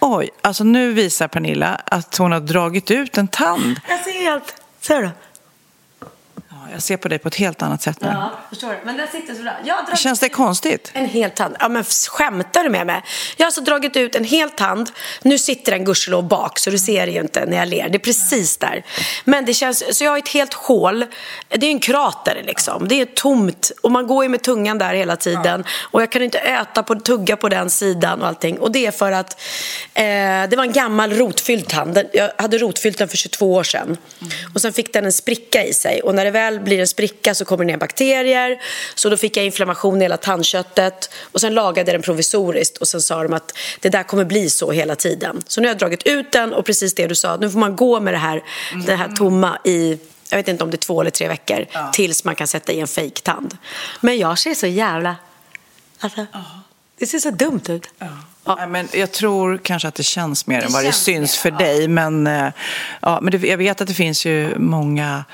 oj. 0.00 0.30
Alltså 0.42 0.64
nu 0.64 0.92
visar 0.92 1.28
Pernilla 1.28 1.80
att 1.84 2.16
hon 2.16 2.32
har 2.32 2.40
dragit 2.40 2.90
ut 2.90 3.18
en 3.18 3.28
tand. 3.28 3.80
Jag 3.88 4.00
ser 4.00 4.12
helt... 4.12 4.54
Ser 4.80 5.02
du? 5.02 5.10
Jag 6.74 6.82
ser 6.82 6.96
på 6.96 7.08
dig 7.08 7.18
på 7.18 7.28
ett 7.28 7.34
helt 7.34 7.62
annat 7.62 7.82
sätt 7.82 8.00
nu. 8.00 8.08
Ja, 8.08 8.32
förstår 8.48 8.68
du. 8.68 8.76
Men 8.84 8.96
den 8.96 9.08
sitter 9.08 9.34
så 9.34 9.42
bra. 9.42 9.52
Jag 9.64 9.98
Känns 9.98 10.20
det 10.20 10.28
konstigt? 10.28 10.90
En 10.94 11.06
hel 11.06 11.30
tand. 11.30 11.56
Ja, 11.60 11.68
men 11.68 11.84
skämtar 11.84 12.64
du 12.64 12.70
med 12.70 12.86
mig? 12.86 13.02
Jag 13.36 13.44
har 13.44 13.46
alltså 13.46 13.60
dragit 13.60 13.96
ut 13.96 14.14
en 14.14 14.24
hel 14.24 14.50
tand. 14.50 14.90
Nu 15.22 15.38
sitter 15.38 15.72
den 15.72 15.84
gudskelov 15.84 16.28
bak, 16.28 16.58
så 16.58 16.70
du 16.70 16.78
ser 16.78 17.06
det 17.06 17.12
ju 17.12 17.20
inte 17.20 17.46
när 17.46 17.56
jag 17.56 17.68
ler. 17.68 17.88
Det 17.88 17.96
är 17.96 17.98
precis 17.98 18.56
där. 18.56 18.84
Men 19.24 19.44
det 19.44 19.54
känns... 19.54 19.98
Så 19.98 20.04
jag 20.04 20.10
har 20.10 20.18
ett 20.18 20.28
helt 20.28 20.54
hål. 20.54 21.04
Det 21.48 21.66
är 21.66 21.70
en 21.70 21.80
krater 21.80 22.42
liksom. 22.46 22.88
Det 22.88 23.00
är 23.00 23.06
tomt. 23.06 23.72
Och 23.82 23.90
man 23.90 24.06
går 24.06 24.24
ju 24.24 24.28
med 24.28 24.42
tungan 24.42 24.78
där 24.78 24.94
hela 24.94 25.16
tiden. 25.16 25.64
Och 25.80 26.02
jag 26.02 26.10
kan 26.10 26.22
inte 26.22 26.38
äta 26.38 26.82
på, 26.82 26.94
tugga 26.94 27.36
på 27.36 27.48
den 27.48 27.70
sidan 27.70 28.22
och 28.22 28.28
allting. 28.28 28.58
Och 28.58 28.72
det 28.72 28.86
är 28.86 28.90
för 28.90 29.12
att 29.12 29.40
eh, 29.94 30.04
det 30.50 30.56
var 30.56 30.64
en 30.64 30.72
gammal 30.72 31.12
rotfylld 31.12 31.68
tand. 31.68 32.02
Jag 32.12 32.30
hade 32.38 32.58
rotfyllt 32.58 32.98
den 32.98 33.08
för 33.08 33.16
22 33.16 33.54
år 33.54 33.62
sedan. 33.62 33.96
Och 34.54 34.60
sen 34.60 34.72
fick 34.72 34.92
den 34.92 35.04
en 35.04 35.12
spricka 35.12 35.64
i 35.64 35.74
sig. 35.74 36.02
Och 36.02 36.14
när 36.14 36.24
det 36.24 36.30
väl 36.30 36.60
blir 36.64 36.80
en 36.80 36.86
spricka 36.86 37.34
så 37.34 37.44
kommer 37.44 37.64
det 37.64 37.72
ner 37.72 37.78
bakterier. 37.78 38.60
Så 38.94 39.08
då 39.08 39.16
fick 39.16 39.36
jag 39.36 39.44
inflammation 39.44 39.98
i 39.98 40.04
hela 40.04 40.16
tandköttet. 40.16 41.10
Och 41.32 41.40
sen 41.40 41.54
lagade 41.54 41.90
jag 41.90 41.94
den 42.00 42.02
provisoriskt. 42.02 42.76
Och 42.76 42.88
sen 42.88 43.02
sa 43.02 43.22
de 43.22 43.32
att 43.32 43.52
det 43.80 43.88
där 43.88 44.02
kommer 44.02 44.24
bli 44.24 44.50
så 44.50 44.72
hela 44.72 44.96
tiden. 44.96 45.42
Så 45.46 45.60
nu 45.60 45.66
har 45.66 45.70
jag 45.70 45.78
dragit 45.78 46.06
ut 46.06 46.32
den 46.32 46.52
och 46.52 46.66
precis 46.66 46.94
det 46.94 47.06
du 47.06 47.14
sa. 47.14 47.36
Nu 47.36 47.50
får 47.50 47.58
man 47.58 47.76
gå 47.76 48.00
med 48.00 48.14
det 48.14 48.18
här, 48.18 48.42
det 48.86 48.94
här 48.94 49.08
tomma 49.08 49.58
i 49.64 49.98
jag 50.30 50.38
vet 50.38 50.48
inte 50.48 50.64
om 50.64 50.70
det 50.70 50.74
är 50.74 50.78
två 50.78 51.00
eller 51.00 51.10
tre 51.10 51.28
veckor 51.28 51.66
tills 51.92 52.24
man 52.24 52.34
kan 52.34 52.46
sätta 52.46 52.72
i 52.72 52.80
en 52.80 52.86
fejktand. 52.86 53.56
Men 54.00 54.18
jag 54.18 54.38
ser 54.38 54.54
så 54.54 54.66
jävla... 54.66 55.16
Alltså, 56.00 56.26
Det 56.98 57.06
ser 57.06 57.18
så 57.18 57.30
dumt 57.30 57.62
ut. 57.68 57.88
Ja. 57.98 58.56
Nej, 58.56 58.66
men 58.68 58.88
jag 58.92 59.12
tror 59.12 59.58
kanske 59.58 59.88
att 59.88 59.94
det 59.94 60.02
känns 60.02 60.46
mer 60.46 60.62
än 60.62 60.72
vad 60.72 60.84
det 60.84 60.92
syns 60.92 61.36
för 61.36 61.50
dig. 61.50 61.88
Men, 61.88 62.26
eh, 62.26 62.48
ja, 63.00 63.18
men 63.22 63.30
det, 63.30 63.46
jag 63.48 63.58
vet 63.58 63.80
att 63.80 63.88
det 63.88 63.94
finns 63.94 64.26
ju 64.26 64.58
många 64.58 65.24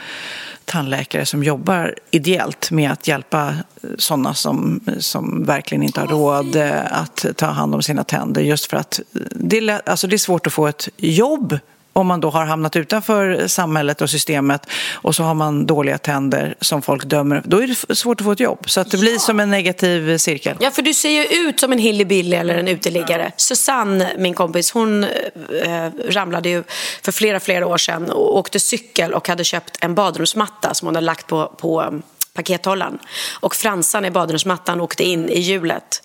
tandläkare 0.65 1.27
som 1.27 1.45
jobbar 1.45 1.95
ideellt 2.11 2.71
med 2.71 2.91
att 2.91 3.09
hjälpa 3.09 3.55
sådana 3.99 4.35
som, 4.35 4.81
som 4.99 5.45
verkligen 5.45 5.83
inte 5.83 6.01
har 6.01 6.07
råd 6.07 6.57
eh, 6.57 7.01
att 7.01 7.27
ta 7.37 7.47
hand 7.47 7.75
om 7.75 7.83
sina 7.83 8.05
tänder. 8.05 8.43
Just 8.43 8.67
för 8.67 8.77
att 8.77 9.01
det 9.31 9.59
är, 9.59 9.89
alltså 9.89 10.07
det 10.07 10.17
är 10.17 10.19
svårt 10.19 10.47
att 10.47 10.53
få 10.53 10.67
ett 10.67 10.89
jobb 10.97 11.59
om 12.01 12.07
man 12.07 12.21
då 12.21 12.31
har 12.31 12.45
hamnat 12.45 12.77
utanför 12.77 13.47
samhället 13.47 14.03
och 14.03 14.11
systemet 14.11 14.67
och 14.93 15.15
så 15.15 15.23
har 15.23 15.35
man 15.35 15.67
dåliga 15.67 15.99
tänder 15.99 16.55
som 16.61 16.83
folk 16.83 17.05
dömer. 17.05 17.43
Då 17.45 17.63
är 17.63 17.67
det 17.89 17.97
svårt 17.97 18.21
att 18.21 18.25
få 18.25 18.33
ett 18.33 18.41
jobb. 18.41 18.71
Så 18.71 18.81
att 18.81 18.91
det 18.91 18.99
blir 18.99 19.19
som 19.19 19.41
en 19.41 19.51
negativ 19.51 20.19
cirkel. 20.19 20.57
Ja, 20.61 20.71
för 20.71 20.83
du 20.83 20.95
ser 20.95 21.11
ju 21.11 21.49
ut 21.49 21.61
som 21.61 21.73
en 21.73 21.79
hillbilly 21.79 22.37
eller 22.37 22.59
en 22.59 22.69
uteliggare. 22.69 23.33
Susanne, 23.37 24.13
min 24.19 24.35
kompis, 24.35 24.73
hon 24.73 25.05
eh, 25.05 25.89
ramlade 26.09 26.49
ju 26.49 26.65
för 27.03 27.13
flera, 27.13 27.41
flera 27.41 27.67
år 27.67 27.79
sedan 27.79 28.11
och 28.11 28.39
åkte 28.39 28.61
cykel 28.61 29.15
och 29.15 29.29
hade 29.29 29.45
köpt 29.45 29.79
en 29.81 29.95
badrumsmatta 29.95 30.75
som 30.75 30.87
hon 30.87 30.95
hade 30.95 31.05
lagt 31.05 31.27
på, 31.27 31.55
på 31.59 31.83
um, 31.83 32.03
pakethållaren. 32.33 32.99
Och 33.41 33.55
fransan 33.55 34.05
i 34.05 34.11
badrumsmattan 34.11 34.81
åkte 34.81 35.05
in 35.05 35.29
i 35.29 35.41
hjulet 35.41 36.03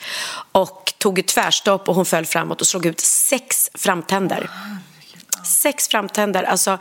och 0.52 0.94
tog 0.98 1.20
ett 1.20 1.28
tvärstopp 1.28 1.90
och 1.90 1.96
hon 1.96 2.06
föll 2.06 2.26
framåt 2.26 2.62
och 2.62 2.68
slog 2.68 2.86
ut 2.86 3.00
sex 3.00 3.70
framtänder. 3.74 4.50
Sex 5.46 5.88
framtänder. 5.88 6.44
Alltså, 6.44 6.78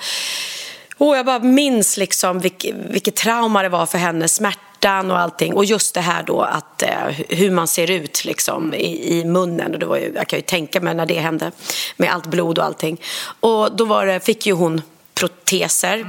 oh, 0.99 1.17
jag 1.17 1.27
bara 1.27 1.39
minns 1.39 1.97
liksom 1.97 2.39
vilket, 2.39 2.75
vilket 2.75 3.17
trauma 3.17 3.63
det 3.63 3.69
var 3.69 3.87
för 3.87 3.99
henne. 3.99 4.29
Smärtan 4.29 5.11
och 5.11 5.19
allting. 5.19 5.55
Och 5.55 5.65
just 5.65 5.95
det 5.95 6.01
här 6.01 6.23
då 6.23 6.43
att 6.43 6.83
eh, 6.83 7.07
hur 7.29 7.51
man 7.51 7.69
ser 7.69 7.91
ut 7.91 8.25
liksom 8.25 8.75
i, 8.75 9.19
i 9.19 9.25
munnen. 9.25 9.73
Och 9.73 9.79
det 9.79 9.87
var 9.87 9.97
ju, 9.97 10.13
jag 10.15 10.29
kan 10.29 10.39
ju 10.39 10.43
tänka 10.43 10.81
mig 10.81 10.95
när 10.95 11.07
det 11.07 11.19
hände 11.19 11.53
med 11.97 12.13
allt 12.13 12.27
blod 12.27 12.59
och 12.59 12.65
allting. 12.65 13.01
Och 13.41 13.77
då 13.77 13.85
var 13.85 14.07
det, 14.07 14.21
fick 14.21 14.47
ju 14.47 14.53
hon 14.53 14.83
proteser. 15.15 16.07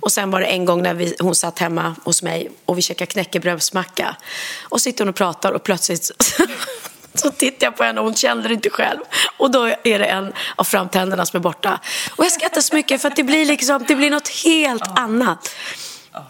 Och 0.00 0.12
sen 0.12 0.30
var 0.30 0.40
det 0.40 0.46
en 0.46 0.64
gång 0.64 0.82
när 0.82 0.94
vi, 0.94 1.14
hon 1.20 1.34
satt 1.34 1.58
hemma 1.58 1.94
hos 2.04 2.22
mig 2.22 2.50
och 2.64 2.78
vi 2.78 2.82
käkade 2.82 3.10
knäckebrödsmacka. 3.10 4.16
Och 4.62 4.80
sitter 4.80 5.04
hon 5.04 5.08
och 5.08 5.14
pratar 5.14 5.52
och 5.52 5.62
plötsligt 5.62 6.10
så 7.14 7.30
tittar 7.30 7.66
jag 7.66 7.76
på 7.76 7.84
henne 7.84 8.00
och 8.00 8.06
hon 8.06 8.14
kände 8.14 8.48
det 8.48 8.54
inte 8.54 8.70
själv. 8.70 8.98
Och 9.36 9.50
då 9.50 9.66
är 9.66 9.98
det 9.98 10.04
en 10.04 10.32
av 10.56 10.64
framtänderna 10.64 11.26
som 11.26 11.36
är 11.36 11.40
borta. 11.40 11.80
Och 12.16 12.24
jag 12.24 12.32
skrattar 12.32 12.60
så 12.60 12.74
mycket 12.74 13.02
för 13.02 13.08
att 13.08 13.16
det 13.16 13.24
blir, 13.24 13.46
liksom, 13.46 13.84
det 13.88 13.94
blir 13.94 14.10
något 14.10 14.28
helt 14.28 14.98
annat. 14.98 15.50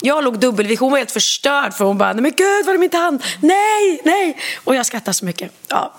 Jag 0.01 0.25
låg 0.25 0.39
dubbelvision, 0.39 0.87
hon 0.87 0.91
var 0.91 0.99
helt 0.99 1.11
förstörd 1.11 1.75
för 1.75 1.85
hon 1.85 1.99
bara, 1.99 2.13
nej 2.13 2.23
men 2.23 2.33
gud 2.37 2.67
var 2.67 2.73
det 2.73 2.79
min 2.79 2.91
tand? 2.91 3.25
Nej, 3.41 4.01
nej! 4.05 4.37
Och 4.65 4.75
jag 4.75 4.87
skrattar 4.87 5.13
så 5.13 5.25
mycket. 5.25 5.53
Ja. 5.69 5.95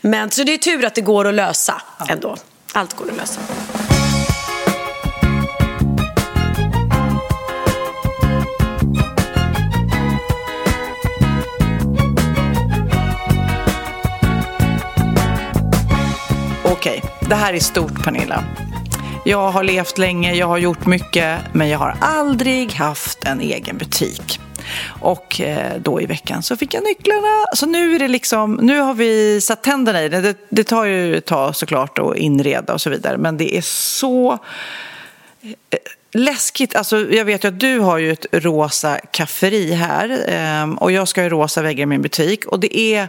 Men, 0.00 0.30
så 0.30 0.44
det 0.44 0.54
är 0.54 0.58
tur 0.58 0.84
att 0.84 0.94
det 0.94 1.00
går 1.00 1.26
att 1.26 1.34
lösa 1.34 1.82
ändå. 2.08 2.36
Allt 2.72 2.96
går 2.96 3.10
att 3.10 3.16
lösa. 3.16 3.40
Det 17.28 17.34
här 17.34 17.54
är 17.54 17.60
stort 17.60 18.04
Pernilla. 18.04 18.44
Jag 19.24 19.50
har 19.50 19.62
levt 19.62 19.98
länge, 19.98 20.34
jag 20.34 20.46
har 20.46 20.58
gjort 20.58 20.86
mycket, 20.86 21.38
men 21.52 21.68
jag 21.68 21.78
har 21.78 21.96
aldrig 22.00 22.72
haft 22.72 23.24
en 23.24 23.40
egen 23.40 23.78
butik. 23.78 24.40
Och 25.00 25.40
eh, 25.40 25.80
då 25.80 26.00
i 26.00 26.06
veckan 26.06 26.42
så 26.42 26.56
fick 26.56 26.74
jag 26.74 26.84
nycklarna. 26.84 27.44
Så 27.54 27.66
nu 27.66 27.94
är 27.94 27.98
det 27.98 28.08
liksom, 28.08 28.54
nu 28.62 28.80
har 28.80 28.94
vi 28.94 29.40
satt 29.40 29.62
tänderna 29.62 30.04
i 30.04 30.08
det. 30.08 30.20
Det, 30.20 30.36
det 30.48 30.64
tar 30.64 30.84
ju 30.84 31.16
ett 31.16 31.26
tag 31.26 31.56
såklart 31.56 31.98
att 31.98 32.16
inreda 32.16 32.72
och 32.72 32.80
så 32.80 32.90
vidare, 32.90 33.18
men 33.18 33.36
det 33.36 33.56
är 33.56 33.62
så 33.62 34.32
eh, 34.32 35.78
läskigt. 36.12 36.76
Alltså, 36.76 37.12
jag 37.12 37.24
vet 37.24 37.44
ju 37.44 37.48
att 37.48 37.60
du 37.60 37.78
har 37.78 37.98
ju 37.98 38.12
ett 38.12 38.26
rosa 38.32 38.98
kafferi 39.10 39.72
här 39.72 40.24
ehm, 40.28 40.78
och 40.78 40.92
jag 40.92 41.08
ska 41.08 41.22
ha 41.22 41.28
rosa 41.28 41.62
väggar 41.62 41.82
i 41.82 41.86
min 41.86 42.02
butik 42.02 42.46
och 42.46 42.60
det 42.60 42.78
är 42.78 43.08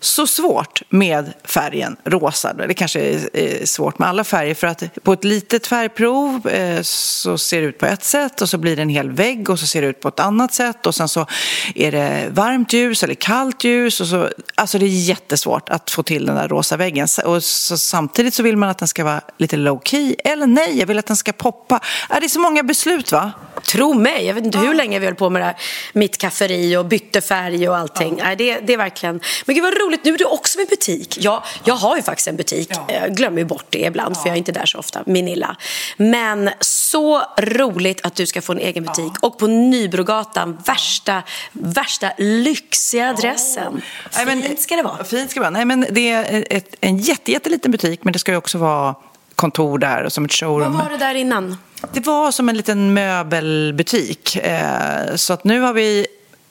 så 0.00 0.26
svårt 0.26 0.82
med 0.88 1.32
färgen 1.44 1.96
rosa. 2.04 2.52
Det 2.52 2.74
kanske 2.74 3.00
är 3.32 3.66
svårt 3.66 3.98
med 3.98 4.08
alla 4.08 4.24
färger 4.24 4.54
för 4.54 4.66
att 4.66 4.82
på 5.02 5.12
ett 5.12 5.24
litet 5.24 5.66
färgprov 5.66 6.48
eh, 6.48 6.82
så 6.82 7.38
ser 7.38 7.60
det 7.60 7.66
ut 7.66 7.78
på 7.78 7.86
ett 7.86 8.04
sätt 8.04 8.42
och 8.42 8.48
så 8.48 8.58
blir 8.58 8.76
det 8.76 8.82
en 8.82 8.88
hel 8.88 9.10
vägg 9.10 9.50
och 9.50 9.58
så 9.58 9.66
ser 9.66 9.82
det 9.82 9.88
ut 9.88 10.00
på 10.00 10.08
ett 10.08 10.20
annat 10.20 10.54
sätt 10.54 10.86
och 10.86 10.94
sen 10.94 11.08
så 11.08 11.26
är 11.74 11.92
det 11.92 12.26
varmt 12.30 12.72
ljus 12.72 13.02
eller 13.02 13.14
kallt 13.14 13.64
ljus 13.64 14.00
och 14.00 14.06
så, 14.06 14.30
alltså 14.54 14.78
det 14.78 14.86
är 14.86 15.08
jättesvårt 15.08 15.68
att 15.68 15.90
få 15.90 16.02
till 16.02 16.26
den 16.26 16.36
där 16.36 16.48
rosa 16.48 16.76
väggen 16.76 17.08
och 17.24 17.44
så, 17.44 17.78
samtidigt 17.78 18.34
så 18.34 18.42
vill 18.42 18.56
man 18.56 18.68
att 18.68 18.78
den 18.78 18.88
ska 18.88 19.04
vara 19.04 19.20
lite 19.38 19.56
low 19.56 19.80
key 19.84 20.16
eller 20.24 20.46
nej, 20.46 20.78
jag 20.78 20.86
vill 20.86 20.98
att 20.98 21.06
den 21.06 21.16
ska 21.16 21.32
poppa. 21.32 21.80
Är 22.10 22.20
det 22.20 22.26
är 22.26 22.28
så 22.28 22.40
många 22.40 22.62
beslut 22.62 23.12
va? 23.12 23.32
Tro 23.62 23.94
mig, 23.94 24.26
jag 24.26 24.34
vet 24.34 24.44
inte 24.44 24.58
hur 24.58 24.74
länge 24.74 24.98
vi 24.98 25.06
höll 25.06 25.14
på 25.14 25.30
med 25.30 25.42
det 25.42 25.46
här, 25.46 25.56
mitt 25.92 26.18
kafferi 26.18 26.76
och 26.76 26.86
bytte 26.86 27.20
färg 27.20 27.68
och 27.68 27.76
allting. 27.76 28.20
Nej, 28.22 28.36
det, 28.36 28.60
det 28.60 28.72
är 28.72 28.76
verkligen... 28.76 29.20
Men 29.44 29.54
gud 29.54 29.64
vad 29.64 29.74
roligt, 29.74 29.85
nu 30.04 30.14
är 30.14 30.18
du 30.18 30.24
också 30.24 30.58
med 30.58 30.68
butik. 30.68 31.18
Jag, 31.20 31.42
jag 31.64 31.74
har 31.74 31.96
ju 31.96 32.02
faktiskt 32.02 32.28
en 32.28 32.36
butik, 32.36 32.70
jag 32.88 33.16
glömmer 33.16 33.38
ju 33.38 33.44
bort 33.44 33.66
det 33.70 33.78
ibland 33.78 34.16
för 34.16 34.26
jag 34.28 34.34
är 34.34 34.38
inte 34.38 34.52
där 34.52 34.66
så 34.66 34.78
ofta, 34.78 35.02
Minilla. 35.06 35.56
Men 35.96 36.50
så 36.60 37.22
roligt 37.38 38.06
att 38.06 38.14
du 38.14 38.26
ska 38.26 38.42
få 38.42 38.52
en 38.52 38.58
egen 38.58 38.84
butik. 38.84 39.12
Och 39.20 39.38
på 39.38 39.46
Nybrogatan, 39.46 40.58
värsta, 40.66 41.22
värsta 41.52 42.12
lyxiga 42.18 43.10
adressen. 43.10 43.82
Men- 44.26 44.42
Fint 44.42 44.60
ska 44.60 44.76
det 44.76 44.82
vara. 44.82 45.04
Fint 45.04 45.30
ska 45.30 45.40
det 45.40 45.44
vara. 45.44 45.50
Nej, 45.50 45.64
men 45.64 45.86
det 45.90 46.10
är 46.10 46.44
ett, 46.50 46.74
en 46.80 46.98
jätte, 46.98 47.32
jätteliten 47.32 47.70
butik 47.72 48.00
men 48.04 48.12
det 48.12 48.18
ska 48.18 48.32
ju 48.32 48.38
också 48.38 48.58
vara 48.58 48.94
kontor 49.34 49.78
där 49.78 50.04
och 50.04 50.12
som 50.12 50.24
ett 50.24 50.30
Vad 50.30 50.36
showroom. 50.50 50.78
var 50.78 50.90
det 50.90 50.96
där 50.96 51.14
innan? 51.14 51.56
Det 51.92 52.00
var 52.06 52.30
som 52.32 52.48
en 52.48 52.56
liten 52.56 52.94
möbelbutik. 52.94 54.36
Eh, 54.36 55.14
så 55.14 55.32
att 55.32 55.44
nu 55.44 55.60
har 55.60 55.72
vi 55.72 56.06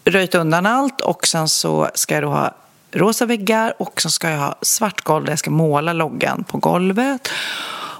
röjt 0.05 0.35
undan 0.35 0.65
allt 0.65 1.01
och 1.01 1.27
sen 1.27 1.49
så 1.49 1.89
ska 1.93 2.13
jag 2.13 2.23
då 2.23 2.29
ha 2.29 2.55
rosa 2.95 3.25
väggar 3.25 3.73
och 3.79 4.01
så 4.01 4.09
ska 4.09 4.29
jag 4.29 4.37
ha 4.37 4.55
svart 4.61 5.01
golv 5.01 5.25
där 5.25 5.31
jag 5.31 5.39
ska 5.39 5.51
måla 5.51 5.93
loggan 5.93 6.43
på 6.43 6.57
golvet. 6.57 7.29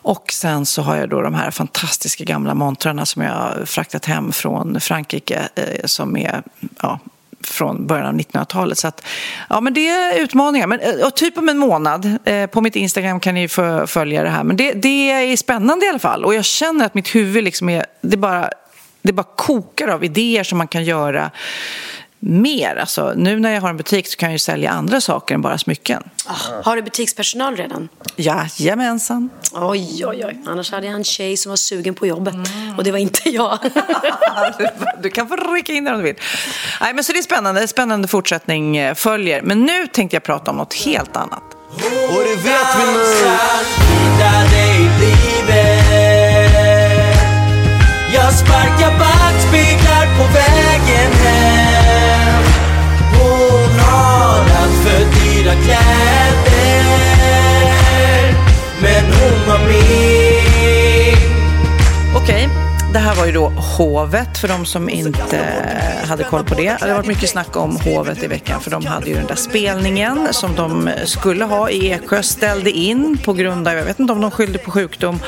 Och 0.05 0.31
sen 0.31 0.65
så 0.65 0.81
har 0.81 0.95
jag 0.95 1.09
då 1.09 1.21
de 1.21 1.33
här 1.33 1.51
fantastiska 1.51 2.23
gamla 2.23 2.53
montrarna 2.53 3.05
som 3.05 3.21
jag 3.21 3.31
har 3.31 3.65
fraktat 3.65 4.05
hem 4.05 4.31
från 4.31 4.79
Frankrike 4.79 5.49
eh, 5.55 5.85
som 5.85 6.17
är 6.17 6.43
ja, 6.81 6.99
från 7.45 7.87
början 7.87 8.07
av 8.07 8.13
1900-talet. 8.13 8.77
Så 8.77 8.87
att, 8.87 9.05
ja, 9.49 9.61
men 9.61 9.73
det 9.73 9.89
är 9.89 10.19
utmaningar. 10.19 10.67
Men, 10.67 10.79
eh, 10.79 11.07
och 11.07 11.15
typ 11.15 11.37
om 11.37 11.49
en 11.49 11.57
månad. 11.57 12.17
Eh, 12.25 12.47
på 12.47 12.61
mitt 12.61 12.75
Instagram 12.75 13.19
kan 13.19 13.35
ni 13.35 13.47
få 13.47 13.87
följa 13.87 14.23
det 14.23 14.29
här. 14.29 14.43
Men 14.43 14.57
det, 14.57 14.73
det 14.73 15.11
är 15.11 15.37
spännande 15.37 15.85
i 15.85 15.89
alla 15.89 15.99
fall. 15.99 16.25
Och 16.25 16.35
jag 16.35 16.45
känner 16.45 16.85
att 16.85 16.93
mitt 16.93 17.15
huvud 17.15 17.43
liksom 17.43 17.69
är... 17.69 17.85
Det 18.01 18.17
bara, 18.17 18.49
det 19.01 19.13
bara 19.13 19.27
kokar 19.35 19.87
av 19.87 20.03
idéer 20.03 20.43
som 20.43 20.57
man 20.57 20.67
kan 20.67 20.83
göra 20.83 21.31
mer. 22.25 22.75
Alltså, 22.75 23.13
nu 23.15 23.39
när 23.39 23.53
jag 23.53 23.61
har 23.61 23.69
en 23.69 23.77
butik 23.77 24.07
så 24.07 24.17
kan 24.17 24.29
jag 24.29 24.33
ju 24.33 24.39
sälja 24.39 24.71
andra 24.71 25.01
saker 25.01 25.35
än 25.35 25.41
bara 25.41 25.57
smycken. 25.57 26.03
Ah, 26.25 26.33
har 26.63 26.75
du 26.75 26.81
butikspersonal 26.81 27.55
redan? 27.55 27.89
Jajamensan. 28.15 29.29
Oj, 29.53 30.05
oj, 30.05 30.25
oj. 30.25 30.41
Annars 30.45 30.71
hade 30.71 30.85
jag 30.85 30.95
en 30.95 31.03
tjej 31.03 31.37
som 31.37 31.49
var 31.49 31.57
sugen 31.57 31.95
på 31.95 32.07
jobbet. 32.07 32.35
Och 32.77 32.83
det 32.83 32.91
var 32.91 32.99
inte 32.99 33.29
jag. 33.29 33.59
Du 35.01 35.09
kan 35.09 35.27
få 35.27 35.35
rycka 35.35 35.73
in 35.73 35.83
där 35.83 35.91
om 35.91 35.97
du 35.97 36.03
vill. 36.03 36.15
Nej, 36.81 36.93
men 36.93 37.03
så 37.03 37.11
det 37.13 37.19
är 37.19 37.23
spännande. 37.23 37.67
Spännande 37.67 38.07
fortsättning 38.07 38.77
eh, 38.77 38.93
följer. 38.93 39.41
Men 39.41 39.65
nu 39.65 39.87
tänkte 39.87 40.15
jag 40.15 40.23
prata 40.23 40.51
om 40.51 40.57
något 40.57 40.73
helt 40.73 41.17
annat. 41.17 41.43
Och 42.09 42.23
det 42.23 42.35
vet 42.35 42.67
vi 42.77 42.85
nu 42.93 43.35
Jag 48.13 48.33
sparkar 48.33 48.99
backspeglar 48.99 50.17
på 50.17 50.23
vägen 50.33 50.44
Okej, 62.15 62.49
det 62.93 62.99
här 62.99 63.15
var 63.15 63.25
ju 63.25 63.31
då 63.31 63.49
hovet 63.49 64.37
för 64.37 64.47
de 64.47 64.65
som 64.65 64.89
inte 64.89 65.39
hade 66.07 66.23
koll 66.23 66.43
på 66.43 66.55
det. 66.55 66.77
Det 66.81 66.87
har 66.87 66.95
varit 66.95 67.07
mycket 67.07 67.29
snack 67.29 67.55
om 67.55 67.75
hovet 67.75 68.23
i 68.23 68.27
veckan 68.27 68.61
för 68.61 68.71
de 68.71 68.85
hade 68.85 69.09
ju 69.09 69.15
den 69.15 69.27
där 69.27 69.35
spelningen 69.35 70.27
som 70.31 70.55
de 70.55 70.89
skulle 71.05 71.45
ha 71.45 71.69
i 71.69 71.91
Eksjö, 71.91 72.23
ställde 72.23 72.71
in 72.71 73.17
på 73.17 73.33
grund 73.33 73.67
av, 73.67 73.73
jag 73.73 73.85
vet 73.85 73.99
inte 73.99 74.13
om 74.13 74.21
de 74.21 74.31
skyllde 74.31 74.57
på 74.59 74.71
sjukdom. 74.71 75.19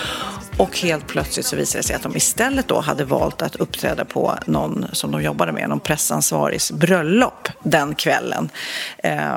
Och 0.58 0.80
helt 0.80 1.08
plötsligt 1.08 1.46
så 1.46 1.56
visade 1.56 1.80
det 1.80 1.88
sig 1.88 1.96
att 1.96 2.04
de 2.04 2.16
istället 2.16 2.68
då 2.68 2.80
hade 2.80 3.06
valt 3.06 3.42
att 3.42 3.56
uppträda 3.56 4.06
på 4.06 4.36
någon 4.46 4.86
som 4.92 5.12
de 5.12 5.24
jobbade 5.24 5.52
med, 5.52 5.70
någon 5.70 5.80
pressansvarigs 5.80 6.72
bröllop 6.72 7.50
den 7.64 7.96
kvällen. 7.96 8.50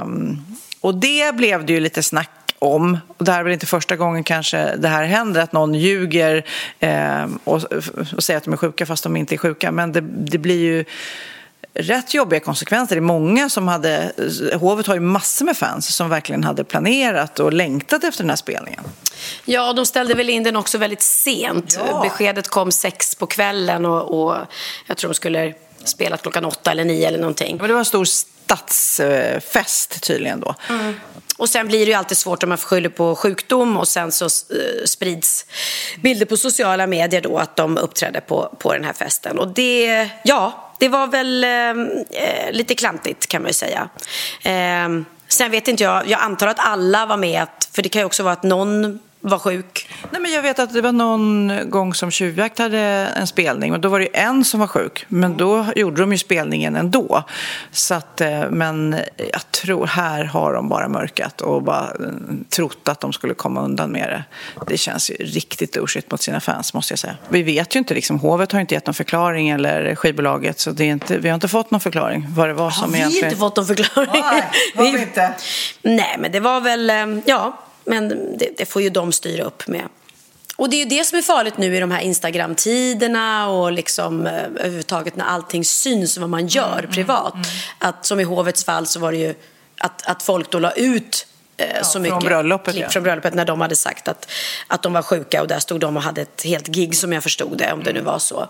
Um, 0.03 0.47
och 0.81 0.95
det 0.95 1.37
blev 1.37 1.67
det 1.67 1.73
ju 1.73 1.81
lite 1.81 2.03
snack 2.03 2.31
om. 2.61 2.99
Och 3.17 3.25
det 3.25 3.33
här 3.33 3.41
är 3.41 3.45
väl 3.45 3.53
inte 3.53 3.67
första 3.67 3.97
gången 3.97 4.25
kanske 4.25 4.77
det 4.77 4.89
här 4.89 5.05
händer, 5.05 5.41
att 5.41 5.53
någon 5.53 5.75
ljuger 5.75 6.45
eh, 6.81 7.27
och, 7.45 7.63
och 8.17 8.23
säger 8.23 8.39
att 8.39 8.45
de 8.45 8.53
är 8.53 8.57
sjuka 8.57 8.87
fast 8.87 9.03
de 9.03 9.17
inte 9.17 9.35
är 9.35 9.37
sjuka. 9.37 9.71
Men 9.73 9.93
det, 9.93 10.01
det 10.01 10.39
blir 10.39 10.59
ju 10.59 10.85
rätt 11.75 12.15
jobbiga 12.15 12.41
konsekvenser. 12.41 12.97
Det 12.97 12.99
är 12.99 13.01
många 13.01 13.51
som 13.51 13.69
hade, 13.69 14.13
hovet 14.61 14.87
har 14.87 14.95
ju 14.95 15.01
massor 15.01 15.45
med 15.45 15.57
fans 15.57 15.95
som 15.97 16.09
verkligen 16.09 16.45
hade 16.45 16.65
planerat 16.65 17.41
och 17.41 17.53
längtat 17.53 18.05
efter 18.05 18.23
den 18.23 18.31
här 18.31 18.37
spelningen. 18.37 18.85
Ja, 19.45 19.73
de 19.73 19.87
ställde 19.87 20.15
väl 20.15 20.31
in 20.31 20.43
den 20.43 20.57
också 20.57 20.79
väldigt 20.79 21.03
sent. 21.03 21.79
Ja. 21.87 22.01
Beskedet 22.03 22.49
kom 22.49 22.73
sex 22.73 23.15
på 23.15 23.27
kvällen 23.27 23.87
och, 23.87 24.23
och 24.23 24.37
jag 24.87 24.97
tror 24.97 25.11
de 25.11 25.15
skulle 25.15 25.55
spela 25.85 26.17
klockan 26.17 26.45
åtta 26.45 26.71
eller 26.71 26.85
nio 26.85 27.09
eller 27.09 27.19
någonting. 27.19 27.57
Men 27.57 27.67
det 27.67 27.73
var 27.73 27.79
en 27.79 27.85
stor 27.85 28.05
stadsfest 28.05 30.03
tydligen 30.03 30.41
då. 30.41 30.55
Mm. 30.69 30.95
Och 31.41 31.49
sen 31.49 31.69
blir 31.69 31.79
det 31.79 31.91
ju 31.91 31.93
alltid 31.93 32.19
svårt 32.19 32.43
om 32.43 32.49
man 32.49 32.59
skyller 32.59 32.89
på 32.89 33.17
sjukdom 33.17 33.77
och 33.77 33.89
sen 33.89 34.13
så 34.13 34.25
eh, 34.25 34.85
sprids 34.85 35.47
bilder 36.03 36.27
på 36.27 36.37
sociala 36.37 36.87
medier 36.87 37.21
då 37.21 37.39
att 37.39 37.57
de 37.57 37.79
uppträdde 37.79 38.21
på, 38.21 38.57
på 38.59 38.73
den 38.73 38.85
här 38.85 38.93
festen. 38.93 39.39
Och 39.39 39.49
det, 39.49 40.09
ja, 40.23 40.73
det 40.79 40.89
var 40.89 41.07
väl 41.07 41.45
eh, 41.45 41.51
eh 41.51 42.53
lite 42.53 42.75
klantigt 42.75 43.27
kan 43.27 43.43
man 43.43 43.49
ju 43.49 43.53
säga. 43.53 43.89
Eh, 44.43 44.89
sen 45.29 45.51
vet 45.51 45.69
inte 45.69 45.83
jag, 45.83 46.09
jag 46.09 46.21
antar 46.21 46.47
att 46.47 46.59
alla 46.59 47.07
var 47.07 47.17
med, 47.17 47.47
för 47.73 47.83
det 47.83 47.89
kan 47.89 48.03
ju 48.03 48.07
också 48.07 48.23
vara 48.23 48.33
att 48.33 48.43
någon 48.43 48.99
var 49.21 49.39
sjuk? 49.39 49.89
Nej, 50.11 50.21
men 50.21 50.33
jag 50.33 50.43
vet 50.43 50.59
att 50.59 50.73
det 50.73 50.81
var 50.81 50.93
någon 50.93 51.53
gång 51.71 51.95
som 51.95 52.11
Tjuvjakt 52.11 52.59
hade 52.59 52.79
en 53.17 53.27
spelning 53.27 53.73
och 53.73 53.81
då 53.81 53.89
var 53.89 54.01
det 54.01 54.07
en 54.07 54.45
som 54.45 54.61
var 54.61 54.67
sjuk. 54.67 55.05
Men 55.09 55.37
då 55.37 55.67
gjorde 55.77 56.01
de 56.01 56.13
ju 56.13 56.19
spelningen 56.19 56.77
ändå. 56.77 57.25
Så 57.71 57.95
att, 57.95 58.21
eh, 58.21 58.51
men 58.51 59.01
jag 59.33 59.51
tror 59.51 59.87
här 59.87 60.25
har 60.25 60.53
de 60.53 60.69
bara 60.69 60.89
mörkat 60.89 61.41
och 61.41 61.63
bara 61.63 61.85
eh, 61.85 62.07
trott 62.49 62.89
att 62.89 63.01
de 63.01 63.13
skulle 63.13 63.35
komma 63.35 63.63
undan 63.63 63.91
med 63.93 64.09
det. 64.09 64.25
Det 64.67 64.79
känns 64.79 65.11
ju 65.11 65.15
riktigt 65.15 65.73
douchigt 65.73 66.11
mot 66.11 66.23
sina 66.23 66.41
fans 66.41 66.75
måste 66.75 66.93
jag 66.93 66.99
säga. 66.99 67.17
Vi 67.29 67.43
vet 67.43 67.75
ju 67.77 67.79
inte, 67.79 67.95
liksom, 67.95 68.19
hovet 68.19 68.53
har 68.53 68.61
inte 68.61 68.75
gett 68.75 68.87
någon 68.87 68.95
förklaring 68.95 69.49
eller 69.49 69.95
skivbolaget 69.95 70.61
så 70.61 70.71
det 70.71 70.85
är 70.85 70.89
inte, 70.89 71.19
vi 71.19 71.29
har 71.29 71.35
inte 71.35 71.49
fått 71.49 71.71
någon 71.71 71.81
förklaring 71.81 72.27
vad 72.29 72.49
det 72.49 72.55
var 72.55 72.71
som 72.71 72.91
har 72.91 72.97
egentligen... 72.97 73.23
vi 73.23 73.27
inte 73.27 73.41
fått 73.41 73.57
någon 73.57 73.67
förklaring? 73.67 74.11
Nej, 74.13 74.43
har 74.75 74.93
vi 74.93 75.03
inte. 75.03 75.35
Nej, 75.83 76.17
men 76.19 76.33
det 76.33 76.41
var 76.41 76.61
väl, 76.61 76.91
eh, 76.91 77.07
ja 77.27 77.59
men 77.85 78.09
det, 78.39 78.51
det, 78.59 78.67
får 78.67 78.83
ju 78.83 78.91
de 78.91 79.13
styra 79.13 79.45
upp 79.45 79.67
med. 79.69 79.89
Och 80.57 80.71
det 80.71 80.77
är 80.77 80.79
ju 80.79 80.99
det 80.99 81.05
som 81.05 81.19
är 81.19 81.23
farligt 81.23 81.59
nu 81.59 81.77
i 81.77 81.81
de 81.81 81.91
här 81.91 82.01
Instagram-tiderna 82.01 83.49
och 83.49 83.73
liksom 83.73 84.27
eh, 84.27 84.45
överhuvudtaget 84.45 85.17
när 85.17 85.25
allting 85.25 85.65
syns 85.65 86.19
vad 86.19 86.31
man 86.31 86.47
gör 86.47 86.79
mm, 86.79 86.91
privat. 86.91 87.35
Mm, 87.35 87.45
mm. 87.45 87.55
Att 87.79 88.07
som 88.07 88.21
i 88.21 88.25
hovets 88.25 88.65
fall 88.65 88.87
så 88.87 89.01
var 89.01 89.13
det 89.13 89.19
ju 89.19 89.35
att, 89.79 90.07
att 90.07 90.23
folk 90.23 90.51
då 90.51 90.59
la 90.59 90.73
ut 90.73 91.27
ja, 91.75 91.85
så 91.85 91.99
mycket 91.99 92.19
från 92.19 92.29
bröllopet, 92.29 92.75
klipp 92.75 92.85
ja. 92.85 92.91
från 92.91 93.03
bröllopet 93.03 93.35
när 93.35 93.45
de 93.45 93.61
hade 93.61 93.77
sagt 93.77 94.09
att, 94.09 94.31
att 94.67 94.83
de 94.83 94.93
var 94.93 95.03
sjuka 95.03 95.43
och 95.43 95.49
där 95.49 95.59
stod 95.59 95.81
de 95.81 95.97
och 95.97 96.03
hade 96.03 96.21
ett 96.21 96.43
helt 96.45 96.67
gig 96.67 96.97
som 96.97 97.13
jag 97.13 97.23
förstod 97.23 97.59
det, 97.59 97.73
om 97.73 97.83
det 97.83 97.93
nu 97.93 98.01
var 98.01 98.19
så. 98.19 98.49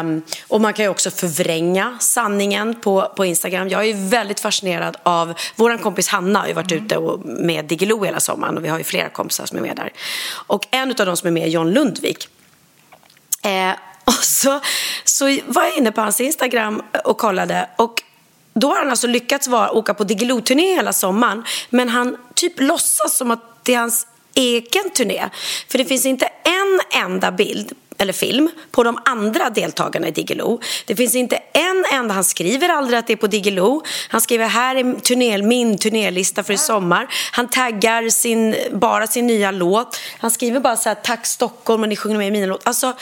Um, 0.00 0.22
och 0.48 0.60
man 0.60 0.72
kan 0.72 0.84
ju 0.84 0.88
också 0.88 1.10
förvränga 1.10 1.98
sanningen 2.00 2.80
på, 2.80 3.12
på 3.16 3.24
Instagram. 3.24 3.68
Jag 3.68 3.88
är 3.88 4.10
väldigt 4.10 4.40
fascinerad 4.40 4.96
av, 5.02 5.34
vår 5.56 5.78
kompis 5.78 6.08
Hanna 6.08 6.38
har 6.38 6.46
ju 6.46 6.52
varit 6.52 6.72
mm. 6.72 6.84
ute 6.84 6.96
och, 6.96 7.20
med 7.24 7.64
Diggiloo 7.64 8.04
hela 8.04 8.20
sommaren 8.20 8.56
och 8.56 8.64
vi 8.64 8.68
har 8.68 8.78
ju 8.78 8.84
flera 8.84 9.08
kompisar 9.08 9.46
som 9.46 9.58
är 9.58 9.62
med 9.62 9.76
där. 9.76 9.92
Och 10.30 10.66
en 10.70 10.90
av 10.90 11.06
de 11.06 11.16
som 11.16 11.26
är 11.26 11.32
med 11.32 11.42
är 11.42 11.48
John 11.48 11.70
Lundvik. 11.70 12.28
Eh, 13.42 13.70
och 14.04 14.12
så, 14.12 14.60
så 15.04 15.24
var 15.46 15.62
jag 15.62 15.76
inne 15.76 15.92
på 15.92 16.00
hans 16.00 16.20
Instagram 16.20 16.82
och 17.04 17.18
kollade 17.18 17.68
och 17.76 18.02
då 18.54 18.68
har 18.68 18.76
han 18.76 18.90
alltså 18.90 19.06
lyckats 19.06 19.48
vara, 19.48 19.70
åka 19.70 19.94
på 19.94 20.04
Diggiloo-turné 20.04 20.74
hela 20.74 20.92
sommaren 20.92 21.44
men 21.70 21.88
han 21.88 22.16
typ 22.34 22.60
låtsas 22.60 23.16
som 23.16 23.30
att 23.30 23.64
det 23.64 23.74
är 23.74 23.78
hans 23.78 24.06
egen 24.34 24.90
turné. 24.90 25.28
För 25.68 25.78
det 25.78 25.84
finns 25.84 26.06
inte 26.06 26.26
en 26.44 27.02
enda 27.02 27.32
bild 27.32 27.72
eller 28.00 28.12
film 28.12 28.50
på 28.70 28.82
de 28.82 28.98
andra 29.04 29.50
deltagarna 29.50 30.08
i 30.08 30.10
Diggiloo. 30.10 30.60
Det 30.86 30.96
finns 30.96 31.14
inte 31.14 31.36
en 31.52 31.84
enda, 31.92 32.14
han 32.14 32.24
skriver 32.24 32.68
aldrig 32.68 32.98
att 32.98 33.06
det 33.06 33.12
är 33.12 33.16
på 33.16 33.26
Diggiloo. 33.26 33.82
Han 34.08 34.20
skriver 34.20 34.46
här 34.46 34.76
är 34.76 35.00
turné, 35.00 35.42
min 35.42 35.78
turnélista 35.78 36.42
för 36.42 36.52
i 36.52 36.58
sommar. 36.58 37.06
Han 37.32 37.48
taggar 37.48 38.08
sin, 38.08 38.56
bara 38.72 39.06
sin 39.06 39.26
nya 39.26 39.50
låt. 39.50 40.00
Han 40.18 40.30
skriver 40.30 40.60
bara 40.60 40.76
så 40.76 40.88
här 40.88 40.96
tack 40.96 41.26
Stockholm 41.26 41.82
och 41.82 41.88
ni 41.88 41.96
sjunger 41.96 42.18
med 42.18 42.28
i 42.28 42.30
mina 42.30 42.46
låt. 42.46 42.66
Alltså, 42.66 42.92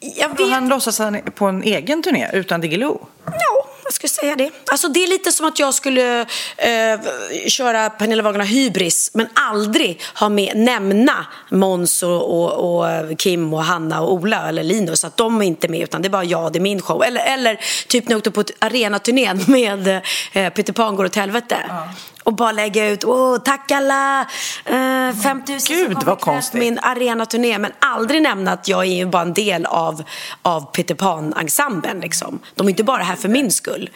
jag 0.00 0.38
vet... 0.38 0.50
Han 0.50 0.68
låtsas 0.68 1.00
på 1.34 1.44
en 1.44 1.62
egen 1.62 2.02
turné 2.02 2.30
utan 2.32 2.60
Diggiloo? 2.60 3.06
Ja, 3.24 3.59
jag 3.90 3.94
skulle 3.94 4.10
säga 4.10 4.36
det. 4.36 4.50
Alltså 4.66 4.88
det 4.88 5.02
är 5.02 5.06
lite 5.08 5.32
som 5.32 5.46
att 5.46 5.58
jag 5.58 5.74
skulle 5.74 6.20
eh, 6.56 7.00
köra 7.48 7.90
Pernilla 7.90 8.22
Wagen 8.22 8.40
hybris 8.40 9.10
men 9.14 9.28
aldrig 9.34 10.02
ha 10.14 10.28
med, 10.28 10.56
nämna 10.56 11.26
Måns 11.50 12.02
och, 12.02 12.42
och, 12.42 12.80
och, 12.80 13.18
Kim 13.18 13.54
och 13.54 13.64
Hanna 13.64 14.00
och 14.00 14.12
Ola 14.12 14.48
eller 14.48 14.62
Linus 14.62 15.04
att 15.04 15.16
de 15.16 15.42
är 15.42 15.46
inte 15.46 15.68
med 15.68 15.80
utan 15.80 16.02
det 16.02 16.08
är 16.08 16.10
bara 16.10 16.24
jag, 16.24 16.52
det 16.52 16.58
är 16.58 16.60
min 16.60 16.82
show. 16.82 17.04
Eller, 17.04 17.34
eller 17.34 17.60
typ 17.88 18.08
när 18.08 18.12
jag 18.12 18.18
åkte 18.18 18.30
på 18.30 18.44
arenaturnén 18.58 19.44
med 19.46 19.88
eh, 20.32 20.50
Peter 20.50 20.72
Pan 20.72 20.96
går 20.96 21.04
åt 21.04 21.16
helvete. 21.16 21.56
Ja 21.68 21.88
och 22.24 22.34
bara 22.34 22.52
lägga 22.52 22.88
ut 22.88 23.04
Åh, 23.04 23.38
tack 23.38 23.70
alla 23.70 24.20
eh, 24.64 25.16
5000 25.22 25.76
Gud 25.76 25.98
vad 26.06 26.20
konstigt. 26.20 26.60
min 26.60 26.78
arenaturné 26.78 27.58
men 27.58 27.72
aldrig 27.78 28.22
nämna 28.22 28.52
att 28.52 28.68
jag 28.68 28.86
är 28.86 29.06
bara 29.06 29.22
en 29.22 29.34
del 29.34 29.66
av, 29.66 30.02
av 30.42 30.60
Peter 30.72 30.94
Pan-ensemblen 30.94 32.00
liksom. 32.00 32.38
De 32.54 32.66
är 32.66 32.70
inte 32.70 32.84
bara 32.84 33.02
här 33.02 33.16
för 33.16 33.28
min 33.28 33.50
skull. 33.50 33.90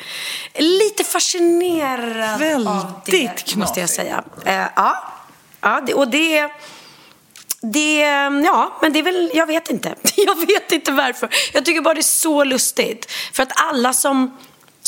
Lite 0.54 1.04
fascinerad 1.04 2.38
Väldigt 2.38 2.68
av 2.68 3.00
det 3.06 3.26
knasigt. 3.26 3.56
måste 3.56 3.80
jag 3.80 3.90
säga. 3.90 4.24
Eh, 4.44 4.66
ja, 4.76 5.04
ja 5.60 5.80
det, 5.86 5.94
och 5.94 6.08
det 6.08 6.50
det, 7.72 8.00
ja, 8.44 8.78
men 8.82 8.92
det 8.92 8.98
är 8.98 9.02
väl, 9.02 9.30
jag 9.34 9.46
vet 9.46 9.70
inte. 9.70 9.94
Jag 10.16 10.46
vet 10.46 10.72
inte 10.72 10.92
varför. 10.92 11.28
Jag 11.52 11.64
tycker 11.64 11.80
bara 11.80 11.94
det 11.94 12.00
är 12.00 12.02
så 12.02 12.44
lustigt. 12.44 13.10
För 13.32 13.42
att 13.42 13.52
alla 13.54 13.92
som 13.92 14.36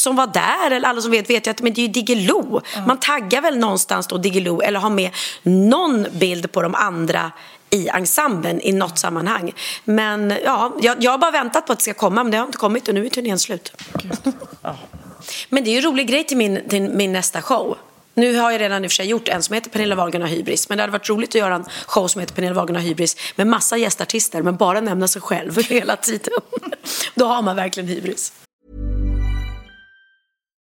som 0.06 0.16
var 0.16 0.26
där, 0.26 0.70
eller 0.70 0.88
alla 0.88 1.00
som 1.00 1.10
vet, 1.10 1.30
vet 1.30 1.46
ju 1.46 1.50
att 1.50 1.62
men 1.62 1.72
det 1.72 1.80
är 1.80 1.82
ju 1.82 1.92
Diggiloo. 1.92 2.60
Mm. 2.74 2.88
Man 2.88 3.00
taggar 3.00 3.40
väl 3.40 3.58
någonstans 3.58 4.06
då 4.06 4.18
Diggiloo 4.18 4.62
eller 4.62 4.80
har 4.80 4.90
med 4.90 5.10
någon 5.42 6.06
bild 6.12 6.52
på 6.52 6.62
de 6.62 6.74
andra 6.74 7.32
i 7.70 7.88
ensemblen 7.88 8.60
i 8.60 8.72
något 8.72 8.98
sammanhang. 8.98 9.52
Men 9.84 10.34
ja, 10.44 10.72
jag, 10.82 10.96
jag 11.02 11.10
har 11.10 11.18
bara 11.18 11.30
väntat 11.30 11.66
på 11.66 11.72
att 11.72 11.78
det 11.78 11.82
ska 11.82 11.94
komma, 11.94 12.22
men 12.22 12.30
det 12.30 12.38
har 12.38 12.46
inte 12.46 12.58
kommit 12.58 12.88
och 12.88 12.94
nu 12.94 13.06
är 13.06 13.10
turnén 13.10 13.38
slut. 13.38 13.72
Men 15.48 15.64
det 15.64 15.70
är 15.70 15.72
ju 15.72 15.78
en 15.78 15.84
rolig 15.84 16.08
grej 16.08 16.24
till 16.24 16.36
min, 16.36 16.68
till 16.68 16.82
min 16.82 17.12
nästa 17.12 17.42
show. 17.42 17.76
Nu 18.14 18.36
har 18.36 18.50
jag 18.50 18.60
redan 18.60 18.84
i 18.84 18.86
och 18.86 18.90
för 18.90 18.96
sig 18.96 19.06
gjort 19.06 19.28
en 19.28 19.42
som 19.42 19.54
heter 19.54 19.70
Pernilla 19.70 19.94
Wahlgren 19.94 20.22
har 20.22 20.28
hybris. 20.28 20.68
Men 20.68 20.78
det 20.78 20.82
hade 20.82 20.92
varit 20.92 21.08
roligt 21.08 21.30
att 21.30 21.34
göra 21.34 21.54
en 21.54 21.64
show 21.86 22.08
som 22.08 22.20
heter 22.20 22.34
Pernilla 22.34 22.54
Wahlgren 22.54 22.76
har 22.76 22.82
hybris 22.82 23.16
med 23.36 23.46
massa 23.46 23.76
gästartister 23.76 24.42
men 24.42 24.56
bara 24.56 24.80
nämna 24.80 25.08
sig 25.08 25.22
själv 25.22 25.56
hela 25.68 25.96
tiden. 25.96 26.32
Då 27.14 27.26
har 27.26 27.42
man 27.42 27.56
verkligen 27.56 27.88
hybris. 27.88 28.32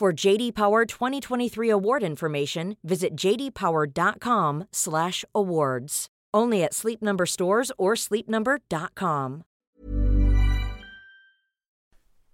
For 0.00 0.24
JD 0.24 0.54
Power 0.54 0.84
2023 0.84 1.70
award 1.70 2.02
information, 2.02 2.76
visit 2.82 3.14
jdpower.com/awards. 3.14 6.06
Only 6.36 6.64
at 6.64 6.74
Sleep 6.74 7.00
Number 7.00 7.26
stores 7.26 7.72
or 7.78 7.94
sleepnumber.com. 7.94 9.42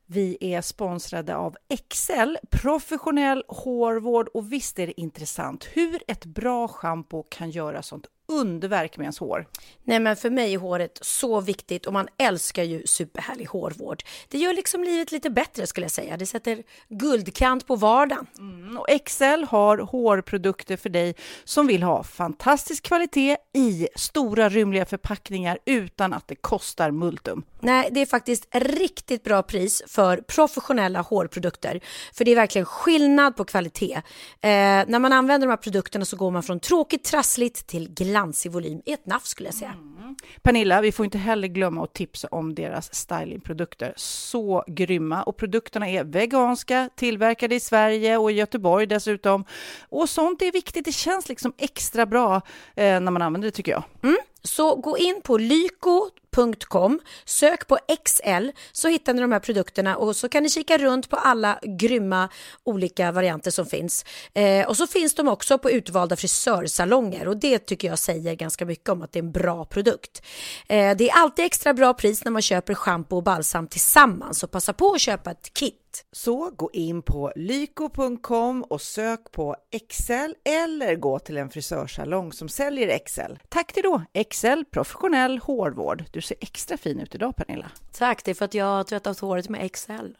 Vi 0.06 0.38
är 0.40 0.60
sponsrade 0.60 1.36
av 1.36 1.56
Excel, 1.68 2.38
professionell 2.50 3.44
hårvård 3.48 4.28
och 4.28 4.52
visst 4.52 4.78
är 4.78 4.86
det 4.86 5.00
intressant 5.00 5.64
hur 5.64 6.02
ett 6.08 6.24
bra 6.24 6.68
schampo 6.68 7.22
kan 7.22 7.50
göra 7.50 7.82
sånt 7.82 8.06
underverk 8.30 8.96
med 8.96 9.04
ens 9.04 9.18
hår. 9.18 9.46
Nej 9.84 10.00
men 10.00 10.16
för 10.16 10.30
mig 10.30 10.54
är 10.54 10.58
håret 10.58 10.98
så 11.02 11.40
viktigt 11.40 11.86
och 11.86 11.92
man 11.92 12.08
älskar 12.18 12.62
ju 12.62 12.86
superhärlig 12.86 13.46
hårvård. 13.46 14.02
Det 14.28 14.38
gör 14.38 14.54
liksom 14.54 14.84
livet 14.84 15.12
lite 15.12 15.30
bättre 15.30 15.66
skulle 15.66 15.84
jag 15.84 15.90
säga. 15.90 16.16
Det 16.16 16.26
sätter 16.26 16.62
guldkant 16.88 17.66
på 17.66 17.76
vardagen. 17.76 18.26
Mm, 18.38 18.78
och 18.78 18.90
Excel 18.90 19.44
har 19.44 19.78
hårprodukter 19.78 20.76
för 20.76 20.88
dig 20.88 21.14
som 21.44 21.66
vill 21.66 21.82
ha 21.82 22.02
fantastisk 22.02 22.84
kvalitet 22.84 23.36
i 23.52 23.88
stora 23.94 24.48
rymliga 24.48 24.86
förpackningar 24.86 25.58
utan 25.64 26.12
att 26.12 26.28
det 26.28 26.34
kostar 26.34 26.90
multum. 26.90 27.42
Nej, 27.60 27.88
det 27.92 28.00
är 28.00 28.06
faktiskt 28.06 28.48
riktigt 28.50 29.24
bra 29.24 29.42
pris 29.42 29.82
för 29.86 30.16
professionella 30.16 31.00
hårprodukter. 31.00 31.80
För 32.12 32.24
det 32.24 32.30
är 32.30 32.36
verkligen 32.36 32.66
skillnad 32.66 33.36
på 33.36 33.44
kvalitet. 33.44 33.94
Eh, 33.94 34.50
när 34.86 34.98
man 34.98 35.12
använder 35.12 35.46
de 35.46 35.50
här 35.50 35.56
produkterna 35.56 36.04
så 36.04 36.16
går 36.16 36.30
man 36.30 36.42
från 36.42 36.60
tråkigt 36.60 37.04
trassligt 37.04 37.66
till 37.66 37.94
glansig 38.20 38.52
volym 38.52 38.82
i 38.86 38.92
ett 38.92 39.06
nafs 39.06 39.28
skulle 39.28 39.48
jag 39.48 39.54
säga. 39.54 39.74
Mm. 40.00 40.16
Pernilla, 40.42 40.80
vi 40.80 40.92
får 40.92 41.04
inte 41.04 41.18
heller 41.18 41.48
glömma 41.48 41.84
att 41.84 41.92
tipsa 41.92 42.28
om 42.30 42.54
deras 42.54 42.94
stylingprodukter. 42.94 43.92
Så 43.96 44.64
grymma! 44.66 45.22
Och 45.22 45.36
produkterna 45.36 45.88
är 45.88 46.04
veganska, 46.04 46.90
tillverkade 46.96 47.54
i 47.54 47.60
Sverige 47.60 48.16
och 48.16 48.30
i 48.30 48.34
Göteborg 48.34 48.86
dessutom. 48.86 49.44
Och 49.88 50.08
sånt 50.08 50.42
är 50.42 50.52
viktigt, 50.52 50.84
det 50.84 50.92
känns 50.92 51.28
liksom 51.28 51.52
extra 51.58 52.06
bra 52.06 52.36
eh, 52.74 53.00
när 53.00 53.10
man 53.10 53.22
använder 53.22 53.48
det 53.48 53.52
tycker 53.52 53.72
jag. 53.72 53.84
Mm. 54.02 54.16
Så 54.42 54.74
gå 54.74 54.98
in 54.98 55.20
på 55.22 55.38
lyko.com, 55.38 57.00
sök 57.24 57.66
på 57.66 57.78
XL 58.04 58.48
så 58.72 58.88
hittar 58.88 59.14
ni 59.14 59.20
de 59.20 59.32
här 59.32 59.40
produkterna 59.40 59.96
och 59.96 60.16
så 60.16 60.28
kan 60.28 60.42
ni 60.42 60.48
kika 60.48 60.78
runt 60.78 61.10
på 61.10 61.16
alla 61.16 61.58
grymma 61.62 62.28
olika 62.64 63.12
varianter 63.12 63.50
som 63.50 63.66
finns. 63.66 64.04
Eh, 64.34 64.68
och 64.68 64.76
så 64.76 64.86
finns 64.86 65.14
de 65.14 65.28
också 65.28 65.58
på 65.58 65.70
utvalda 65.70 66.16
frisörsalonger 66.16 67.28
och 67.28 67.36
det 67.36 67.58
tycker 67.58 67.88
jag 67.88 67.98
säger 67.98 68.34
ganska 68.34 68.66
mycket 68.66 68.88
om 68.88 69.02
att 69.02 69.12
det 69.12 69.18
är 69.18 69.22
en 69.22 69.32
bra 69.32 69.64
produkt. 69.64 70.22
Eh, 70.68 70.96
det 70.96 71.10
är 71.10 71.14
alltid 71.14 71.44
extra 71.44 71.74
bra 71.74 71.94
pris 71.94 72.24
när 72.24 72.32
man 72.32 72.42
köper 72.42 72.74
schampo 72.74 73.16
och 73.16 73.22
balsam 73.22 73.66
tillsammans 73.66 74.38
så 74.38 74.46
passa 74.46 74.72
på 74.72 74.92
att 74.92 75.00
köpa 75.00 75.30
ett 75.30 75.54
kit. 75.54 75.76
Så 76.12 76.50
gå 76.50 76.70
in 76.72 77.02
på 77.02 77.32
lyko.com 77.36 78.62
och 78.62 78.80
sök 78.80 79.32
på 79.32 79.56
Excel 79.70 80.34
eller 80.44 80.96
gå 80.96 81.18
till 81.18 81.36
en 81.36 81.50
frisörsalong 81.50 82.32
som 82.32 82.48
säljer 82.48 82.88
Excel. 82.88 83.38
Tack 83.48 83.72
till 83.72 83.82
då 83.82 84.02
Excel 84.12 84.64
professionell 84.64 85.38
hårvård. 85.38 86.04
Du 86.12 86.20
ser 86.20 86.36
extra 86.40 86.76
fin 86.76 87.00
ut 87.00 87.14
idag 87.14 87.36
Pernilla. 87.36 87.70
Tack, 87.92 88.24
det 88.24 88.30
är 88.30 88.34
för 88.34 88.44
att 88.44 88.54
jag 88.54 88.64
har 88.64 88.84
tvättat 88.84 89.18
håret 89.18 89.48
med 89.48 89.64
Excel. 89.64 90.16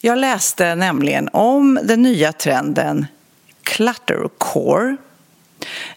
Jag 0.00 0.18
läste 0.18 0.74
nämligen 0.74 1.28
om 1.32 1.80
den 1.84 2.02
nya 2.02 2.32
trenden 2.32 3.06
cluttercore. 3.62 4.96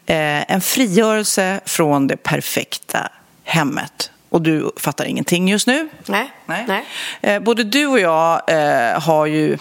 Eh, 0.06 0.52
en 0.52 0.62
frigörelse 0.62 1.60
från 1.66 2.08
det 2.08 2.18
perfekta 2.18 3.12
hemmet 3.44 4.12
och 4.36 4.42
du 4.42 4.72
fattar 4.78 5.06
ingenting 5.06 5.50
just 5.50 5.68
nu. 5.68 5.90
Nej. 6.06 6.32
Nej. 6.46 6.66
Nej. 6.68 6.86
Eh, 7.22 7.40
både 7.40 7.64
du 7.64 7.88
och 7.88 8.00
jag 8.00 8.42
eh, 8.48 9.02
har 9.02 9.26
ju, 9.26 9.58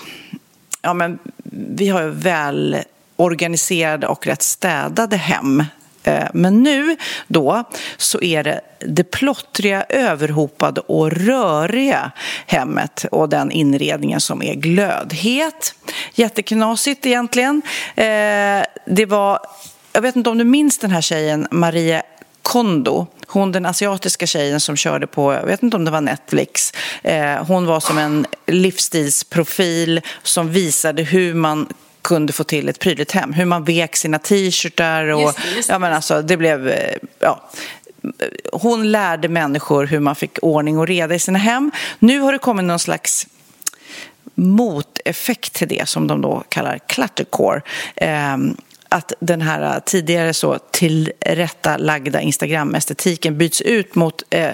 ja 0.82 0.94
men 0.94 1.18
vi 1.76 1.88
har 1.88 2.02
ju 2.02 2.10
väl 2.10 2.76
organiserade 3.16 4.06
och 4.06 4.26
rätt 4.26 4.42
städade 4.42 5.16
hem. 5.16 5.64
Eh, 6.04 6.24
men 6.34 6.62
nu 6.62 6.96
då 7.26 7.64
så 7.96 8.22
är 8.22 8.44
det 8.44 8.60
det 8.78 9.04
plottriga, 9.04 9.84
överhopade 9.88 10.80
och 10.80 11.12
röriga 11.12 12.10
hemmet 12.46 13.06
och 13.10 13.28
den 13.28 13.50
inredningen 13.50 14.20
som 14.20 14.42
är 14.42 14.54
glödhet. 14.54 15.74
Jätteknasigt 16.14 17.06
egentligen. 17.06 17.62
Det 18.86 19.06
var, 19.08 19.38
jag 19.92 20.02
vet 20.02 20.16
inte 20.16 20.30
om 20.30 20.38
du 20.38 20.44
minns 20.44 20.78
den 20.78 20.90
här 20.90 21.00
tjejen, 21.00 21.46
Maria 21.50 22.02
Kondo, 22.54 23.06
hon 23.26 23.52
den 23.52 23.66
asiatiska 23.66 24.26
tjejen 24.26 24.60
som 24.60 24.76
körde 24.76 25.06
på, 25.06 25.32
jag 25.32 25.46
vet 25.46 25.62
inte 25.62 25.76
om 25.76 25.84
det 25.84 25.90
var 25.90 26.00
Netflix, 26.00 26.72
eh, 27.02 27.44
hon 27.46 27.66
var 27.66 27.80
som 27.80 27.98
en 27.98 28.26
livsstilsprofil 28.46 30.00
som 30.22 30.50
visade 30.50 31.02
hur 31.02 31.34
man 31.34 31.68
kunde 32.02 32.32
få 32.32 32.44
till 32.44 32.68
ett 32.68 32.78
prydligt 32.78 33.12
hem, 33.12 33.32
hur 33.32 33.44
man 33.44 33.64
vek 33.64 33.96
sina 33.96 34.18
t-shirtar 34.18 35.04
och 35.08 35.20
just 35.20 35.36
det, 35.36 35.56
just 35.56 35.68
det. 35.68 35.74
ja 35.74 35.78
men 35.78 35.92
alltså 35.92 36.22
det 36.22 36.36
blev, 36.36 36.68
eh, 36.68 36.96
ja 37.18 37.50
hon 38.52 38.92
lärde 38.92 39.28
människor 39.28 39.86
hur 39.86 40.00
man 40.00 40.16
fick 40.16 40.38
ordning 40.42 40.78
och 40.78 40.86
reda 40.86 41.14
i 41.14 41.18
sina 41.18 41.38
hem. 41.38 41.70
Nu 41.98 42.20
har 42.20 42.32
det 42.32 42.38
kommit 42.38 42.64
någon 42.64 42.78
slags 42.78 43.26
moteffekt 44.34 45.52
till 45.52 45.68
det 45.68 45.88
som 45.88 46.06
de 46.06 46.20
då 46.20 46.42
kallar 46.48 46.78
cluttercore. 46.78 47.62
Att 48.94 49.12
den 49.20 49.40
här 49.40 49.74
eh, 49.74 49.80
tidigare 49.80 50.34
så 50.34 50.58
tillrättalagda 50.58 52.20
Instagram-estetiken 52.20 53.38
byts 53.38 53.60
ut 53.60 53.94
mot 53.94 54.22
eh, 54.30 54.50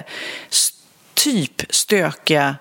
typ 1.13 1.61
stökiga 1.69 2.55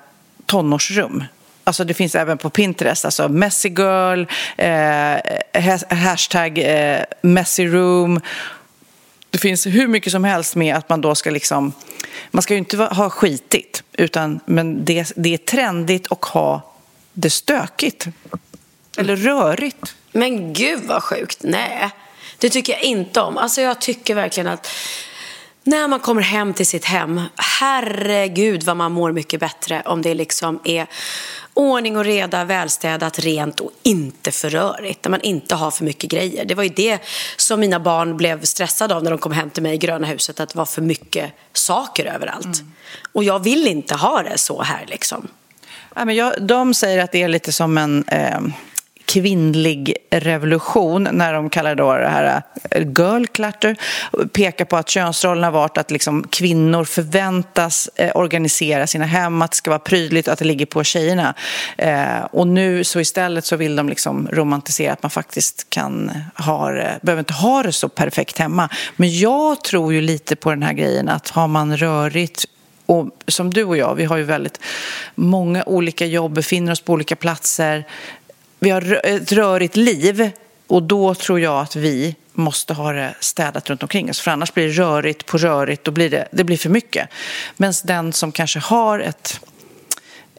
tonårsrum. 0.47 1.25
Alltså 1.65 1.85
det 1.85 1.95
finns 1.95 2.15
även 2.15 2.39
på 2.39 2.51
Pinterest, 2.51 3.05
alltså 3.05 3.29
messy 3.29 3.69
girl, 3.69 4.25
eh, 4.57 5.97
hashtag 5.97 6.59
eh, 6.59 7.05
messy 7.23 7.67
room. 7.67 8.21
Det 9.31 9.39
finns 9.39 9.67
hur 9.67 9.89
mycket 9.89 10.13
som 10.13 10.25
helst 10.25 10.57
med 10.57 10.77
att 10.77 10.89
man 10.89 11.01
då 11.01 11.15
ska 11.15 11.31
liksom, 11.31 11.73
man 12.31 12.43
ska 12.43 12.55
ju 12.55 12.59
inte 12.59 12.77
ha 12.77 13.11
skitigt, 13.11 13.83
utan, 13.93 14.41
men 14.47 14.85
det, 14.85 15.13
det 15.17 15.35
är 15.35 15.39
trendigt 15.39 16.13
att 16.13 16.25
ha 16.25 16.75
det 17.13 17.31
stökigt. 17.31 18.07
Eller 18.97 19.17
rörigt. 19.17 19.95
Men 20.13 20.53
gud 20.53 20.81
vad 20.87 21.03
sjukt. 21.03 21.39
Nej, 21.41 21.91
det 22.39 22.51
tycker 22.51 22.73
jag 22.73 22.83
inte 22.83 23.21
om. 23.21 23.39
Alltså 23.39 23.61
jag 23.61 23.81
tycker 23.81 24.15
verkligen 24.15 24.47
att 24.47 24.69
när 25.65 25.89
man 25.89 26.01
kommer 26.01 26.23
hem 26.23 26.55
till 26.55 26.67
sitt 26.67 26.85
hem, 26.85 27.21
herregud 27.37 28.63
vad 28.63 28.77
man 28.77 28.93
mår 28.93 29.13
mycket 29.13 29.41
bättre 29.41 29.83
om 29.85 30.03
det 30.03 30.15
liksom 30.15 30.61
är 30.65 30.87
ordning 31.55 31.97
och 31.97 32.05
reda, 32.05 32.45
välstädat, 32.45 33.19
rent 33.19 33.61
och 33.61 33.71
inte 33.83 34.31
för 34.31 34.51
rörigt. 34.51 35.03
Där 35.03 35.11
man 35.11 35.21
inte 35.21 35.55
har 35.55 35.71
för 35.71 35.85
mycket 35.85 36.11
grejer. 36.11 36.45
Det 36.45 36.55
var 36.55 36.63
ju 36.63 36.69
det 36.69 36.99
som 37.37 37.61
mina 37.61 37.81
barn 37.81 38.17
blev 38.17 38.45
stressade 38.45 38.95
av 38.95 39.03
när 39.03 39.11
de 39.11 39.19
kom 39.19 39.33
hem 39.33 39.51
till 39.51 39.63
mig 39.63 39.75
i 39.75 39.79
gröna 39.79 40.07
huset. 40.07 40.41
Att 40.41 40.49
det 40.49 40.59
var 40.59 40.67
för 40.67 40.83
mycket 40.83 41.33
saker 41.53 42.05
överallt. 42.05 42.45
Mm. 42.45 42.73
Och 43.13 43.25
jag 43.25 43.45
vill 43.45 43.67
inte 43.67 43.95
ha 43.95 44.23
det 44.23 44.39
så 44.39 44.63
här 44.63 44.85
liksom. 44.89 45.29
Ja, 45.95 46.05
men 46.05 46.17
jag, 46.17 46.43
de 46.43 46.75
säger 46.75 47.05
att 47.05 47.13
det 47.13 47.23
är 47.23 47.29
lite 47.29 47.53
som 47.53 47.79
en... 47.79 48.05
Eh 48.05 48.41
kvinnlig 49.13 49.97
revolution 50.11 51.09
när 51.13 51.33
de 51.33 51.51
kallar 51.51 51.75
då 51.75 51.95
det 51.95 52.09
här 52.09 52.43
eh, 52.71 52.83
girl 52.83 53.25
clutter 53.27 53.77
pekar 54.33 54.65
på 54.65 54.77
att 54.77 54.89
könsrollen 54.89 55.45
har 55.45 55.51
varit 55.51 55.79
att 55.79 55.91
liksom 55.91 56.27
kvinnor 56.31 56.85
förväntas 56.85 57.91
eh, 57.97 58.11
organisera 58.15 58.87
sina 58.87 59.05
hem, 59.05 59.43
att 59.43 59.51
det 59.51 59.57
ska 59.57 59.71
vara 59.71 59.79
prydligt 59.79 60.27
och 60.27 60.33
att 60.33 60.39
det 60.39 60.45
ligger 60.45 60.67
på 60.67 60.85
tjejerna. 60.85 61.35
Eh, 61.79 62.25
och 62.31 62.47
nu 62.47 62.85
så 62.85 63.01
istället 63.01 63.45
så 63.45 63.57
vill 63.57 63.77
de 63.77 63.89
liksom 63.89 64.29
romantisera 64.33 64.93
att 64.93 65.03
man 65.03 65.11
faktiskt 65.11 65.71
kan 65.71 66.13
ha 66.35 66.71
behöver 67.03 67.19
inte 67.19 67.33
ha 67.33 67.63
det 67.63 67.73
så 67.73 67.89
perfekt 67.89 68.39
hemma. 68.39 68.69
Men 68.97 69.19
jag 69.19 69.65
tror 69.65 69.93
ju 69.93 70.01
lite 70.01 70.37
på 70.37 70.51
den 70.51 70.63
här 70.63 70.73
grejen 70.73 71.09
att 71.09 71.29
har 71.29 71.49
man 71.49 71.77
rörigt 71.77 72.47
och 72.91 73.09
som 73.29 73.51
du 73.51 73.65
och 73.65 73.77
jag, 73.77 73.95
vi 73.95 74.05
har 74.05 74.17
ju 74.17 74.23
väldigt 74.23 74.61
många 75.15 75.65
olika 75.67 76.07
jobb, 76.07 76.33
befinner 76.33 76.73
oss 76.73 76.81
på 76.81 76.93
olika 76.93 77.17
platser 77.17 77.85
vi 78.61 78.71
har 78.71 79.01
ett 79.07 79.33
rörigt 79.33 79.77
liv 79.77 80.31
och 80.67 80.83
då 80.83 81.15
tror 81.15 81.41
jag 81.41 81.61
att 81.61 81.77
vi 81.77 82.17
måste 82.33 82.75
ha 82.75 82.93
det 82.93 83.15
städat 83.21 83.71
runt 83.71 83.83
omkring 83.83 84.11
oss. 84.11 84.21
För 84.21 84.31
annars 84.31 84.55
blir 84.55 84.67
det 84.67 84.73
rörigt 84.73 85.27
på 85.27 85.39
rörigt, 85.39 85.85
då 85.85 85.91
blir 85.91 86.11
det, 86.11 86.29
det 86.31 86.45
blir 86.45 86.57
för 86.57 86.71
mycket. 86.71 87.09
Men 87.57 87.73
den 87.85 88.13
som 88.13 88.33
kanske 88.33 88.59
har 88.59 89.01
ett 89.01 89.41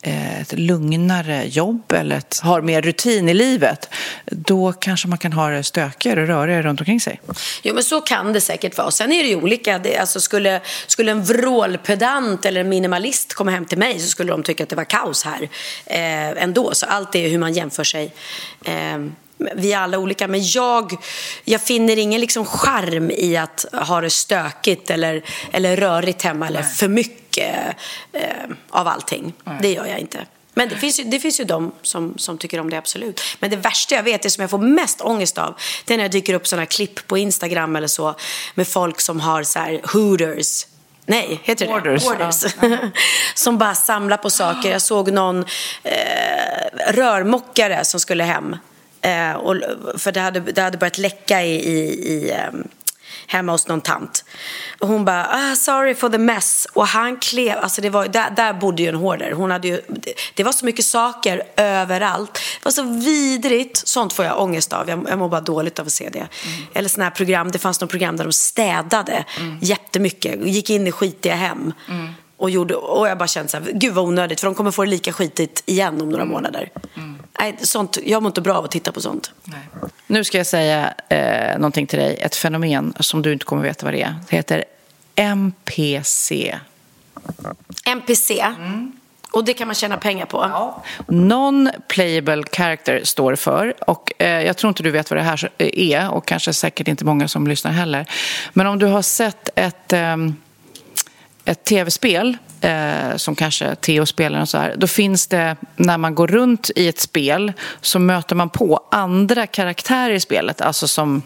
Eh, 0.04 0.42
ett 0.42 0.54
lugnare 0.54 1.46
jobb 1.46 1.92
eller 1.92 2.17
ett, 2.17 2.40
har 2.44 2.62
mer 2.62 2.82
rutin 2.82 3.30
i 3.30 3.34
livet, 3.34 3.90
då 4.25 4.73
kanske 4.73 5.08
man 5.08 5.17
kan 5.17 5.34
ha 5.34 5.50
det 5.50 5.63
stökigare 5.63 6.21
och 6.21 6.28
rörigare 6.28 6.62
runt 6.62 6.80
omkring 6.80 7.02
sig. 7.02 7.21
Jo, 7.63 7.73
men 7.73 7.84
så 7.84 8.02
kan 8.02 8.34
det 8.34 8.42
säkert 8.42 8.78
vara. 8.78 8.92
Sen 8.92 9.12
är 9.12 9.23
det 9.23 9.30
ju 9.30 9.36
olika. 9.36 9.80
Det, 9.80 9.98
alltså, 9.98 10.19
skulle, 10.19 10.62
skulle 10.88 11.12
en 11.12 11.23
vrålpedant 11.23 12.46
eller 12.46 12.62
en 12.62 12.69
minimalist 12.69 13.34
komma 13.34 13.52
hem 13.52 13.65
till 13.65 13.78
mig 13.78 14.00
så 14.00 14.08
skulle 14.08 14.32
de 14.32 14.44
tycka 14.44 14.63
att 14.63 14.69
det 14.69 14.75
var 14.75 14.84
kaos 14.84 15.23
här 15.23 15.50
eh, 15.86 16.44
ändå. 16.44 16.73
Så 16.73 16.86
allt 16.86 17.15
är 17.15 17.30
hur 17.30 17.38
man 17.38 17.54
jämför 17.54 17.84
sig. 17.84 18.13
Eh, 18.65 18.98
vi 19.56 19.73
är 19.73 19.77
alla 19.77 19.98
olika, 19.98 20.27
men 20.27 20.44
jag, 20.44 20.98
jag 21.44 21.62
finner 21.62 21.98
ingen 21.98 22.21
liksom 22.21 22.46
charm 22.46 23.12
i 23.12 23.37
att 23.37 23.65
ha 23.73 24.02
det 24.02 24.10
stökigt 24.10 24.89
eller, 24.89 25.23
eller 25.52 25.77
rörigt 25.77 26.21
hemma 26.21 26.48
eller 26.48 26.63
för 26.63 26.87
mycket 26.87 27.56
eh, 28.13 28.21
av 28.69 28.87
allting. 28.87 29.33
Nej. 29.44 29.58
Det 29.62 29.73
gör 29.73 29.85
jag 29.85 30.00
inte. 30.00 30.25
Men 30.54 30.69
det 30.69 30.75
finns 30.75 31.00
ju, 31.00 31.04
det 31.04 31.19
finns 31.19 31.39
ju 31.39 31.44
de 31.44 31.71
som, 31.81 32.17
som 32.17 32.37
tycker 32.37 32.60
om 32.60 32.69
det, 32.69 32.77
absolut. 32.77 33.21
Men 33.39 33.50
det 33.50 33.56
värsta 33.56 33.96
jag 33.96 34.04
vet, 34.04 34.21
det 34.21 34.29
som 34.29 34.42
jag 34.42 34.50
får 34.50 34.58
mest 34.58 35.02
ångest 35.02 35.37
av, 35.37 35.56
det 35.85 35.94
är 35.94 35.98
när 35.98 36.04
det 36.04 36.10
dyker 36.10 36.33
upp 36.33 36.48
sådana 36.48 36.65
klipp 36.65 37.08
på 37.08 37.17
Instagram 37.17 37.75
eller 37.75 37.87
så 37.87 38.15
med 38.56 38.67
folk 38.67 39.02
som 39.02 39.19
har 39.19 39.44
så 39.44 39.60
här 39.60 39.81
hooters 39.94 40.65
Nej, 41.06 41.39
heter 41.44 41.67
det 41.67 41.73
Orders. 41.73 42.06
Orders. 42.06 42.44
Ja. 42.62 42.77
som 43.35 43.58
bara 43.58 43.75
samlar 43.75 44.17
på 44.17 44.29
saker. 44.29 44.71
Jag 44.71 44.81
såg 44.81 45.12
någon 45.12 45.46
eh, 45.83 46.92
rörmokare 46.92 47.85
som 47.85 48.00
skulle 48.00 48.23
hem 48.23 48.56
Eh, 49.02 49.33
och, 49.33 49.56
för 49.97 50.12
det 50.12 50.19
hade, 50.19 50.39
det 50.39 50.62
hade 50.62 50.77
börjat 50.77 50.97
läcka 50.97 51.43
i, 51.43 51.56
i, 51.56 51.79
i 52.13 52.33
um, 52.54 52.67
hemma 53.27 53.52
hos 53.52 53.67
någon 53.67 53.81
tant. 53.81 54.25
Och 54.79 54.87
hon 54.87 55.06
bara, 55.06 55.27
ah, 55.31 55.56
sorry 55.56 55.95
for 55.95 56.10
the 56.10 56.17
mess. 56.17 56.67
Och 56.73 56.87
han 56.87 57.17
klev, 57.17 57.58
alltså 57.58 57.81
det 57.81 57.89
var, 57.89 58.08
där, 58.08 58.29
där 58.29 58.54
bodde 58.54 58.83
ju 58.83 58.89
en 58.89 58.95
hoarder. 58.95 59.31
Hon 59.31 59.52
hade 59.52 59.67
ju, 59.67 59.81
det, 59.87 60.13
det, 60.33 60.43
var 60.43 60.52
så 60.52 60.65
mycket 60.65 60.85
saker 60.85 61.43
överallt. 61.56 62.33
Det 62.33 62.65
var 62.65 62.71
så 62.71 62.83
vidrigt. 62.83 63.87
Sånt 63.87 64.13
får 64.13 64.25
jag 64.25 64.41
ångest 64.41 64.73
av. 64.73 64.89
Jag, 64.89 65.06
jag 65.10 65.19
mår 65.19 65.29
bara 65.29 65.41
dåligt 65.41 65.79
av 65.79 65.85
att 65.85 65.91
se 65.91 66.10
det. 66.10 66.19
Mm. 66.19 66.29
Eller 66.73 66.89
sådana 66.89 67.04
här 67.04 67.12
program, 67.15 67.52
det 67.52 67.60
fanns 67.60 67.81
något 67.81 67.89
program 67.89 68.17
där 68.17 68.23
de 68.23 68.33
städade 68.33 69.25
mm. 69.39 69.58
jättemycket. 69.62 70.45
Gick 70.45 70.69
in 70.69 70.87
i 70.87 70.91
skitiga 70.91 71.35
hem. 71.35 71.73
Mm. 71.89 72.10
Och, 72.42 72.50
gjorde, 72.50 72.75
och 72.75 73.08
jag 73.08 73.17
bara 73.17 73.27
kände 73.27 73.50
så 73.50 73.58
här, 73.58 73.71
gud 73.73 73.94
vad 73.94 74.06
onödigt 74.06 74.39
för 74.39 74.48
de 74.48 74.56
kommer 74.56 74.71
få 74.71 74.83
det 74.83 74.89
lika 74.89 75.13
skitigt 75.13 75.63
igen 75.65 76.02
om 76.02 76.10
några 76.10 76.23
mm. 76.23 76.33
månader. 76.33 76.69
Mm. 76.98 77.17
Nej, 77.39 77.58
sånt, 77.62 77.98
jag 78.06 78.23
mår 78.23 78.29
inte 78.29 78.42
bra 78.42 78.54
av 78.54 78.65
att 78.65 78.71
titta 78.71 78.92
på 78.92 79.02
sånt. 79.02 79.31
Nej. 79.44 79.60
Nu 80.08 80.23
ska 80.23 80.37
jag 80.37 80.48
säga 80.48 80.94
eh, 81.10 81.56
någonting 81.56 81.87
till 81.87 82.00
dig, 82.00 82.17
ett 82.21 82.35
fenomen 82.35 82.94
som 83.00 83.21
du 83.21 83.33
inte 83.33 83.46
kommer 83.46 83.63
veta 83.63 83.85
vad 83.85 83.94
det 83.94 84.02
är. 84.02 84.15
Det 84.29 84.35
heter 84.35 84.63
MPC. 85.15 86.56
MPC? 87.85 88.39
Mm. 88.39 88.92
Och 89.31 89.44
det 89.46 89.54
kan 89.54 89.67
man 89.67 89.75
tjäna 89.75 89.98
pengar 89.98 90.25
på? 90.25 90.37
Ja. 90.37 90.83
Non-playable 91.08 92.44
character 92.52 93.02
står 93.04 93.35
för. 93.35 93.73
Och, 93.89 94.12
eh, 94.17 94.46
jag 94.46 94.58
tror 94.58 94.69
inte 94.69 94.83
du 94.83 94.92
vet 94.92 95.10
vad 95.10 95.19
det 95.19 95.23
här 95.23 95.50
är 95.58 96.12
och 96.12 96.27
kanske 96.27 96.54
säkert 96.54 96.87
inte 96.87 97.06
många 97.06 97.27
som 97.27 97.48
lyssnar 97.48 97.71
heller. 97.71 98.06
Men 98.54 98.67
om 98.67 98.79
du 98.79 98.85
har 98.85 99.02
sett 99.02 99.50
ett... 99.56 99.94
Eh, 99.94 100.17
ett 101.46 101.63
tv-spel 101.63 102.37
eh, 102.62 103.15
som 103.15 103.35
kanske 103.35 103.75
Theo 103.75 104.06
spelar 104.06 104.42
och 104.42 104.50
så 104.50 104.58
här, 104.58 104.75
då 104.77 104.87
finns 104.87 105.27
det, 105.27 105.56
när 105.75 105.98
man 105.98 106.15
går 106.15 106.27
runt 106.27 106.69
i 106.75 106.87
ett 106.87 107.00
spel 107.00 107.54
så 107.81 108.00
möter 108.00 108.35
man 108.35 108.50
på 108.50 108.87
andra 108.92 109.48
karaktärer 109.48 110.13
i 110.13 110.19
spelet, 110.19 110.62
alltså 110.62 110.87
som 110.87 111.21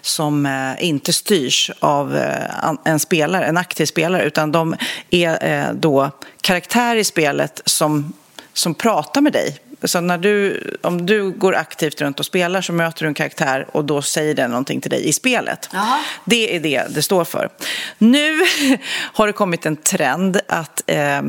som 0.00 0.46
eh, 0.46 0.84
inte 0.84 1.12
styrs 1.12 1.70
av 1.78 2.16
eh, 2.16 2.74
en 2.84 3.00
spelare, 3.00 3.46
en 3.46 3.56
aktiv 3.56 3.86
spelare, 3.86 4.24
utan 4.24 4.52
de 4.52 4.76
är 5.10 5.44
eh, 5.44 5.72
då 5.74 6.10
karaktärer 6.40 6.96
i 6.96 7.04
spelet 7.04 7.62
som, 7.64 8.12
som 8.52 8.74
pratar 8.74 9.20
med 9.20 9.32
dig 9.32 9.58
så 9.84 10.00
när 10.00 10.18
du, 10.18 10.60
om 10.82 11.06
du 11.06 11.30
går 11.30 11.54
aktivt 11.54 12.00
runt 12.00 12.20
och 12.20 12.26
spelar 12.26 12.60
så 12.60 12.72
möter 12.72 13.02
du 13.02 13.08
en 13.08 13.14
karaktär 13.14 13.66
och 13.72 13.84
då 13.84 14.02
säger 14.02 14.34
den 14.34 14.50
någonting 14.50 14.80
till 14.80 14.90
dig 14.90 15.08
i 15.08 15.12
spelet. 15.12 15.68
Aha. 15.74 15.98
Det 16.24 16.56
är 16.56 16.60
det 16.60 16.94
det 16.94 17.02
står 17.02 17.24
för. 17.24 17.48
Nu 17.98 18.38
har 19.12 19.26
det 19.26 19.32
kommit 19.32 19.66
en 19.66 19.76
trend 19.76 20.40
att 20.48 20.82
eh, 20.86 21.22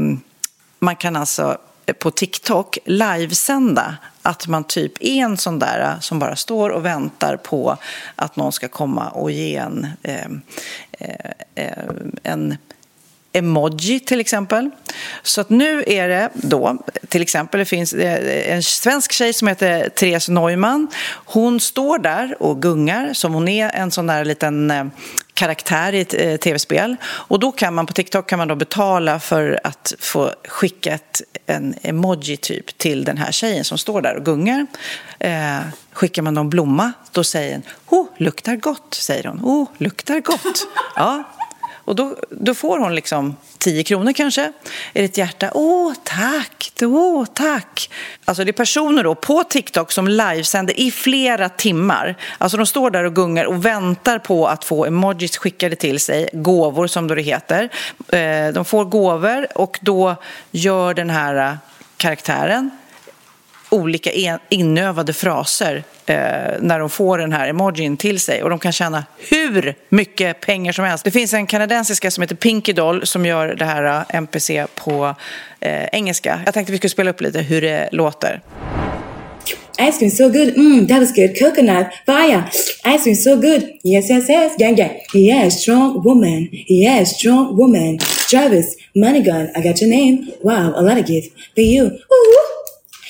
man 0.79 0.95
kan 0.95 1.15
alltså 1.15 1.57
på 1.99 2.11
TikTok 2.11 2.77
livesända 2.85 3.97
att 4.21 4.47
man 4.47 4.63
typ 4.63 4.93
är 4.99 5.23
en 5.23 5.37
sån 5.37 5.59
där 5.59 5.95
som 5.99 6.19
bara 6.19 6.35
står 6.35 6.69
och 6.69 6.85
väntar 6.85 7.37
på 7.37 7.77
att 8.15 8.35
någon 8.35 8.51
ska 8.51 8.67
komma 8.67 9.09
och 9.09 9.31
ge 9.31 9.55
en, 9.55 9.87
eh, 10.03 10.25
eh, 11.55 11.83
en 12.23 12.57
emoji 13.33 13.99
till 13.99 14.19
exempel. 14.19 14.69
Så 15.23 15.41
att 15.41 15.49
nu 15.49 15.83
är 15.87 16.07
det 16.07 16.29
då, 16.33 16.77
till 17.07 17.21
exempel 17.21 17.59
det 17.59 17.65
finns 17.65 17.93
en 17.93 18.63
svensk 18.63 19.11
tjej 19.11 19.33
som 19.33 19.47
heter 19.47 19.89
Therese 19.89 20.29
Neumann. 20.29 20.87
Hon 21.25 21.59
står 21.59 21.97
där 21.97 22.35
och 22.39 22.61
gungar 22.61 23.13
som 23.13 23.33
hon 23.33 23.47
är 23.47 23.69
en 23.69 23.91
sån 23.91 24.07
där 24.07 24.25
liten 24.25 24.71
eh, 24.71 24.85
karaktär 25.33 25.93
i 25.93 26.01
ett 26.01 26.13
eh, 26.13 26.35
tv-spel. 26.35 26.95
Och 27.03 27.39
då 27.39 27.51
kan 27.51 27.73
man 27.73 27.85
på 27.85 27.93
TikTok 27.93 28.29
kan 28.29 28.39
man 28.39 28.47
då 28.47 28.55
betala 28.55 29.19
för 29.19 29.59
att 29.63 29.93
få 29.99 30.31
skicka 30.47 30.93
ett, 30.93 31.21
en 31.45 31.75
emoji 31.81 32.37
typ 32.37 32.77
till 32.77 33.03
den 33.03 33.17
här 33.17 33.31
tjejen 33.31 33.63
som 33.63 33.77
står 33.77 34.01
där 34.01 34.15
och 34.15 34.25
gungar. 34.25 34.65
Eh, 35.19 35.59
skickar 35.91 36.21
man 36.21 36.37
en 36.37 36.49
blomma, 36.49 36.91
då 37.11 37.23
säger 37.23 37.51
den 37.51 37.63
oh, 37.89 38.07
luktar 38.17 38.55
gott, 38.55 38.93
säger 38.93 39.23
hon. 39.23 39.39
Oh, 39.43 39.67
luktar 39.77 40.19
gott. 40.19 40.67
Ja, 40.95 41.23
och 41.91 41.97
då, 41.97 42.15
då 42.29 42.53
får 42.53 42.79
hon 42.79 42.95
liksom 42.95 43.35
10 43.57 43.83
kronor 43.83 44.13
kanske. 44.13 44.41
Är 44.43 44.51
det 44.93 45.03
ett 45.03 45.17
hjärta? 45.17 45.51
Åh, 45.53 45.93
tack! 46.03 46.73
Åh, 46.81 47.25
tack! 47.33 47.91
Alltså 48.25 48.43
det 48.43 48.51
är 48.51 48.53
personer 48.53 49.03
då 49.03 49.15
på 49.15 49.43
TikTok 49.43 49.91
som 49.91 50.07
livesänder 50.07 50.79
i 50.79 50.91
flera 50.91 51.49
timmar. 51.49 52.15
Alltså 52.37 52.57
de 52.57 52.65
står 52.65 52.91
där 52.91 53.03
och 53.03 53.15
gungar 53.15 53.45
och 53.45 53.65
väntar 53.65 54.19
på 54.19 54.47
att 54.47 54.63
få 54.63 54.85
emojis 54.85 55.37
skickade 55.37 55.75
till 55.75 55.99
sig, 55.99 56.29
gåvor 56.33 56.87
som 56.87 57.07
då 57.07 57.15
det 57.15 57.21
heter. 57.21 57.69
Eh, 58.07 58.53
de 58.53 58.65
får 58.65 58.85
gåvor 58.85 59.57
och 59.57 59.79
då 59.81 60.15
gör 60.51 60.93
den 60.93 61.09
här 61.09 61.35
eh, 61.35 61.55
karaktären 61.97 62.71
olika 63.71 64.39
inövade 64.49 65.13
fraser 65.13 65.83
eh, 66.05 66.15
när 66.59 66.79
de 66.79 66.89
får 66.89 67.17
den 67.17 67.31
här 67.31 67.47
emojin 67.47 67.97
till 67.97 68.19
sig 68.19 68.43
och 68.43 68.49
de 68.49 68.59
kan 68.59 68.71
tjäna 68.71 69.05
hur 69.29 69.75
mycket 69.89 70.41
pengar 70.41 70.71
som 70.71 70.85
helst. 70.85 71.03
Det 71.03 71.11
finns 71.11 71.33
en 71.33 71.47
kanadensiska 71.47 72.11
som 72.11 72.21
heter 72.21 72.35
Pinky 72.35 72.73
Doll 72.73 73.05
som 73.05 73.25
gör 73.25 73.47
det 73.47 73.65
här 73.65 73.83
eh, 73.83 74.15
MPC 74.17 74.65
på 74.75 75.15
eh, 75.59 75.85
engelska. 75.91 76.41
Jag 76.45 76.53
tänkte 76.53 76.71
vi 76.71 76.77
skulle 76.77 76.89
spela 76.89 77.09
upp 77.09 77.21
lite 77.21 77.39
hur 77.39 77.61
det 77.61 77.89
låter. 77.91 78.41
Ice 79.79 79.97
cream 79.97 80.11
so 80.11 80.29
good. 80.29 80.49
Mm, 80.57 80.87
that 80.87 80.99
was 80.99 81.11
good. 81.11 81.39
Coconut, 81.39 81.87
fire. 82.05 82.43
Ice 82.85 83.03
cream 83.03 83.15
so 83.15 83.35
good. 83.35 83.63
Yes, 83.83 84.09
yes, 84.09 84.29
yes. 84.29 84.55
Gang, 84.57 84.75
gang. 84.75 84.99
Yeah, 85.13 85.49
strong 85.49 86.03
woman. 86.03 86.49
Yeah, 86.69 87.03
strong 87.05 87.57
woman. 87.57 87.97
Travis, 88.29 88.75
money 88.95 89.23
gun. 89.23 89.49
I 89.55 89.61
got 89.61 89.81
your 89.81 89.89
name. 89.89 90.31
Wow, 90.43 90.73
a 90.75 90.81
lot 90.81 90.97
of 90.99 91.05
gifts 91.05 91.29
for 91.55 91.61
you. 91.61 91.85
Ooh. 91.85 92.60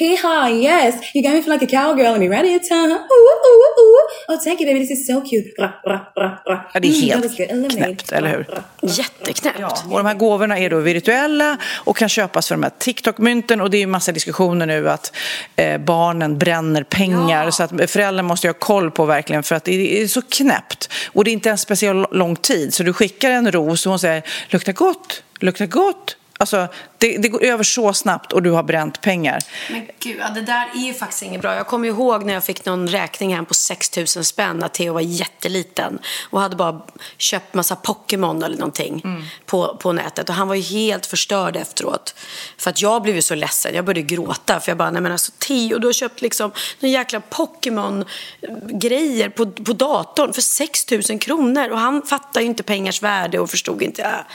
Hee 0.02 0.16
haw, 0.16 0.48
yes. 0.48 0.96
You 1.14 1.22
got 1.22 1.34
me 1.34 1.42
for 1.44 1.52
like 1.52 1.66
a 1.66 1.68
cowgirl 1.68 2.14
and 2.16 2.20
me 2.20 2.36
at 2.36 2.46
your 2.46 2.60
tongue. 2.60 2.92
Ooh, 2.92 3.40
ooh, 3.48 3.74
ooh. 3.80 4.08
Oh, 4.30 4.38
thank 4.44 4.60
you 4.60 4.66
baby, 4.66 4.80
this 4.80 5.00
is 5.00 5.08
so 5.08 5.22
cute. 5.22 5.54
Ra, 5.60 5.70
ra, 5.86 6.12
ra, 6.16 6.42
ra. 6.46 6.70
Ja, 6.74 6.80
det 6.80 6.88
är 6.88 7.02
helt 7.02 7.40
mm, 7.40 7.70
knäppt, 7.70 8.12
eller 8.12 8.30
hur? 8.30 8.46
Jätteknäppt. 8.82 9.60
Ja, 9.60 9.78
och 9.90 9.98
de 9.98 10.06
här 10.06 10.14
gåvorna 10.14 10.60
är 10.60 10.70
då 10.70 10.80
virtuella 10.80 11.58
och 11.74 11.98
kan 11.98 12.10
köpas 12.10 12.48
för 12.48 12.56
de 12.56 12.64
här 12.64 12.72
TikTok-mynten 12.80 13.62
och 13.62 13.70
det 13.70 13.78
är 13.78 13.80
ju 13.80 13.88
massa 13.88 14.12
diskussioner 14.12 14.66
nu 14.66 14.90
att 14.90 15.16
eh, 15.56 15.78
barnen 15.78 16.38
bränner 16.38 16.84
pengar 16.84 17.46
ja. 17.46 17.52
så 17.52 17.64
att 17.64 17.92
föräldrar 17.92 18.24
måste 18.24 18.48
ha 18.48 18.54
koll 18.54 18.92
på 18.92 19.06
verkligen 19.06 19.44
för 19.44 19.56
att 19.56 19.64
det 19.64 20.02
är 20.02 20.08
så 20.08 20.22
knäppt. 20.22 20.90
Och 21.14 21.24
det 21.24 21.32
är 21.32 21.34
inte 21.34 21.50
en 21.50 21.58
speciellt 21.58 22.14
lång 22.14 22.36
tid 22.36 22.74
så 22.74 22.84
du 22.84 22.94
skickar 22.94 23.32
en 23.32 23.52
ros 23.52 23.86
och 23.86 23.90
hon 23.90 24.00
säger 24.00 24.24
luktar 24.50 24.74
gott, 24.74 25.24
luktar 25.40 25.66
gott, 25.66 26.18
Alltså, 26.42 26.68
det, 27.02 27.18
det, 27.18 27.28
går 27.28 27.44
över 27.44 27.64
så 27.64 27.94
snabbt 27.94 28.34
och 28.34 28.44
du 28.44 28.52
har 28.52 28.64
bränt 28.64 29.02
pengar. 29.02 29.40
Men 29.72 29.88
gud, 30.00 30.18
ja, 30.20 30.30
det 30.30 30.42
där 30.42 30.70
är 30.76 30.80
ju 30.80 30.94
faktiskt 30.94 31.24
inget 31.24 31.42
bra. 31.42 31.56
Jag 31.56 31.68
kommer 31.68 31.88
ihåg 31.88 32.26
när 32.26 32.34
jag 32.34 32.44
fick 32.44 32.66
någon 32.66 32.88
räkning 32.88 33.36
hem 33.36 33.46
på 33.46 33.54
6 33.54 33.98
000 33.98 34.08
spänn 34.08 34.58
när 34.58 34.68
Theo 34.68 34.94
var 34.94 35.02
jätteliten 35.02 36.00
och 36.30 36.42
hade 36.42 36.56
bara 36.56 36.82
köpt 37.18 37.54
massa 37.54 37.76
Pokémon 37.76 38.44
eller 38.44 38.58
någonting 38.58 39.02
mm. 39.04 39.24
på, 39.46 39.78
på 39.78 39.94
nätet. 39.94 40.30
Och 40.30 40.36
han 40.36 40.48
var 40.48 40.56
ju 40.56 40.62
helt 40.62 41.06
förstörd 41.06 41.56
efteråt. 41.56 42.16
För 42.58 42.70
att 42.70 42.82
jag 42.82 43.02
blev 43.02 43.16
ju 43.16 43.22
så 43.22 43.36
ledsen. 43.36 43.76
Jag 43.76 43.86
började 43.86 44.02
gråta 44.02 44.60
för 44.60 44.72
jag 44.72 44.78
bara, 44.78 44.92
nej 44.92 45.02
men 45.02 45.12
alltså 45.12 45.32
Theo, 45.40 45.80
du 45.80 45.88
har 45.88 45.94
köpt 45.94 46.22
liksom 46.22 46.52
någon 46.80 46.92
jäkla 46.92 47.22
Pokémon-grejer 47.30 49.30
på, 49.30 49.52
på 49.52 49.74
datorn 49.74 50.34
för 50.34 50.42
6 50.42 50.92
000 50.92 51.02
kronor. 51.20 51.70
Och 51.70 51.80
han 51.80 52.02
fattar 52.02 52.42
ju 52.42 52.48
inte 52.48 52.64
pengars 52.64 53.04
värde 53.04 53.40
och 53.40 53.50
förstod 53.50 53.82
inte. 53.82 54.26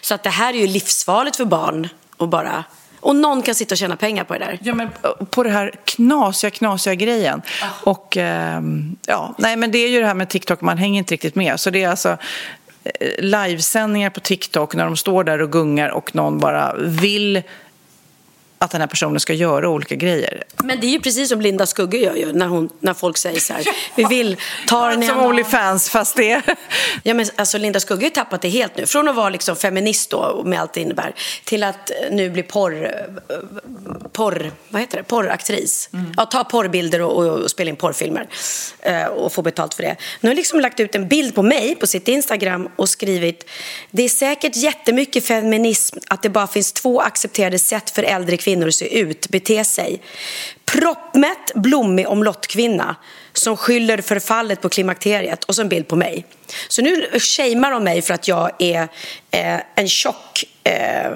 Så 0.00 0.14
att 0.14 0.22
det 0.22 0.30
här 0.30 0.54
är 0.54 0.58
ju 0.58 0.66
livsfarligt 0.66 1.36
för 1.36 1.44
barn 1.44 1.88
och 2.22 2.28
bara 2.28 2.64
Och 3.00 3.16
någon 3.16 3.42
kan 3.42 3.54
sitta 3.54 3.74
och 3.74 3.78
tjäna 3.78 3.96
pengar 3.96 4.24
på 4.24 4.32
det 4.32 4.38
där. 4.38 4.58
Ja, 4.62 4.74
men 4.74 4.88
på 5.30 5.42
det 5.42 5.50
här 5.50 5.72
knasiga, 5.84 6.50
knasiga 6.50 6.94
grejen. 6.94 7.42
Ah. 7.62 7.90
Och 7.90 8.16
ehm, 8.16 8.96
ja, 9.06 9.34
nej 9.38 9.56
men 9.56 9.70
det 9.70 9.78
är 9.78 9.88
ju 9.88 10.00
det 10.00 10.06
här 10.06 10.14
med 10.14 10.28
TikTok, 10.28 10.60
man 10.60 10.78
hänger 10.78 10.98
inte 10.98 11.14
riktigt 11.14 11.34
med. 11.34 11.60
Så 11.60 11.70
det 11.70 11.82
är 11.82 11.88
alltså 11.88 12.16
eh, 12.84 13.24
livesändningar 13.24 14.10
på 14.10 14.20
TikTok 14.20 14.74
när 14.74 14.84
de 14.84 14.96
står 14.96 15.24
där 15.24 15.42
och 15.42 15.52
gungar 15.52 15.88
och 15.88 16.14
någon 16.14 16.38
bara 16.38 16.74
vill 16.78 17.42
att 18.62 18.70
den 18.70 18.80
här 18.80 18.88
personen 18.88 19.20
ska 19.20 19.32
göra 19.32 19.68
olika 19.68 19.94
grejer. 19.94 20.42
Men 20.64 20.80
det 20.80 20.86
är 20.86 20.90
ju 20.90 21.00
precis 21.00 21.28
som 21.28 21.40
Linda 21.40 21.66
Skugge 21.66 21.98
gör 21.98 22.14
ju 22.14 22.32
när, 22.32 22.46
hon, 22.46 22.68
när 22.80 22.94
folk 22.94 23.16
säger 23.16 23.40
så 23.40 23.52
här, 23.52 23.64
vi 23.96 24.04
vill 24.04 24.36
ta 24.66 24.88
den 24.88 25.02
Som 25.02 25.18
anal." 25.18 25.28
Onlyfans, 25.28 25.90
fast 25.90 26.16
det... 26.16 26.42
Ja, 27.02 27.14
men 27.14 27.26
alltså 27.36 27.58
Linda 27.58 27.80
Skugge 27.80 28.00
har 28.00 28.04
ju 28.04 28.10
tappat 28.10 28.42
det 28.42 28.48
helt 28.48 28.76
nu. 28.76 28.86
Från 28.86 29.08
att 29.08 29.16
vara 29.16 29.28
liksom 29.28 29.56
feminist 29.56 30.10
då, 30.10 30.42
med 30.44 30.60
allt 30.60 30.72
det 30.72 30.80
innebär, 30.80 31.14
till 31.44 31.64
att 31.64 31.90
eh, 31.90 31.96
nu 32.10 32.30
bli 32.30 32.42
porr, 32.42 32.84
eh, 32.84 33.36
porr, 34.12 34.52
vad 34.68 34.80
heter 34.80 34.98
det? 34.98 35.02
porraktris. 35.02 35.90
Ja, 36.16 36.26
ta 36.26 36.44
porrbilder 36.44 37.02
och, 37.02 37.16
och, 37.16 37.40
och 37.40 37.50
spela 37.50 37.70
in 37.70 37.76
porrfilmer 37.76 38.28
eh, 38.80 39.04
och 39.04 39.32
få 39.32 39.42
betalt 39.42 39.74
för 39.74 39.82
det. 39.82 39.96
Nu 40.20 40.28
har 40.30 40.34
liksom 40.34 40.60
lagt 40.60 40.80
ut 40.80 40.94
en 40.94 41.08
bild 41.08 41.34
på 41.34 41.42
mig 41.42 41.74
på 41.74 41.86
sitt 41.86 42.08
Instagram 42.08 42.68
och 42.76 42.88
skrivit 42.88 43.50
det 43.90 44.02
är 44.02 44.08
säkert 44.08 44.56
jättemycket 44.56 45.24
feminism 45.24 45.98
att 46.08 46.22
det 46.22 46.28
bara 46.28 46.46
finns 46.46 46.72
två 46.72 47.00
accepterade 47.00 47.58
sätt 47.58 47.90
för 47.90 48.02
äldre 48.02 48.36
kvinnor 48.36 48.51
kvinnor 48.52 48.70
se 48.70 48.98
ut, 48.98 49.28
bete 49.28 49.64
sig. 49.64 50.02
Proppmätt, 50.64 51.54
blommig 51.54 52.08
omlottkvinna 52.08 52.96
som 53.32 53.56
skyller 53.56 54.00
förfallet 54.00 54.60
på 54.60 54.68
klimakteriet 54.68 55.44
och 55.44 55.54
så 55.54 55.62
en 55.62 55.68
bild 55.68 55.88
på 55.88 55.96
mig. 55.96 56.24
Så 56.68 56.82
nu 56.82 57.18
shamear 57.18 57.70
de 57.70 57.84
mig 57.84 58.02
för 58.02 58.14
att 58.14 58.28
jag 58.28 58.50
är 58.58 58.82
eh, 59.30 59.60
en 59.74 59.88
tjock 59.88 60.44
eh, 60.64 61.10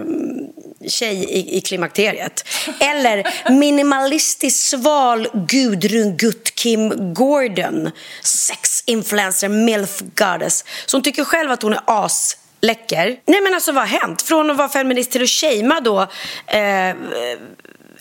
tjej 0.88 1.24
i, 1.24 1.56
i 1.56 1.60
klimakteriet. 1.60 2.48
Eller 2.80 3.50
minimalistisk 3.50 4.56
sval 4.56 5.28
Gudrun 5.34 6.16
Gutt 6.16 6.54
Kim 6.54 7.14
Gordon, 7.14 7.90
sex 8.22 8.82
influencer, 8.86 9.48
milf 9.48 10.00
goddess, 10.14 10.64
som 10.86 11.02
tycker 11.02 11.24
själv 11.24 11.50
att 11.50 11.62
hon 11.62 11.72
är 11.72 11.82
as 11.86 12.36
läcker. 12.66 13.16
Nej 13.26 13.40
men 13.40 13.54
alltså 13.54 13.72
vad 13.72 13.88
har 13.88 13.98
hänt? 13.98 14.22
Från 14.22 14.50
att 14.50 14.56
vara 14.56 14.68
feminist 14.68 15.10
till 15.10 15.22
att 15.22 15.28
shamea 15.30 15.80
då 15.80 16.00
eh, 16.46 16.96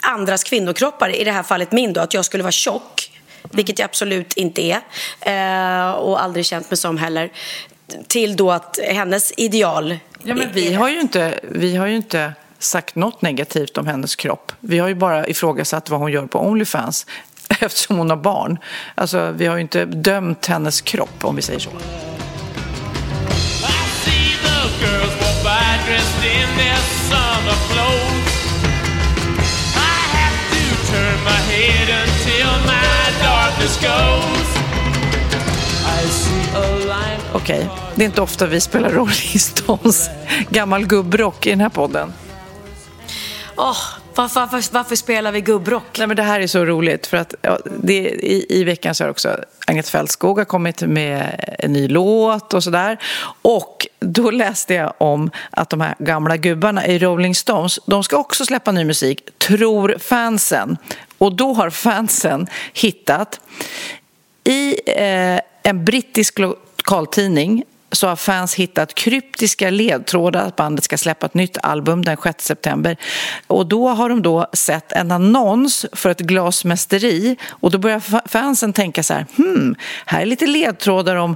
andras 0.01 0.43
kvinnokroppar, 0.43 1.15
i 1.15 1.23
det 1.23 1.31
här 1.31 1.43
fallet 1.43 1.71
min 1.71 1.93
då, 1.93 2.01
att 2.01 2.13
jag 2.13 2.25
skulle 2.25 2.43
vara 2.43 2.51
tjock, 2.51 3.11
vilket 3.51 3.79
jag 3.79 3.85
absolut 3.85 4.33
inte 4.33 4.61
är 4.61 4.81
eh, 5.21 5.91
och 5.91 6.23
aldrig 6.23 6.45
känt 6.45 6.71
mig 6.71 6.77
som 6.77 6.97
heller, 6.97 7.31
till 8.07 8.35
då 8.35 8.51
att 8.51 8.79
hennes 8.83 9.33
ideal 9.37 9.97
Ja, 10.27 10.35
men 10.35 10.51
vi 10.53 10.73
har 10.73 10.89
ju 10.89 11.01
inte, 11.01 11.39
vi 11.43 11.75
har 11.75 11.87
ju 11.87 11.95
inte 11.95 12.33
sagt 12.59 12.95
något 12.95 13.21
negativt 13.21 13.77
om 13.77 13.87
hennes 13.87 14.15
kropp. 14.15 14.51
Vi 14.59 14.79
har 14.79 14.87
ju 14.87 14.95
bara 14.95 15.27
ifrågasatt 15.27 15.89
vad 15.89 15.99
hon 15.99 16.11
gör 16.11 16.25
på 16.25 16.39
Onlyfans 16.39 17.05
eftersom 17.59 17.97
hon 17.97 18.09
har 18.09 18.17
barn. 18.17 18.59
Alltså, 18.95 19.31
vi 19.31 19.45
har 19.45 19.55
ju 19.55 19.61
inte 19.61 19.85
dömt 19.85 20.45
hennes 20.45 20.81
kropp, 20.81 21.25
om 21.25 21.35
vi 21.35 21.41
säger 21.41 21.59
så. 21.59 21.69
Okej, 37.33 37.69
det 37.95 38.03
är 38.03 38.05
inte 38.05 38.21
ofta 38.21 38.45
vi 38.45 38.61
spelar 38.61 38.89
Rolling 38.89 39.39
Stones 39.39 40.09
gammal 40.49 40.85
gubbrock 40.85 41.47
i 41.47 41.49
den 41.49 41.61
här 41.61 41.69
podden. 41.69 42.13
Åh, 43.55 43.77
varför, 44.15 44.39
varför, 44.39 44.73
varför 44.73 44.95
spelar 44.95 45.31
vi 45.31 45.41
gubbrock? 45.41 45.97
Nej, 45.97 46.07
men 46.07 46.17
det 46.17 46.23
här 46.23 46.39
är 46.39 46.47
så 46.47 46.65
roligt 46.65 47.07
för 47.07 47.17
att 47.17 47.33
ja, 47.41 47.59
det, 47.81 47.93
i, 48.09 48.45
i 48.49 48.63
veckan 48.63 48.95
så 48.95 49.03
har 49.03 49.09
också 49.09 49.37
Agneta 49.67 49.89
Fältskog 49.89 50.37
har 50.37 50.45
kommit 50.45 50.81
med 50.81 51.45
en 51.59 51.73
ny 51.73 51.87
låt 51.87 52.53
och 52.53 52.63
sådär. 52.63 52.97
Och 53.41 53.87
då 53.99 54.31
läste 54.31 54.73
jag 54.73 54.93
om 54.97 55.31
att 55.49 55.69
de 55.69 55.81
här 55.81 55.95
gamla 55.99 56.37
gubbarna 56.37 56.87
i 56.87 56.99
Rolling 56.99 57.35
Stones, 57.35 57.79
de 57.85 58.03
ska 58.03 58.17
också 58.17 58.45
släppa 58.45 58.71
ny 58.71 58.83
musik, 58.85 59.37
tror 59.37 59.95
fansen. 59.99 60.77
Och 61.17 61.35
då 61.35 61.53
har 61.53 61.69
fansen 61.69 62.47
hittat 62.73 63.39
i 64.43 64.75
eh, 64.85 65.39
en 65.63 65.85
brittisk 65.85 66.39
lokaltidning 66.39 67.63
så 67.95 68.07
har 68.07 68.15
fans 68.15 68.55
hittat 68.55 68.95
kryptiska 68.95 69.69
ledtrådar 69.69 70.47
att 70.47 70.55
bandet 70.55 70.83
ska 70.83 70.97
släppa 70.97 71.25
ett 71.25 71.33
nytt 71.33 71.57
album 71.63 72.05
den 72.05 72.17
6 72.23 72.45
september. 72.45 72.97
Och 73.47 73.65
då 73.65 73.89
har 73.89 74.09
de 74.09 74.21
då 74.21 74.47
sett 74.53 74.91
en 74.91 75.11
annons 75.11 75.85
för 75.93 76.09
ett 76.09 76.19
glasmästeri 76.19 77.37
och 77.49 77.71
då 77.71 77.77
börjar 77.77 78.27
fansen 78.27 78.73
tänka 78.73 79.03
så 79.03 79.13
här, 79.13 79.25
hmm, 79.37 79.75
här 80.05 80.21
är 80.21 80.25
lite 80.25 80.47
ledtrådar 80.47 81.15
om, 81.15 81.35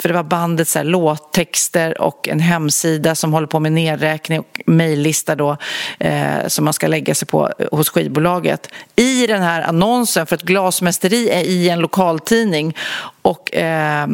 för 0.00 0.08
det 0.08 0.14
var 0.14 0.22
bandets 0.22 0.74
här, 0.74 0.84
låttexter 0.84 2.00
och 2.00 2.28
en 2.28 2.40
hemsida 2.40 3.14
som 3.14 3.32
håller 3.32 3.46
på 3.46 3.60
med 3.60 3.72
nedräkning 3.72 4.40
och 4.40 4.60
mejllista 4.66 5.34
då 5.34 5.56
eh, 5.98 6.46
som 6.46 6.64
man 6.64 6.74
ska 6.74 6.86
lägga 6.86 7.14
sig 7.14 7.28
på 7.28 7.52
eh, 7.58 7.66
hos 7.72 7.88
skivbolaget. 7.88 8.68
I 8.96 9.26
den 9.26 9.42
här 9.42 9.62
annonsen 9.62 10.26
för 10.26 10.36
ett 10.36 10.42
glasmästeri 10.42 11.30
är 11.30 11.42
i 11.42 11.68
en 11.68 11.80
lokaltidning 11.80 12.76
och 13.22 13.54
eh, 13.54 14.08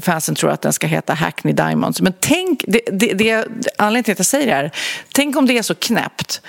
fansen 0.00 0.34
tror 0.34 0.50
att 0.50 0.62
den 0.62 0.72
ska 0.72 0.86
heta 0.86 1.14
Hackney 1.14 1.54
Diamonds. 1.54 2.00
Men 2.00 2.12
tänk, 2.20 2.64
det, 2.66 2.80
det, 2.92 3.12
det, 3.12 3.46
anledningen 3.78 4.04
till 4.04 4.12
att 4.12 4.18
jag 4.18 4.26
säger 4.26 4.46
det 4.46 4.52
här, 4.52 4.70
tänk 5.12 5.36
om 5.36 5.46
det 5.46 5.58
är 5.58 5.62
så 5.62 5.74
knäppt 5.74 6.40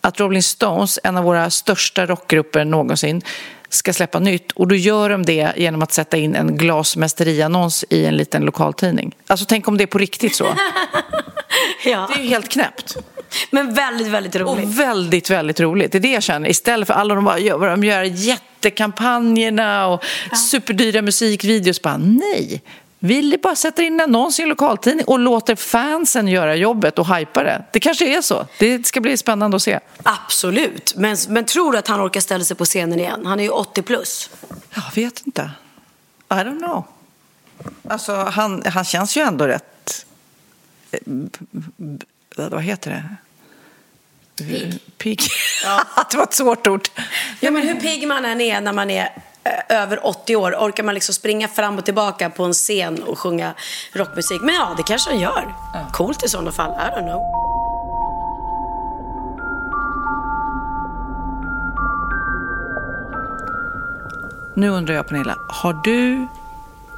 att 0.00 0.20
Rolling 0.20 0.42
Stones, 0.42 0.98
en 1.04 1.16
av 1.16 1.24
våra 1.24 1.50
största 1.50 2.06
rockgrupper 2.06 2.64
någonsin, 2.64 3.22
ska 3.68 3.92
släppa 3.92 4.18
nytt 4.18 4.52
och 4.52 4.68
då 4.68 4.74
gör 4.74 5.10
de 5.10 5.22
det 5.22 5.52
genom 5.56 5.82
att 5.82 5.92
sätta 5.92 6.16
in 6.16 6.34
en 6.34 6.56
glasmästeriannons 6.56 7.84
i 7.90 8.04
en 8.04 8.16
liten 8.16 8.42
lokaltidning. 8.42 9.14
Alltså 9.26 9.46
tänk 9.48 9.68
om 9.68 9.76
det 9.76 9.84
är 9.84 9.86
på 9.86 9.98
riktigt 9.98 10.34
så. 10.34 10.46
Ja. 11.84 12.10
Det 12.14 12.20
är 12.20 12.22
ju 12.22 12.28
helt 12.28 12.48
knäppt. 12.48 12.96
Men 13.50 13.74
väldigt, 13.74 14.06
väldigt 14.08 14.36
roligt. 14.36 14.64
Och 14.64 14.78
väldigt, 14.80 15.30
väldigt 15.30 15.60
roligt. 15.60 15.92
Det 15.92 15.98
är 15.98 16.00
det 16.00 16.12
jag 16.12 16.22
känner. 16.22 16.48
Istället 16.48 16.86
för 16.86 16.94
alla 16.94 17.14
de 17.14 17.24
bara 17.24 17.38
gör, 17.38 17.68
de 17.70 17.84
gör 17.84 18.02
jättekampanjerna 18.02 19.86
och 19.86 20.02
superdyra 20.50 21.02
musikvideos. 21.02 21.82
Bara, 21.82 21.96
nej, 21.96 22.62
vi 22.98 23.38
bara 23.42 23.56
sätter 23.56 23.82
in 23.82 24.00
annons 24.00 24.38
i 24.40 24.42
en 24.42 24.48
lokaltidning 24.48 25.06
och 25.06 25.18
låter 25.18 25.54
fansen 25.56 26.28
göra 26.28 26.54
jobbet 26.56 26.98
och 26.98 27.16
hypa 27.16 27.42
det. 27.42 27.64
Det 27.72 27.80
kanske 27.80 28.16
är 28.16 28.22
så. 28.22 28.46
Det 28.58 28.86
ska 28.86 29.00
bli 29.00 29.16
spännande 29.16 29.56
att 29.56 29.62
se. 29.62 29.80
Absolut. 30.02 30.94
Men, 30.96 31.16
men 31.28 31.44
tror 31.44 31.72
du 31.72 31.78
att 31.78 31.88
han 31.88 32.00
orkar 32.06 32.20
ställa 32.20 32.44
sig 32.44 32.56
på 32.56 32.64
scenen 32.64 33.00
igen? 33.00 33.26
Han 33.26 33.40
är 33.40 33.44
ju 33.44 33.50
80 33.50 33.82
plus. 33.82 34.30
Jag 34.74 34.82
vet 34.94 35.22
inte. 35.26 35.50
I 36.30 36.34
don't 36.34 36.58
know. 36.58 36.84
Alltså, 37.88 38.14
han, 38.14 38.62
han 38.66 38.84
känns 38.84 39.16
ju 39.16 39.20
ändå 39.22 39.46
rätt... 39.46 40.06
eh, 40.92 41.00
Vad 42.36 42.62
heter 42.62 42.90
det? 42.90 43.16
Pigg. 44.36 44.78
Pigg. 44.98 45.20
det 46.10 46.16
var 46.16 46.24
ett 46.24 46.34
svårt 46.34 46.66
ord. 46.66 46.88
Ja, 47.40 47.50
men 47.50 47.62
hur 47.62 47.74
pigg 47.74 48.08
man 48.08 48.24
än 48.24 48.40
är 48.40 48.60
när 48.60 48.72
man 48.72 48.90
är 48.90 49.12
eh, 49.44 49.82
över 49.82 50.06
80 50.06 50.36
år 50.36 50.52
orkar 50.52 50.82
man 50.82 50.94
liksom 50.94 51.14
springa 51.14 51.48
fram 51.48 51.78
och 51.78 51.84
tillbaka 51.84 52.30
på 52.30 52.44
en 52.44 52.52
scen 52.52 53.02
och 53.02 53.18
sjunga 53.18 53.54
rockmusik. 53.92 54.40
Men 54.40 54.54
ja, 54.54 54.74
det 54.76 54.82
kanske 54.82 55.10
han 55.10 55.20
gör. 55.20 55.54
Coolt 55.92 56.24
i 56.24 56.28
sådana 56.28 56.52
fall. 56.52 56.70
I 56.70 57.00
don't 57.00 57.06
know. 57.06 57.44
Nu 64.56 64.68
undrar 64.68 64.94
jag, 64.94 65.08
Pernilla, 65.08 65.36
har 65.48 65.72
du 65.84 66.26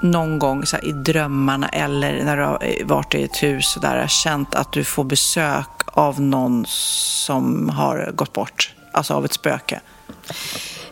någon 0.01 0.39
gång 0.39 0.67
så 0.67 0.77
här, 0.77 0.85
i 0.85 0.93
drömmarna 0.93 1.69
eller 1.69 2.25
när 2.25 2.37
du 2.37 2.43
har 2.43 2.59
eh, 2.65 2.87
varit 2.87 3.15
i 3.15 3.23
ett 3.23 3.43
hus 3.43 3.77
och 3.77 3.83
där, 3.83 4.07
känt 4.07 4.55
att 4.55 4.73
du 4.73 4.85
får 4.85 5.05
besök 5.05 5.76
av 5.97 6.21
någon 6.21 6.65
som 6.69 7.69
har 7.69 8.11
gått 8.15 8.33
bort? 8.33 8.75
Alltså 8.93 9.15
av 9.15 9.25
ett 9.25 9.33
spöke? 9.33 9.81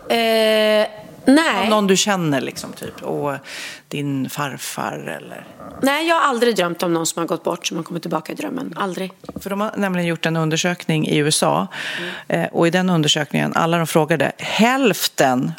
Eh, 0.09 0.87
nej. 1.25 1.69
Någon 1.69 1.87
du 1.87 1.97
känner 1.97 2.41
liksom, 2.41 2.73
typ. 2.73 3.03
Och 3.03 3.33
din 3.89 4.31
farfar 4.31 5.17
eller... 5.17 5.47
nej, 5.83 6.09
jag 6.09 6.15
har 6.15 6.29
aldrig 6.29 6.57
drömt 6.57 6.83
om 6.83 6.93
någon 6.93 7.07
som 7.07 7.21
har 7.21 7.27
gått 7.27 7.45
bort 7.45 7.67
som 7.67 7.77
har 7.77 7.85
kommit 7.85 8.03
tillbaka 8.03 8.33
i 8.33 8.35
drömmen. 8.35 8.75
Aldrig. 8.77 9.13
För 9.41 9.51
de 9.51 9.61
har 9.61 9.73
nämligen 9.77 10.07
gjort 10.07 10.27
en 10.27 10.37
undersökning 10.37 11.09
i 11.09 11.17
USA 11.17 11.67
eh, 12.29 12.47
och 12.53 12.67
i 12.67 12.71
den 12.71 12.91
undersökningen, 12.91 13.53
alla 13.55 13.77
de 13.77 13.87
frågade, 13.87 14.33
hälften, 14.39 15.53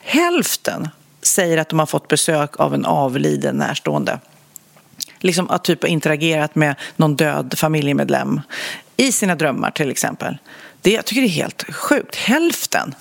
hälften 0.00 0.88
säger 1.22 1.58
att 1.58 1.68
de 1.68 1.78
har 1.78 1.86
fått 1.86 2.08
besök 2.08 2.60
av 2.60 2.74
en 2.74 2.84
avliden 2.84 3.56
närstående. 3.56 4.18
Liksom 5.18 5.50
att 5.50 5.64
typ 5.64 5.84
interagerat 5.84 6.54
med 6.54 6.74
någon 6.96 7.16
död 7.16 7.54
familjemedlem 7.58 8.40
i 8.96 9.12
sina 9.12 9.34
drömmar 9.34 9.70
till 9.70 9.90
exempel. 9.90 10.38
Det, 10.80 10.90
jag 10.90 11.04
tycker 11.04 11.22
det 11.22 11.28
är 11.28 11.30
helt 11.30 11.74
sjukt. 11.74 12.16
Hälften! 12.16 12.94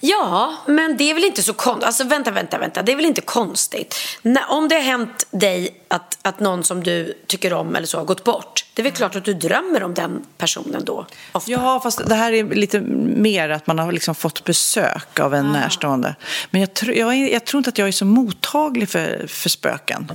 Ja, 0.00 0.54
men 0.66 0.96
det 0.96 1.10
är 1.10 1.14
väl 1.14 1.24
inte 1.24 1.42
så 1.42 1.52
konstigt. 1.52 1.84
Alltså 1.86 2.04
vänta, 2.04 2.30
vänta, 2.30 2.58
vänta. 2.58 2.82
Det 2.82 2.92
är 2.92 2.96
väl 2.96 3.04
inte 3.04 3.20
konstigt. 3.20 3.96
När, 4.22 4.50
om 4.50 4.68
det 4.68 4.74
har 4.74 4.82
hänt 4.82 5.26
dig 5.30 5.82
att, 5.88 6.18
att 6.22 6.40
någon 6.40 6.64
som 6.64 6.82
du 6.82 7.14
tycker 7.26 7.52
om 7.52 7.76
eller 7.76 7.86
så 7.86 7.98
har 7.98 8.04
gått 8.04 8.24
bort. 8.24 8.64
Det 8.74 8.82
är 8.82 8.84
väl 8.84 8.92
klart 8.92 9.16
att 9.16 9.24
du 9.24 9.34
drömmer 9.34 9.82
om 9.82 9.94
den 9.94 10.26
personen 10.38 10.84
då. 10.84 11.06
Ofta. 11.32 11.50
Ja, 11.50 11.80
fast 11.80 12.06
det 12.06 12.14
här 12.14 12.32
är 12.32 12.44
lite 12.44 12.80
mer 13.16 13.48
att 13.48 13.66
man 13.66 13.78
har 13.78 13.92
liksom 13.92 14.14
fått 14.14 14.44
besök 14.44 15.20
av 15.20 15.34
en 15.34 15.52
närstående. 15.52 16.14
Men 16.50 16.60
jag, 16.60 16.70
tr- 16.70 16.92
jag, 16.92 17.16
jag 17.30 17.44
tror 17.44 17.58
inte 17.58 17.70
att 17.70 17.78
jag 17.78 17.88
är 17.88 17.92
så 17.92 18.04
mottaglig 18.04 18.88
för, 18.88 19.26
för 19.28 19.48
spöken. 19.48 20.12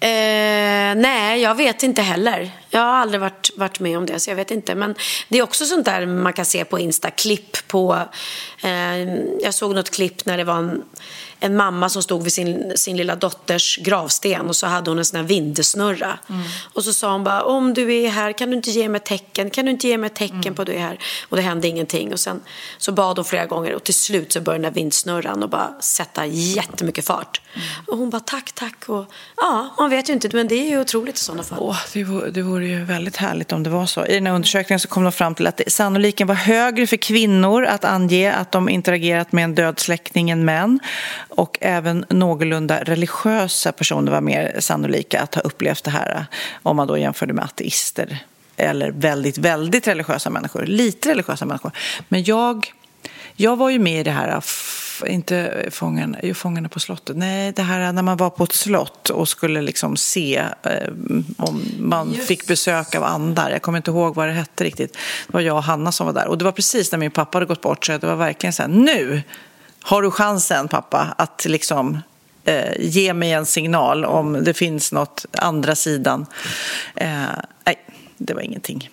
Eh, 0.00 0.94
nej, 0.96 1.40
jag 1.40 1.54
vet 1.54 1.82
inte 1.82 2.02
heller. 2.02 2.50
Jag 2.70 2.80
har 2.80 2.94
aldrig 2.94 3.20
varit, 3.20 3.50
varit 3.56 3.80
med 3.80 3.98
om 3.98 4.06
det, 4.06 4.20
så 4.20 4.30
jag 4.30 4.36
vet 4.36 4.50
inte. 4.50 4.74
Men 4.74 4.94
det 5.28 5.38
är 5.38 5.42
också 5.42 5.64
sånt 5.64 5.84
där 5.84 6.06
man 6.06 6.32
kan 6.32 6.44
se 6.44 6.64
på 6.64 6.78
Insta, 6.78 7.10
klipp 7.10 7.68
på... 7.68 7.98
Eh, 8.62 9.14
jag 9.40 9.54
såg 9.54 9.74
något 9.74 9.90
klipp 9.90 10.26
när 10.26 10.36
det 10.36 10.44
var 10.44 10.56
en, 10.56 10.82
en 11.40 11.56
mamma 11.56 11.88
som 11.88 12.02
stod 12.02 12.22
vid 12.22 12.32
sin, 12.32 12.72
sin 12.76 12.96
lilla 12.96 13.16
dotters 13.16 13.78
gravsten 13.78 14.48
och 14.48 14.56
så 14.56 14.66
hade 14.66 14.90
hon 14.90 14.98
en 14.98 15.04
sån 15.04 15.20
här 15.20 15.26
vindesnurra. 15.26 16.18
Och 16.72 16.84
så 16.84 16.92
sa 16.92 17.12
hon 17.12 17.24
bara, 17.24 17.42
om 17.42 17.74
du 17.74 17.94
är 17.94 18.10
här, 18.10 18.32
kan 18.32 18.50
du 18.50 18.56
inte 18.56 18.70
ge 18.70 18.88
mig 18.88 18.96
ett 18.96 19.04
tecken? 19.04 19.50
Kan 19.50 19.64
du 19.64 19.70
inte 19.70 19.88
ge 19.88 19.98
mig 19.98 20.10
tecken 20.10 20.40
mm. 20.40 20.54
på 20.54 20.62
att 20.62 20.66
du 20.66 20.74
är 20.74 20.80
här? 20.80 20.98
Och 21.28 21.36
det 21.36 21.42
hände 21.42 21.68
ingenting. 21.68 22.12
Och 22.12 22.20
sen 22.20 22.40
så 22.78 22.92
bad 22.92 23.18
hon 23.18 23.24
flera 23.24 23.46
gånger 23.46 23.74
och 23.74 23.84
till 23.84 23.94
slut 23.94 24.32
så 24.32 24.40
började 24.40 24.64
den 24.64 24.72
där 24.72 24.80
vindsnurran 24.80 25.42
och 25.42 25.48
bara 25.48 25.74
sätta 25.80 26.26
jättemycket 26.26 27.06
fart. 27.06 27.40
Och 27.86 27.98
hon 27.98 28.10
bara, 28.10 28.20
tack, 28.20 28.52
tack. 28.52 28.88
Och, 28.88 29.06
ja, 29.36 29.74
man 29.78 29.90
vet 29.90 30.08
ju 30.08 30.12
inte, 30.12 30.28
men 30.32 30.48
det 30.48 30.54
är 30.54 30.68
ju 30.68 30.80
otroligt 30.80 31.16
i 31.16 31.18
sådana 31.18 31.42
fall. 31.42 31.58
Åh, 31.60 31.78
det, 31.92 32.04
vore, 32.04 32.30
det 32.30 32.42
vore 32.42 32.66
ju 32.66 32.84
väldigt 32.84 33.16
härligt 33.16 33.52
om 33.52 33.62
det 33.62 33.70
var 33.70 33.86
så. 33.86 34.06
I 34.06 34.14
den 34.14 34.26
här 34.26 34.34
undersökningen 34.34 34.80
så 34.80 34.88
kom 34.88 35.02
de 35.02 35.12
fram 35.12 35.34
till 35.34 35.46
att 35.46 35.56
det 35.56 35.70
sannolikt 35.70 36.20
var 36.20 36.34
högre 36.34 36.86
för 36.86 36.96
kvinnor 36.96 37.64
att 37.64 37.84
ange 37.84 38.32
att 38.32 38.52
de 38.52 38.68
interagerat 38.68 39.32
med 39.32 39.44
en 39.44 39.54
död 39.54 39.80
släkting 39.80 40.30
än 40.30 40.44
män. 40.44 40.80
Och 41.36 41.58
även 41.60 42.04
någorlunda 42.10 42.82
religiösa 42.82 43.72
personer 43.72 44.12
var 44.12 44.20
mer 44.20 44.56
sannolika 44.58 45.20
att 45.20 45.34
ha 45.34 45.42
upplevt 45.42 45.84
det 45.84 45.90
här 45.90 46.26
om 46.62 46.76
man 46.76 46.86
då 46.86 46.98
jämförde 46.98 47.32
med 47.32 47.44
ateister 47.44 48.18
eller 48.56 48.90
väldigt, 48.90 49.38
väldigt 49.38 49.88
religiösa 49.88 50.30
människor. 50.30 50.66
Lite 50.66 51.10
religiösa 51.10 51.44
människor. 51.44 51.72
Men 52.08 52.24
jag, 52.24 52.72
jag 53.34 53.56
var 53.56 53.70
ju 53.70 53.78
med 53.78 54.00
i 54.00 54.02
det 54.02 54.10
här 54.10 54.42
inte 55.06 55.66
fångarna, 55.70 56.18
jo, 56.22 56.34
fångarna 56.34 56.68
på 56.68 56.80
slottet. 56.80 57.16
Nej, 57.16 57.52
det 57.52 57.62
här 57.62 57.92
när 57.92 58.02
man 58.02 58.16
var 58.16 58.30
på 58.30 58.44
ett 58.44 58.52
slott 58.52 59.10
och 59.10 59.28
skulle 59.28 59.62
liksom 59.62 59.96
se 59.96 60.36
eh, 60.62 60.92
om 61.36 61.62
man 61.78 62.14
fick 62.14 62.46
besök 62.46 62.94
av 62.94 63.04
andar. 63.04 63.50
Jag 63.50 63.62
kommer 63.62 63.76
inte 63.76 63.90
ihåg 63.90 64.14
vad 64.14 64.28
det 64.28 64.32
hette 64.32 64.64
riktigt. 64.64 64.92
Det 65.26 65.32
var 65.32 65.40
jag 65.40 65.56
och 65.56 65.62
Hanna 65.62 65.92
som 65.92 66.06
var 66.06 66.12
där. 66.12 66.28
Och 66.28 66.38
det 66.38 66.44
var 66.44 66.52
precis 66.52 66.92
när 66.92 66.98
min 66.98 67.10
pappa 67.10 67.36
hade 67.36 67.46
gått 67.46 67.60
bort 67.60 67.84
så 67.84 67.98
det 67.98 68.06
var 68.06 68.16
verkligen 68.16 68.52
så 68.52 68.62
här, 68.62 68.70
nu 68.70 69.22
har 69.86 70.02
du 70.02 70.10
chansen 70.10 70.68
pappa 70.68 71.14
att 71.18 71.44
liksom 71.44 71.98
eh, 72.44 72.72
ge 72.78 73.14
mig 73.14 73.32
en 73.32 73.46
signal 73.46 74.04
om 74.04 74.44
det 74.44 74.54
finns 74.54 74.92
något 74.92 75.26
andra 75.32 75.74
sidan. 75.74 76.26
Eh, 76.94 77.08
nej, 77.64 77.78
det 78.16 78.34
var 78.34 78.40
ingenting. 78.40 78.90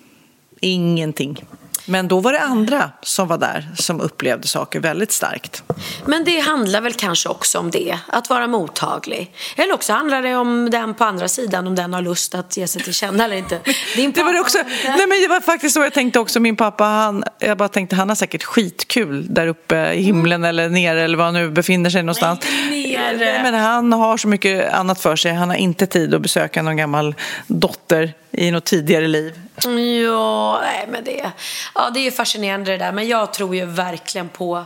Ingenting. 0.60 1.44
Men 1.86 2.08
då 2.08 2.20
var 2.20 2.34
det 2.34 2.40
andra 2.40 2.92
som 3.02 3.28
var 3.28 3.38
där 3.38 3.70
som 3.76 4.02
upplevde 4.02 4.48
saker 4.48 4.80
väldigt 4.80 5.12
starkt. 5.12 5.64
Men 6.06 6.24
det 6.24 6.40
handlar 6.40 6.82
väl 6.82 6.94
kanske 6.94 7.30
också 7.30 7.60
om 7.60 7.72
det, 7.72 8.00
att 8.08 8.30
vara 8.30 8.48
mottaglig. 8.48 9.32
Eller 9.56 9.74
också 9.74 9.94
handlar 9.94 10.22
det 10.22 10.36
om 10.36 10.70
den 10.70 10.94
på 10.94 11.04
andra 11.04 11.28
sidan, 11.28 11.68
om 11.68 11.76
den 11.76 11.94
har 11.94 12.02
lust 12.02 12.36
att 12.36 12.58
ge 12.58 12.68
sig 12.68 12.82
till 12.82 12.94
känna 12.94 13.26
eller 13.26 13.36
inte. 13.36 13.60
Din 13.96 14.12
Det 14.12 14.24
var 14.24 14.34
det 14.34 14.40
pappa 14.40 14.42
också. 14.42 14.58
Nej, 14.86 15.08
men 15.08 15.22
det 15.22 15.28
var 15.28 15.42
faktiskt 15.42 15.74
så 15.74 15.80
jag 15.82 15.94
tänkte 15.94 16.20
också. 16.20 16.40
Min 16.40 16.56
pappa, 16.56 16.84
han, 16.84 17.24
jag 17.40 17.58
bara 17.58 17.70
tänkte 17.70 17.96
han 17.96 18.10
har 18.10 18.16
säkert 18.16 18.44
skitkul 18.44 19.34
där 19.34 19.48
uppe 19.48 19.94
i 19.94 20.02
himlen 20.02 20.44
eller 20.44 20.70
nere 20.70 21.02
eller 21.02 21.18
var 21.18 21.26
han 21.26 21.34
nu 21.34 21.50
befinner 21.50 21.90
sig 21.90 22.04
någonstans. 22.04 22.40
Nej, 22.70 22.98
nere. 22.98 23.44
Men 23.44 23.54
han 23.54 23.94
har 23.94 24.18
så 24.18 24.28
mycket 24.28 24.74
annat 24.74 25.02
för 25.02 25.16
sig. 25.16 25.34
Han 25.34 25.50
har 25.50 25.56
inte 25.56 25.86
tid 25.86 26.14
att 26.14 26.22
besöka 26.22 26.62
någon 26.62 26.78
gammal 26.78 27.16
dotter 27.48 28.14
i 28.32 28.52
något 28.52 28.66
tidigare 28.66 29.08
liv. 29.08 29.34
Ja, 29.56 30.62
nej, 30.62 30.88
men 30.90 31.04
det, 31.04 31.32
ja, 31.76 31.90
det 31.90 32.00
är 32.00 32.04
ju 32.04 32.12
fascinerande 32.12 32.72
det 32.72 32.78
där. 32.78 32.92
Men 32.92 33.08
jag 33.08 33.34
tror 33.34 33.56
ju 33.56 33.66
verkligen 33.66 34.30
på, 34.30 34.66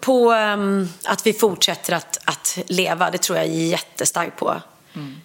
på 0.00 0.32
ehm, 0.32 0.88
att 1.04 1.26
vi 1.26 1.32
fortsätter 1.32 1.92
att, 1.92 2.18
att 2.24 2.58
leva. 2.66 3.10
Det 3.10 3.18
tror 3.18 3.38
jag 3.38 3.48
jättestarkt 3.48 4.36
på. 4.36 4.60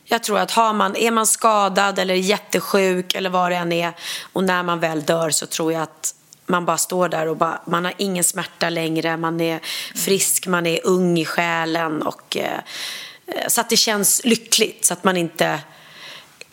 Jag 0.05 0.23
tror 0.23 0.39
att 0.39 0.51
har 0.51 0.73
man, 0.73 0.95
är 0.95 1.11
man 1.11 1.27
skadad 1.27 1.99
eller 1.99 2.13
jättesjuk 2.13 3.15
eller 3.15 3.29
vad 3.29 3.51
det 3.51 3.55
än 3.55 3.71
är 3.71 3.93
och 4.33 4.43
när 4.43 4.63
man 4.63 4.79
väl 4.79 5.03
dör 5.03 5.29
så 5.29 5.45
tror 5.45 5.73
jag 5.73 5.81
att 5.81 6.15
man 6.45 6.65
bara 6.65 6.77
står 6.77 7.09
där 7.09 7.27
och 7.27 7.37
bara, 7.37 7.61
man 7.65 7.85
har 7.85 7.93
ingen 7.97 8.23
smärta 8.23 8.69
längre, 8.69 9.17
man 9.17 9.41
är 9.41 9.59
frisk, 9.95 10.47
man 10.47 10.65
är 10.65 10.79
ung 10.83 11.17
i 11.17 11.25
själen 11.25 12.01
och 12.01 12.37
eh, 12.37 12.59
eh, 13.27 13.47
så 13.47 13.61
att 13.61 13.69
det 13.69 13.77
känns 13.77 14.21
lyckligt 14.23 14.85
så 14.85 14.93
att 14.93 15.03
man 15.03 15.17
inte 15.17 15.59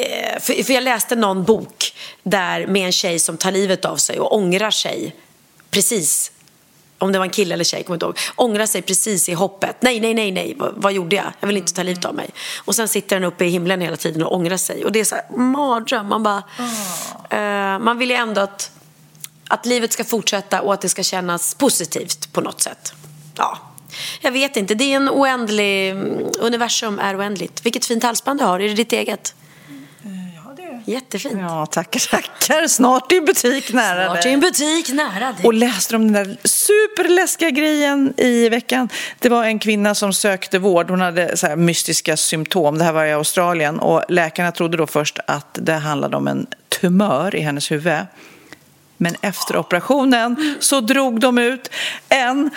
Eh, 0.01 0.41
för, 0.41 0.63
för 0.63 0.73
jag 0.73 0.83
läste 0.83 1.17
någon 1.17 1.45
bok 1.45 1.80
där 2.23 2.67
med 2.67 2.87
en 2.87 2.93
tjej 2.93 3.19
som 3.19 3.37
tar 3.37 3.53
livet 3.53 3.85
av 3.85 3.97
sig 3.97 4.21
och 4.21 4.35
ångrar 4.35 4.71
sig 4.71 5.17
precis 5.71 6.33
om 7.01 7.13
det 7.13 7.19
var 7.19 7.25
en 7.25 7.31
kille 7.31 7.55
eller 7.55 7.65
tjej, 7.65 7.85
kommer 7.85 7.97
inte 7.97 8.07
ihåg. 8.07 8.19
Ångrar 8.37 8.67
sig 8.67 8.83
precis 8.83 9.29
i 9.29 9.33
hoppet. 9.33 9.77
Nej, 9.81 10.01
nej, 10.01 10.15
nej, 10.15 10.33
nej, 10.33 10.55
vad, 10.59 10.73
vad 10.77 10.93
gjorde 10.93 11.17
jag? 11.17 11.33
Jag 11.41 11.47
vill 11.47 11.57
inte 11.57 11.73
ta 11.73 11.83
livet 11.83 12.05
av 12.05 12.15
mig. 12.15 12.31
Och 12.57 12.75
sen 12.75 12.89
sitter 12.89 13.17
den 13.17 13.25
uppe 13.25 13.45
i 13.45 13.49
himlen 13.49 13.81
hela 13.81 13.97
tiden 13.97 14.23
och 14.23 14.35
ångrar 14.35 14.57
sig. 14.57 14.85
Och 14.85 14.93
det 14.93 15.01
är 15.01 15.05
så 15.05 15.15
här, 15.15 15.37
mardröm. 15.37 16.09
Man 16.09 16.23
bara... 16.23 16.43
Eh, 17.31 17.79
man 17.79 17.99
vill 17.99 18.11
ju 18.11 18.17
ändå 18.17 18.41
att, 18.41 18.71
att 19.49 19.67
livet 19.67 19.93
ska 19.93 20.05
fortsätta 20.05 20.61
och 20.61 20.75
att 20.75 20.81
det 20.81 20.89
ska 20.89 21.03
kännas 21.03 21.55
positivt 21.55 22.33
på 22.33 22.41
något 22.41 22.61
sätt. 22.61 22.93
Ja, 23.37 23.59
jag 24.21 24.33
vet 24.33 24.57
inte. 24.57 24.75
Det 24.75 24.85
är 24.93 24.97
en 24.97 25.09
oändlig... 25.09 25.95
Universum 26.41 26.99
är 26.99 27.19
oändligt. 27.19 27.67
Vilket 27.67 27.85
fint 27.85 28.03
halsband 28.03 28.41
du 28.41 28.45
har. 28.45 28.61
Är 28.61 28.69
det 28.69 28.75
ditt 28.75 28.93
eget? 28.93 29.35
Jättefint. 30.91 31.41
Ja, 31.41 31.67
tackar, 31.67 32.11
tackar. 32.11 32.67
Snart 32.69 33.13
i 33.13 33.21
butik 33.21 33.73
nära 33.73 34.07
Snart 34.07 34.23
dig. 34.23 34.31
är 34.31 34.35
en 34.35 34.41
butik 34.41 34.93
nära 34.93 35.33
dig. 35.33 35.45
Och 35.45 35.55
läste 35.55 35.97
om 35.97 36.13
den 36.13 36.25
där 36.25 36.37
superläskiga 36.45 37.51
grejen 37.51 38.15
i 38.17 38.49
veckan. 38.49 38.89
Det 39.19 39.29
var 39.29 39.45
en 39.45 39.59
kvinna 39.59 39.95
som 39.95 40.13
sökte 40.13 40.59
vård. 40.59 40.91
Hon 40.91 41.01
hade 41.01 41.37
så 41.37 41.57
mystiska 41.57 42.17
symptom. 42.17 42.79
Det 42.79 42.85
här 42.85 42.93
var 42.93 43.05
i 43.05 43.13
Australien. 43.13 43.81
Och 43.81 44.03
läkarna 44.09 44.53
trodde 44.53 44.77
då 44.77 44.87
först 44.87 45.19
att 45.27 45.59
det 45.63 45.73
handlade 45.73 46.17
om 46.17 46.29
en 46.29 46.47
tumör 46.81 47.37
i 47.37 47.41
hennes 47.41 47.71
huvud. 47.71 47.99
Men 48.97 49.17
efter 49.21 49.57
operationen 49.57 50.57
så 50.61 50.81
drog 50.81 51.21
de 51.21 51.39
ut 51.39 51.71
en 52.09 52.51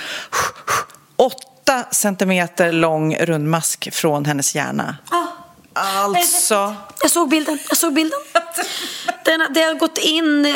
åtta 1.16 1.84
centimeter 1.92 2.72
lång 2.72 3.16
rundmask 3.16 3.94
från 3.94 4.26
hennes 4.26 4.56
hjärna. 4.56 4.96
Alltså... 5.74 6.76
Jag 7.02 7.12
såg 7.12 7.30
bilden. 7.30 7.60
Jag 7.70 7.78
såg 7.78 7.94
bilden. 7.94 8.20
Den 9.26 9.42
har, 9.42 9.50
det 9.50 9.62
har 9.62 9.74
gått 9.74 9.98
in, 9.98 10.46
eh, 10.46 10.54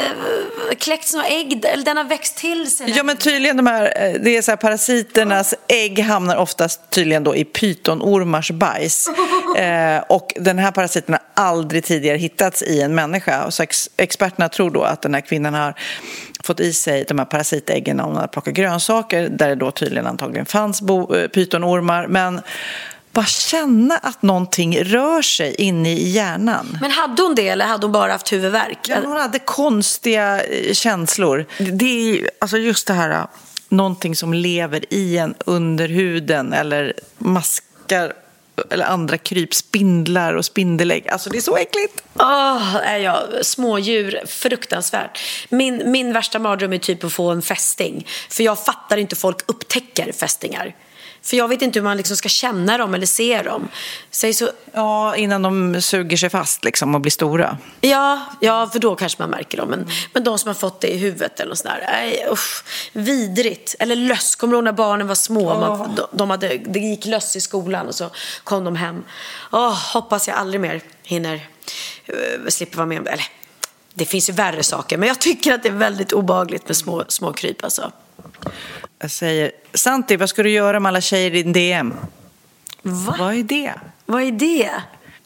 kläckts 0.78 1.13
några 1.13 1.28
ägg, 1.28 1.65
eller 1.65 1.84
den 1.84 1.97
har 1.97 2.03
växt 2.03 2.38
till 2.38 2.72
sig. 2.72 2.93
Ja 2.97 3.03
men 3.03 3.18
tydligen 3.18 3.57
de 3.57 3.68
här, 3.68 3.93
eh, 3.95 4.22
det 4.22 4.38
är 4.38 4.41
så 4.41 4.51
här 4.51 4.55
parasiternas 4.55 5.53
ägg 5.68 5.99
hamnar 5.99 6.36
oftast 6.36 6.89
tydligen 6.89 7.24
då 7.24 7.36
i 7.36 7.45
pytonormars 7.45 8.51
bajs. 8.51 9.09
Eh, 9.57 10.03
och 10.09 10.34
den 10.36 10.57
här 10.57 10.72
parasiten 10.72 11.13
har 11.13 11.43
aldrig 11.45 11.84
tidigare 11.84 12.18
hittats 12.18 12.61
i 12.61 12.82
en 12.82 12.95
människa. 12.95 13.51
Så 13.51 13.63
ex, 13.63 13.89
experterna 13.97 14.49
tror 14.49 14.72
då 14.72 14.84
att 14.84 15.01
den 15.01 15.13
här 15.13 15.22
kvinnan 15.22 15.53
har 15.53 15.74
fått 16.43 16.59
i 16.59 16.74
sig 16.74 17.05
de 17.07 17.20
här 17.20 17.26
parasitäggen 17.26 17.97
när 17.97 18.03
hon 18.03 18.15
har 18.15 18.28
plockat 18.28 18.53
grönsaker 18.53 19.30
där 19.30 19.49
det 19.49 19.55
då 19.55 19.72
tydligen 19.72 20.07
antagligen 20.07 20.45
fanns 20.45 20.82
bo, 20.82 21.15
eh, 21.15 21.28
pytonormar. 21.28 22.07
Men 22.07 22.41
bara 23.18 23.26
känna 23.26 23.97
att 23.97 24.22
någonting 24.22 24.84
rör 24.84 25.22
sig 25.22 25.55
inne 25.55 25.93
i 25.93 26.09
hjärnan. 26.09 26.78
Men 26.82 26.91
hade 26.91 27.22
hon 27.22 27.36
det 27.36 27.49
eller 27.49 27.65
hade 27.65 27.86
hon 27.86 27.91
bara 27.91 28.11
haft 28.11 28.34
huvudvärk? 28.34 28.80
Ja, 28.88 28.95
hon 29.05 29.18
hade 29.18 29.39
konstiga 29.39 30.43
eh, 30.43 30.74
känslor. 30.74 31.45
Det 31.57 31.86
är 31.86 32.13
ju, 32.13 32.28
alltså 32.39 32.57
just 32.57 32.88
det 32.88 32.93
här, 32.93 33.28
någonting 33.70 34.15
som 34.15 34.34
lever 34.34 34.93
i 34.93 35.18
en 35.18 35.36
under 35.45 35.88
huden 35.88 36.53
eller 36.53 36.93
maskar 37.18 38.13
eller 38.70 38.86
andra 38.86 39.18
kryp, 39.18 39.53
spindlar 39.53 40.34
och 40.34 40.45
spindelägg. 40.45 41.07
Alltså 41.07 41.30
det 41.30 41.38
är 41.38 41.41
så 41.41 41.57
äckligt. 41.57 42.03
Åh, 42.20 42.76
är 42.76 42.97
jag, 42.97 43.20
smådjur, 43.41 44.22
fruktansvärt. 44.28 45.20
Min, 45.49 45.91
min 45.91 46.13
värsta 46.13 46.39
mardröm 46.39 46.74
är 46.74 46.78
typ 46.78 47.03
att 47.03 47.13
få 47.13 47.30
en 47.30 47.41
fästing. 47.41 48.07
För 48.30 48.43
jag 48.43 48.65
fattar 48.65 48.97
inte 48.97 49.15
folk 49.15 49.38
upptäcker 49.45 50.11
fästingar. 50.11 50.76
För 51.22 51.38
jag 51.38 51.47
vet 51.47 51.61
inte 51.61 51.80
hur 51.80 51.84
man 51.84 51.97
liksom 51.97 52.18
ska 52.18 52.30
känna 52.30 52.78
dem 52.78 52.93
eller 52.93 53.05
se 53.05 53.41
dem. 53.41 53.68
Är 54.24 54.34
så, 54.34 54.49
Ja, 54.74 55.15
innan 55.15 55.41
de 55.41 55.82
suger 55.82 56.18
sig 56.18 56.30
fast 56.30 56.63
liksom 56.63 56.95
och 56.95 57.01
blir 57.01 57.11
stora. 57.11 57.57
ja, 57.82 58.22
ja, 58.41 58.70
för 58.72 58.80
då 58.80 58.95
kanske 58.95 59.22
man 59.22 59.30
märker 59.30 59.57
dem. 59.57 59.70
Men, 59.70 59.88
men 60.13 60.24
de 60.24 60.39
som 60.39 60.47
har 60.47 60.55
fått 60.55 60.82
det 60.82 60.88
i 60.88 60.97
huvudet 60.97 61.39
eller 61.39 61.49
något 61.49 61.57
sånt 61.57 61.74
där. 61.74 61.88
Nej, 61.91 62.26
usch, 62.32 62.63
vidrigt. 62.93 63.76
Eller 63.80 63.95
löss. 63.95 64.36
Kommer 64.36 64.51
du 64.51 64.57
ihåg 64.57 64.63
när 64.63 64.72
barnen 64.72 65.07
var 65.07 65.15
små? 65.15 65.59
Man, 65.59 65.95
de, 65.95 66.07
de 66.11 66.30
hade, 66.30 66.57
det 66.57 66.80
gick 66.80 67.05
löss 67.05 67.36
i 67.36 67.41
skolan 67.41 67.88
och 67.88 67.95
så 67.95 68.09
kom 68.43 68.63
de 68.63 68.76
hem. 68.76 69.03
Åh, 69.51 69.93
hoppas 69.93 70.28
jag 70.28 70.38
aldrig 70.38 70.61
mer 70.61 70.82
hinner 71.03 71.36
uh, 71.36 72.47
slippa 72.47 72.78
vara 72.78 72.86
med 72.86 72.97
om 72.97 73.03
det. 73.03 73.11
Eller, 73.11 73.26
det 73.93 74.05
finns 74.05 74.30
ju 74.30 74.34
värre 74.34 74.63
saker. 74.63 74.97
Men 74.97 75.07
jag 75.07 75.20
tycker 75.20 75.53
att 75.53 75.63
det 75.63 75.70
är 75.70 75.74
väldigt 75.74 76.13
obehagligt 76.13 76.68
med 76.68 76.78
små, 76.78 77.03
små 77.07 77.34
kryp 77.34 77.63
alltså. 77.63 77.91
Jag 78.99 79.11
säger, 79.11 79.51
Santi, 79.74 80.15
vad 80.15 80.30
ska 80.30 80.43
du 80.43 80.49
göra 80.49 80.80
med 80.80 80.89
alla 80.89 81.01
tjejer 81.01 81.36
i 81.36 81.43
din 81.43 81.53
DM? 81.53 81.93
Va? 82.82 83.15
Vad 83.20 83.34
är 83.34 83.43
det? 83.43 83.74
Vad 84.05 84.22
är 84.22 84.32
det? 84.32 84.72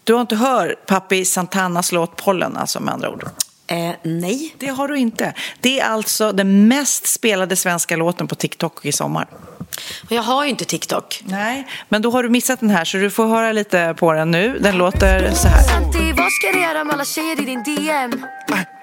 Du 0.04 0.14
har 0.14 0.22
inte 0.22 0.36
hört 0.36 0.86
Papi 0.86 1.26
Santanas 1.26 1.92
låt 1.92 2.16
Pollen, 2.16 2.58
alltså 2.58 2.80
med 2.80 2.94
andra 2.94 3.10
ord? 3.10 3.24
Eh, 3.68 3.92
nej. 4.04 4.56
Det 4.58 4.68
har 4.68 4.88
du 4.88 4.98
inte. 4.98 5.34
Det 5.60 5.80
är 5.80 5.86
alltså 5.86 6.32
den 6.32 6.68
mest 6.68 7.08
spelade 7.08 7.56
svenska 7.56 7.96
låten 7.96 8.28
på 8.28 8.36
TikTok 8.36 8.86
i 8.86 8.92
sommar. 8.92 9.28
Och 10.06 10.12
Jag 10.12 10.22
har 10.22 10.44
ju 10.44 10.50
inte 10.50 10.66
TikTok. 10.66 11.22
Nej, 11.26 11.68
men 11.90 12.02
då 12.02 12.12
har 12.12 12.24
du 12.24 12.30
missat 12.30 12.60
den 12.60 12.70
här 12.70 12.86
så 12.86 12.98
du 12.98 13.10
får 13.10 13.28
höra 13.28 13.52
lite 13.52 13.96
på 13.98 14.14
den 14.14 14.32
nu. 14.32 14.58
Den 14.60 14.78
låter 14.78 15.32
så 15.34 15.48
här. 15.48 15.62
Santi, 15.64 16.12
vad 16.18 16.32
ska 16.32 16.52
du 16.54 16.62
göra 16.62 16.84
med 16.84 16.94
alla 16.94 17.06
tjejer 17.06 17.42
i 17.42 17.46
din 17.46 17.64
DM? 17.64 18.26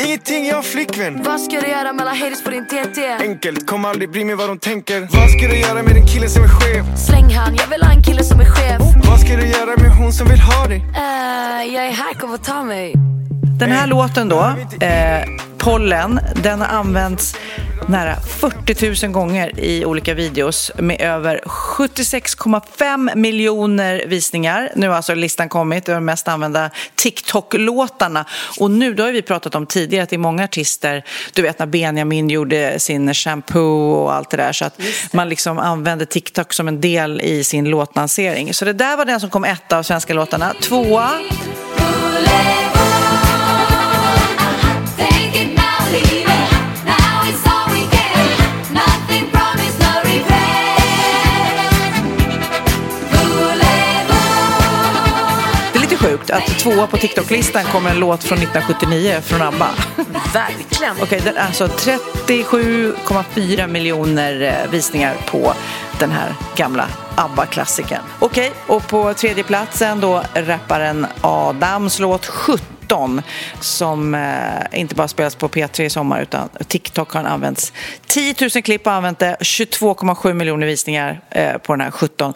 Ingenting, 0.05 0.46
jag 0.46 0.57
har 0.57 0.62
flickvän 0.62 1.22
Vad 1.22 1.40
ska 1.40 1.61
du 1.61 1.66
göra 1.68 1.92
med 1.92 2.03
alla 2.03 2.14
haters 2.14 2.44
på 2.44 2.51
din 2.51 2.66
TT? 2.66 3.07
Enkelt, 3.20 3.66
kommer 3.66 3.88
aldrig 3.88 4.11
bry 4.11 4.24
mig 4.24 4.34
vad 4.34 4.49
de 4.49 4.59
tänker 4.59 5.01
Vad 5.01 5.30
ska 5.30 5.49
du 5.49 5.57
göra 5.59 5.82
med 5.82 5.94
den 5.94 6.07
killen 6.07 6.30
som 6.30 6.42
är 6.44 6.49
skev? 6.49 6.96
Släng 7.07 7.34
han, 7.34 7.55
jag 7.57 7.66
vill 7.66 7.82
ha 7.82 7.92
en 7.92 8.03
kille 8.03 8.24
som 8.24 8.40
är 8.40 8.44
chef. 8.44 8.80
Vad 9.09 9.20
ska 9.20 9.36
du 9.36 9.46
göra 9.46 9.76
med 9.82 9.90
hon 9.96 10.12
som 10.12 10.28
vill 10.28 10.40
ha 10.40 10.66
dig? 10.66 10.76
Eh, 10.96 11.74
jag 11.74 11.86
är 11.86 11.92
här, 11.92 12.14
kom 12.20 12.34
och 12.34 12.44
ta 12.44 12.62
mig. 12.64 12.94
Den 13.61 13.70
här 13.72 13.86
låten 13.86 14.28
då, 14.28 14.40
eh, 14.80 15.24
Pollen, 15.69 16.21
den 16.43 16.61
har 16.61 16.66
använts 16.66 17.37
nära 17.89 18.16
40 18.21 19.07
000 19.07 19.12
gånger 19.12 19.61
i 19.61 19.85
olika 19.85 20.14
videos 20.14 20.73
med 20.77 21.01
över 21.01 21.41
76,5 21.47 23.16
miljoner 23.16 24.05
visningar. 24.07 24.73
Nu 24.77 24.89
har 24.89 24.97
alltså 24.97 25.14
listan 25.14 25.49
kommit 25.49 25.89
över 25.89 26.01
de 26.01 26.05
mest 26.05 26.29
använda 26.29 26.71
TikTok-låtarna. 26.95 28.25
Och 28.61 28.71
nu, 28.71 28.95
då 28.95 29.03
har 29.03 29.12
vi 29.12 29.23
pratat 29.23 29.55
om 29.55 29.66
tidigare 29.66 30.03
att 30.03 30.11
det 30.11 30.16
är 30.16 30.19
många 30.19 30.45
artister, 30.45 31.05
du 31.33 31.43
vet 31.43 31.59
när 31.59 31.66
Benjamin 31.66 32.31
gjorde 32.31 32.79
sin 32.79 33.14
shampoo 33.14 33.93
och 33.93 34.14
allt 34.14 34.31
det 34.31 34.37
där, 34.37 34.53
så 34.53 34.64
att 34.64 34.81
man 35.12 35.29
liksom 35.29 35.59
använde 35.59 36.07
TikTok 36.07 36.53
som 36.53 36.69
en 36.69 36.81
del 36.81 37.21
i 37.21 37.45
sin 37.45 37.64
låtlansering. 37.64 38.55
Så 38.55 38.64
det 38.64 38.73
där 38.73 38.97
var 38.97 39.05
den 39.05 39.21
som 39.21 39.31
kom 39.31 39.45
etta 39.45 39.79
av 39.79 39.83
svenska 39.83 40.14
låtarna. 40.14 40.55
Tvåa 40.62 41.11
tvåa 56.49 56.86
på 56.86 56.96
TikTok-listan 56.96 57.64
kommer 57.64 57.90
en 57.90 58.01
låt 58.01 58.24
från 58.24 58.38
1979 58.38 59.20
från 59.22 59.42
ABBA. 59.42 59.68
Verkligen. 60.34 60.96
Okej, 61.03 61.20
det 61.24 61.30
är 61.30 61.46
alltså 61.46 61.66
37,4 61.66 63.66
miljoner 63.66 64.42
eh, 64.42 64.70
visningar 64.70 65.16
på 65.30 65.55
den 65.99 66.11
här 66.11 66.34
gamla 66.57 66.88
ABBA-klassikern. 67.14 68.03
Okej, 68.18 68.53
och 68.66 68.86
på 68.86 69.14
tredje 69.14 69.44
platsen 69.44 70.01
då 70.01 70.22
rapparen 70.34 71.07
Adams 71.20 71.99
låt 71.99 72.26
17 72.89 73.22
som 73.61 74.14
eh, 74.14 74.80
inte 74.80 74.95
bara 74.95 75.09
spelas 75.09 75.34
på 75.34 75.49
P3 75.49 75.82
i 75.82 75.91
sommar 75.91 76.22
utan 76.22 76.49
TikTok 76.68 77.12
har 77.12 77.24
använts. 77.24 77.72
10 78.07 78.34
000 78.41 78.51
klipp 78.51 78.86
har 78.86 78.93
använt 78.93 79.18
det, 79.18 79.36
22,7 79.41 80.32
miljoner 80.32 80.66
visningar 80.66 81.20
eh, 81.30 81.59
på 81.59 81.72
den 81.72 81.80
här 81.80 81.91
17. 81.91 82.34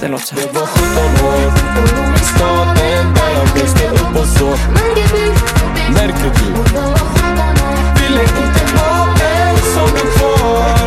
Den 0.00 0.10
låter 0.10 0.24
så 0.24 0.34
här. 0.34 0.46
var 0.52 0.66
17 0.66 1.26
år 1.26 2.16
Staden 2.36 3.14
där 3.14 3.32
jag 3.34 3.46
växte 3.54 3.88
upp 3.88 4.20
och 4.20 4.26
så 4.26 4.48
Märker 5.92 6.22
du? 6.22 6.52
Ville 8.02 8.22
inte 8.22 8.76
ha 8.76 9.08
en 9.08 9.56
som 9.56 9.94
är 9.94 10.18
kvar 10.18 10.78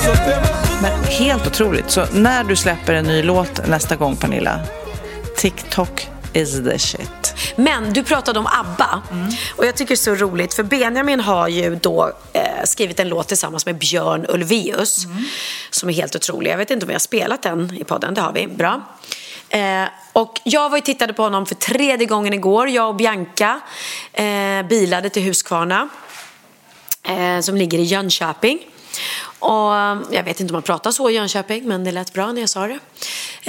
Så 0.00 0.10
det 0.10 0.36
var 0.42 0.82
Men 0.82 1.04
helt 1.04 1.46
otroligt. 1.46 1.90
Så 1.90 2.06
när 2.12 2.44
du 2.44 2.56
släpper 2.56 2.94
en 2.94 3.04
ny 3.04 3.22
låt 3.22 3.68
nästa 3.68 3.96
gång, 3.96 4.16
Pernilla, 4.16 4.60
TikTok 5.36 6.08
is 6.32 6.64
the 6.64 6.78
shit. 6.78 7.34
Men 7.56 7.92
du 7.92 8.02
pratade 8.02 8.38
om 8.38 8.46
ABBA. 8.46 9.02
Och 9.56 9.66
jag 9.66 9.76
tycker 9.76 9.88
det 9.88 9.94
är 9.94 9.96
så 9.96 10.14
roligt 10.14 10.54
för 10.54 10.62
Benjamin 10.62 11.20
har 11.20 11.48
ju 11.48 11.74
då 11.76 12.12
eh, 12.32 12.42
skrivit 12.64 13.00
en 13.00 13.08
låt 13.08 13.28
tillsammans 13.28 13.66
med 13.66 13.78
Björn 13.78 14.26
Ulvaeus. 14.28 15.06
Som 15.70 15.88
är 15.88 15.92
helt 15.92 16.16
otrolig. 16.16 16.50
Jag 16.50 16.58
vet 16.58 16.70
inte 16.70 16.84
om 16.84 16.88
vi 16.88 16.94
har 16.94 17.00
spelat 17.00 17.42
den 17.42 17.76
i 17.80 17.84
podden. 17.84 18.14
Det 18.14 18.20
har 18.20 18.32
vi. 18.32 18.46
Bra. 18.46 18.82
Eh, 19.48 19.84
och 20.12 20.40
jag 20.44 20.70
var 20.70 20.76
ju 20.76 20.82
tittade 20.82 21.12
på 21.12 21.22
honom 21.22 21.46
för 21.46 21.54
tredje 21.54 22.06
gången 22.06 22.32
igår. 22.32 22.68
Jag 22.68 22.88
och 22.88 22.96
Bianca 22.96 23.60
eh, 24.12 24.62
bilade 24.68 25.08
till 25.08 25.22
Huskvarna. 25.22 25.88
Eh, 27.02 27.40
som 27.40 27.56
ligger 27.56 27.78
i 27.78 27.82
Jönköping. 27.82 28.58
Och 29.46 29.76
eh, 29.76 29.98
jag 30.10 30.22
vet 30.22 30.40
inte 30.40 30.52
om 30.52 30.56
man 30.56 30.62
pratar 30.62 30.90
så 30.90 31.10
i 31.10 31.14
Jönköping, 31.14 31.64
men 31.64 31.84
det 31.84 31.92
lät 31.92 32.12
bra 32.12 32.32
när 32.32 32.40
jag 32.40 32.48
sa 32.48 32.66
det. 32.66 32.78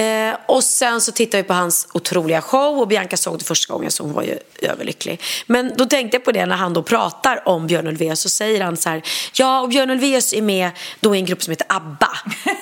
Eh, 0.04 0.36
och 0.46 0.64
sen 0.64 1.02
så 1.02 1.12
tittade 1.12 1.44
vi 1.44 1.48
på 1.48 1.54
hans 1.54 1.88
otroliga 1.94 2.42
show 2.42 2.80
och 2.80 2.88
Bianca 2.88 3.18
såg 3.18 3.40
det 3.40 3.46
första 3.46 3.74
gången 3.74 3.92
så 3.92 4.04
hon 4.04 4.14
var 4.14 4.24
ju 4.24 4.38
överlycklig. 4.62 5.22
Men 5.46 5.74
då 5.78 5.86
tänkte 5.86 6.18
jag 6.18 6.26
på 6.26 6.32
det 6.32 6.46
när 6.46 6.56
han 6.56 6.74
då 6.74 6.84
pratar 6.84 7.48
om 7.48 7.68
Björn 7.68 7.88
Ulvaeus 7.88 8.22
så 8.22 8.30
säger 8.30 8.64
han 8.64 8.78
så 8.78 8.90
här, 8.90 9.02
ja 9.34 9.62
och 9.62 9.70
Björn 9.70 9.90
Ulvaeus 9.90 10.34
är 10.34 10.42
med 10.42 10.72
då 11.00 11.16
i 11.16 11.20
en 11.20 11.26
grupp 11.26 11.44
som 11.44 11.52
heter 11.52 11.68
ABBA. 11.70 12.10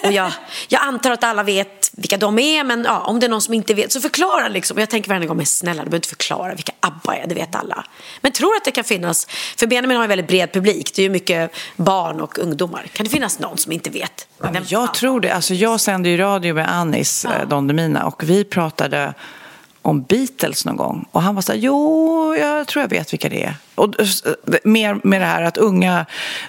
Och 0.03 0.11
jag, 0.11 0.31
jag 0.67 0.81
antar 0.81 1.11
att 1.11 1.23
alla 1.23 1.43
vet 1.43 1.91
vilka 1.91 2.17
de 2.17 2.39
är, 2.39 2.63
men 2.63 2.83
ja, 2.83 2.99
om 2.99 3.19
det 3.19 3.25
är 3.25 3.29
någon 3.29 3.41
som 3.41 3.53
inte 3.53 3.73
vet 3.73 3.91
så 3.91 4.01
förklara 4.01 4.47
liksom. 4.47 4.77
Och 4.77 4.81
jag 4.81 4.89
tänker 4.89 5.09
varje 5.09 5.27
gång, 5.27 5.38
men 5.38 5.45
snälla 5.45 5.83
du 5.83 5.89
behöver 5.89 5.97
inte 5.97 6.07
förklara 6.07 6.55
vilka 6.55 6.71
ABBA 6.79 7.15
är, 7.15 7.27
det 7.27 7.36
vet 7.36 7.55
alla. 7.55 7.86
Men 8.21 8.31
tror 8.31 8.55
att 8.55 8.65
det 8.65 8.71
kan 8.71 8.83
finnas, 8.83 9.27
för 9.57 9.67
Benjamin 9.67 9.97
har 9.97 10.03
en 10.03 10.09
väldigt 10.09 10.27
bred 10.27 10.51
publik, 10.53 10.91
det 10.95 11.01
är 11.01 11.03
ju 11.03 11.09
mycket 11.09 11.51
barn 11.75 12.21
och 12.21 12.39
ungdomar. 12.39 12.88
Kan 12.93 13.03
det 13.03 13.09
finnas 13.09 13.24
någon 13.39 13.57
som 13.57 13.71
inte 13.71 13.89
vet? 13.89 14.28
Ja, 14.41 14.51
jag 14.67 14.93
tror 14.93 15.21
det. 15.21 15.32
Alltså, 15.32 15.53
jag 15.53 15.80
sände 15.80 16.09
ju 16.09 16.17
radio 16.17 16.53
med 16.53 16.76
Anis 16.76 17.26
ja. 17.30 17.45
Don 17.45 17.67
Demina 17.67 18.05
och 18.05 18.23
vi 18.23 18.43
pratade 18.43 19.13
om 19.86 20.01
Beatles 20.01 20.65
någon 20.65 20.75
gång. 20.75 21.05
Och 21.11 21.21
han 21.21 21.36
var 21.36 21.41
så 21.41 21.51
här, 21.51 21.59
jo, 21.59 22.36
jag 22.36 22.67
tror 22.67 22.83
jag 22.83 22.89
vet 22.89 23.13
vilka 23.13 23.29
det 23.29 23.43
är. 23.43 23.55
Och 23.75 23.99
eh, 23.99 24.07
mer 24.63 24.99
med 25.03 25.21
det 25.21 25.25
här 25.25 25.43
att 25.43 25.57
unga, 25.57 26.05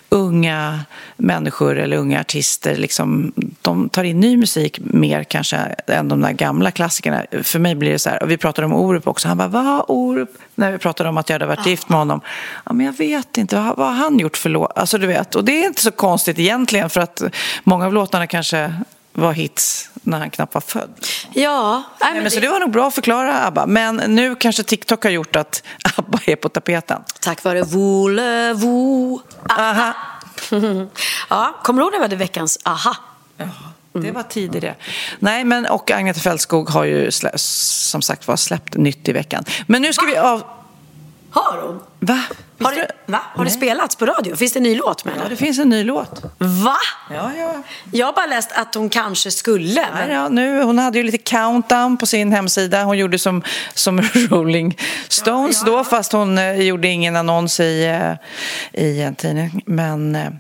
unga 0.09 0.81
människor 1.17 1.79
eller 1.79 1.97
unga 1.97 2.21
artister, 2.21 2.77
liksom, 2.77 3.33
de 3.63 3.89
tar 3.89 4.05
in 4.05 4.21
ny 4.21 4.37
musik 4.37 4.79
mer 4.81 5.25
kanske 5.25 5.57
än 5.87 6.09
de 6.09 6.21
där 6.21 6.33
gamla 6.33 6.71
klassikerna. 6.71 7.25
För 7.43 7.59
mig 7.59 7.75
blir 7.75 7.93
det 7.93 7.99
så 7.99 8.11
här, 8.11 8.23
och 8.23 8.31
vi 8.31 8.37
pratade 8.37 8.67
om 8.67 8.73
Orup 8.73 9.07
också. 9.07 9.29
Han 9.29 9.39
bara, 9.39 9.49
vad 9.49 9.85
Orup? 9.89 10.31
När 10.55 10.73
vi 10.73 10.79
pratade 10.79 11.09
om 11.09 11.17
att 11.17 11.29
jag 11.29 11.35
hade 11.35 11.47
varit 11.47 11.67
gift 11.67 11.89
med 11.89 11.99
honom. 11.99 12.21
Ja, 12.65 12.73
men 12.73 12.87
jag 12.87 12.93
vet 12.93 13.39
inte, 13.39 13.57
vad, 13.57 13.77
vad 13.77 13.87
har 13.87 13.95
han 13.95 14.19
gjort 14.19 14.37
för 14.37 14.51
låt? 14.51 14.79
Alltså 14.79 14.99
du 14.99 15.07
vet, 15.07 15.35
och 15.35 15.45
det 15.45 15.63
är 15.63 15.67
inte 15.67 15.83
så 15.83 15.91
konstigt 15.91 16.39
egentligen 16.39 16.91
för 16.91 17.01
att 17.01 17.23
många 17.65 17.87
av 17.87 17.93
låtarna 17.93 18.27
kanske 18.27 18.75
var 19.13 19.33
hits 19.33 19.91
när 20.07 20.19
han 20.19 20.31
knappt 20.31 20.55
var 20.55 20.61
född. 20.61 21.07
Ja. 21.33 21.83
Nej, 22.01 22.15
men 22.15 22.25
det... 22.25 22.31
Så 22.31 22.41
det 22.41 22.49
var 22.49 22.61
nog 22.61 22.71
bra 22.71 22.89
att 22.89 22.95
förklara 22.95 23.47
ABBA. 23.47 23.67
Men 23.67 23.97
nu 23.97 24.35
kanske 24.35 24.63
TikTok 24.63 25.05
har 25.05 25.11
gjort 25.11 25.37
att 25.37 25.63
ABBA 25.97 26.19
är 26.27 26.37
på 26.37 26.49
tapeten. 26.49 27.03
Tack 27.21 27.45
vare 27.45 27.63
Voulez-vous. 27.63 29.21
Aha. 29.49 29.95
ja, 31.31 31.61
kommer 31.63 31.81
du 31.81 31.85
ihåg 31.85 31.93
när 31.93 31.99
vi 31.99 32.05
hade 32.05 32.17
veckans 32.17 32.59
aha? 32.65 32.97
Ja, 33.37 33.49
det 33.93 34.11
var 34.11 34.23
tidigare. 34.23 34.75
Nej, 35.19 35.45
men 35.45 35.67
och 35.67 35.91
Agneta 35.91 36.21
Fältskog 36.21 36.71
har 36.71 36.85
ju 36.85 37.11
som 37.37 38.03
sagt 38.03 38.29
var 38.29 38.37
släppt 38.37 38.75
nytt 38.75 39.09
i 39.09 39.13
veckan. 39.13 39.45
Men 39.67 39.83
nu 39.83 39.93
ska 39.93 40.07
Va? 40.07 40.11
vi 40.13 40.19
av... 40.19 40.43
Har 41.37 41.59
hon? 41.63 41.81
Va? 42.01 42.19
Har, 42.61 42.73
det, 42.73 42.91
va? 43.07 43.21
har 43.35 43.45
det 43.45 43.51
spelats 43.51 43.97
på 43.97 44.07
radio? 44.07 44.37
Finns 44.37 44.53
det 44.53 44.59
en 44.59 44.63
ny 44.63 44.75
låt 44.75 45.05
med 45.05 45.15
henne? 45.15 45.25
Ja, 45.25 45.31
det 45.31 45.37
finns 45.37 45.59
en 45.59 45.69
ny 45.69 45.85
låt. 45.85 46.23
Va? 46.39 46.77
Ja, 47.11 47.31
ja. 47.39 47.63
Jag 47.93 48.07
har 48.07 48.13
bara 48.13 48.27
läst 48.27 48.53
att 48.53 48.75
hon 48.75 48.89
kanske 48.89 49.31
skulle. 49.31 49.87
Men... 49.95 50.11
Ja, 50.11 50.29
nu, 50.29 50.63
hon 50.63 50.79
hade 50.79 50.99
ju 50.99 51.05
lite 51.05 51.19
countdown 51.19 51.97
på 51.97 52.07
sin 52.07 52.33
hemsida. 52.33 52.85
Hon 52.85 52.99
gjorde 52.99 53.19
som, 53.19 53.43
som 53.75 54.01
Rolling 54.31 54.79
Stones 55.09 55.63
ja, 55.67 55.73
ja. 55.73 55.77
då, 55.77 55.85
fast 55.85 56.13
hon 56.13 56.39
eh, 56.39 56.61
gjorde 56.61 56.89
ingen 56.89 57.17
annons 57.17 57.61
i, 57.61 57.85
eh, 57.85 58.83
i 58.85 59.03
en 59.03 59.15
tidning. 59.15 59.63
Men 59.67 60.15
eh, 60.15 60.31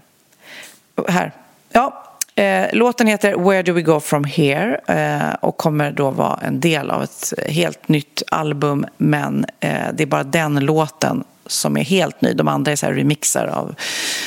här. 1.08 1.32
Ja, 1.72 2.05
Eh, 2.38 2.66
låten 2.72 3.06
heter 3.06 3.34
Where 3.34 3.62
Do 3.62 3.72
We 3.72 3.82
Go 3.82 4.00
From 4.00 4.24
Here 4.24 4.80
eh, 4.86 5.34
och 5.40 5.56
kommer 5.56 5.90
då 5.90 6.10
vara 6.10 6.38
en 6.42 6.60
del 6.60 6.90
av 6.90 7.02
ett 7.02 7.32
helt 7.48 7.88
nytt 7.88 8.22
album 8.30 8.86
men 8.96 9.46
eh, 9.60 9.70
det 9.94 10.02
är 10.02 10.06
bara 10.06 10.24
den 10.24 10.54
låten 10.54 11.24
som 11.46 11.76
är 11.76 11.84
helt 11.84 12.20
ny. 12.20 12.32
De 12.32 12.48
andra 12.48 12.72
är 12.72 12.76
så 12.76 12.86
remixar 12.86 13.46
av 13.46 13.74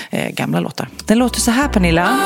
eh, 0.09 0.29
gamla 0.29 0.59
låtar. 0.59 0.87
Den 1.05 1.17
låter 1.17 1.39
så 1.39 1.51
här, 1.51 1.67
Pernilla. 1.67 2.19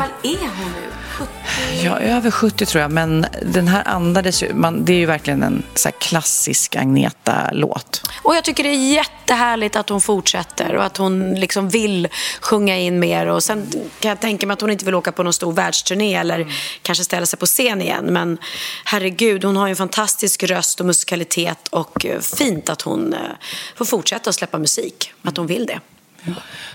Gammal 0.00 0.16
är 0.22 0.48
hon 0.48 0.72
nu? 0.72 0.90
70? 1.12 1.30
Ja, 1.84 1.98
över 1.98 2.30
70 2.30 2.66
tror 2.66 2.82
jag, 2.82 2.90
men 2.90 3.26
den 3.42 3.68
här 3.68 3.88
andades 3.88 4.42
ju, 4.42 4.54
man, 4.54 4.84
det 4.84 4.92
är 4.92 4.96
ju 4.96 5.06
verkligen 5.06 5.42
en 5.42 5.62
så 5.74 5.90
klassisk 5.90 6.76
Agneta-låt. 6.76 8.02
Och 8.22 8.34
jag 8.34 8.44
tycker 8.44 8.62
det 8.62 8.68
är 8.68 8.92
jättehärligt 8.92 9.76
att 9.76 9.88
hon 9.88 10.00
fortsätter 10.00 10.76
och 10.76 10.84
att 10.84 10.96
hon 10.96 11.34
liksom 11.34 11.68
vill 11.68 12.08
sjunga 12.40 12.78
in 12.78 12.98
mer. 12.98 13.26
Och 13.26 13.42
sen 13.42 13.66
kan 14.00 14.08
jag 14.08 14.20
tänka 14.20 14.46
mig 14.46 14.54
att 14.54 14.60
hon 14.60 14.70
inte 14.70 14.84
vill 14.84 14.94
åka 14.94 15.12
på 15.12 15.22
någon 15.22 15.32
stor 15.32 15.52
världsturné 15.52 16.14
eller 16.14 16.52
kanske 16.82 17.04
ställa 17.04 17.26
sig 17.26 17.38
på 17.38 17.46
scen 17.46 17.82
igen. 17.82 18.04
Men 18.04 18.38
herregud, 18.84 19.44
hon 19.44 19.56
har 19.56 19.66
ju 19.66 19.70
en 19.70 19.76
fantastisk 19.76 20.42
röst 20.42 20.80
och 20.80 20.86
musikalitet 20.86 21.68
och 21.68 22.06
eh, 22.06 22.20
fint 22.20 22.68
att 22.68 22.82
hon 22.82 23.12
eh, 23.12 23.18
får 23.76 23.84
fortsätta 23.84 24.30
att 24.30 24.36
släppa 24.36 24.58
musik. 24.58 25.12
Att 25.22 25.36
hon 25.36 25.46
vill 25.46 25.66
det. 25.66 25.80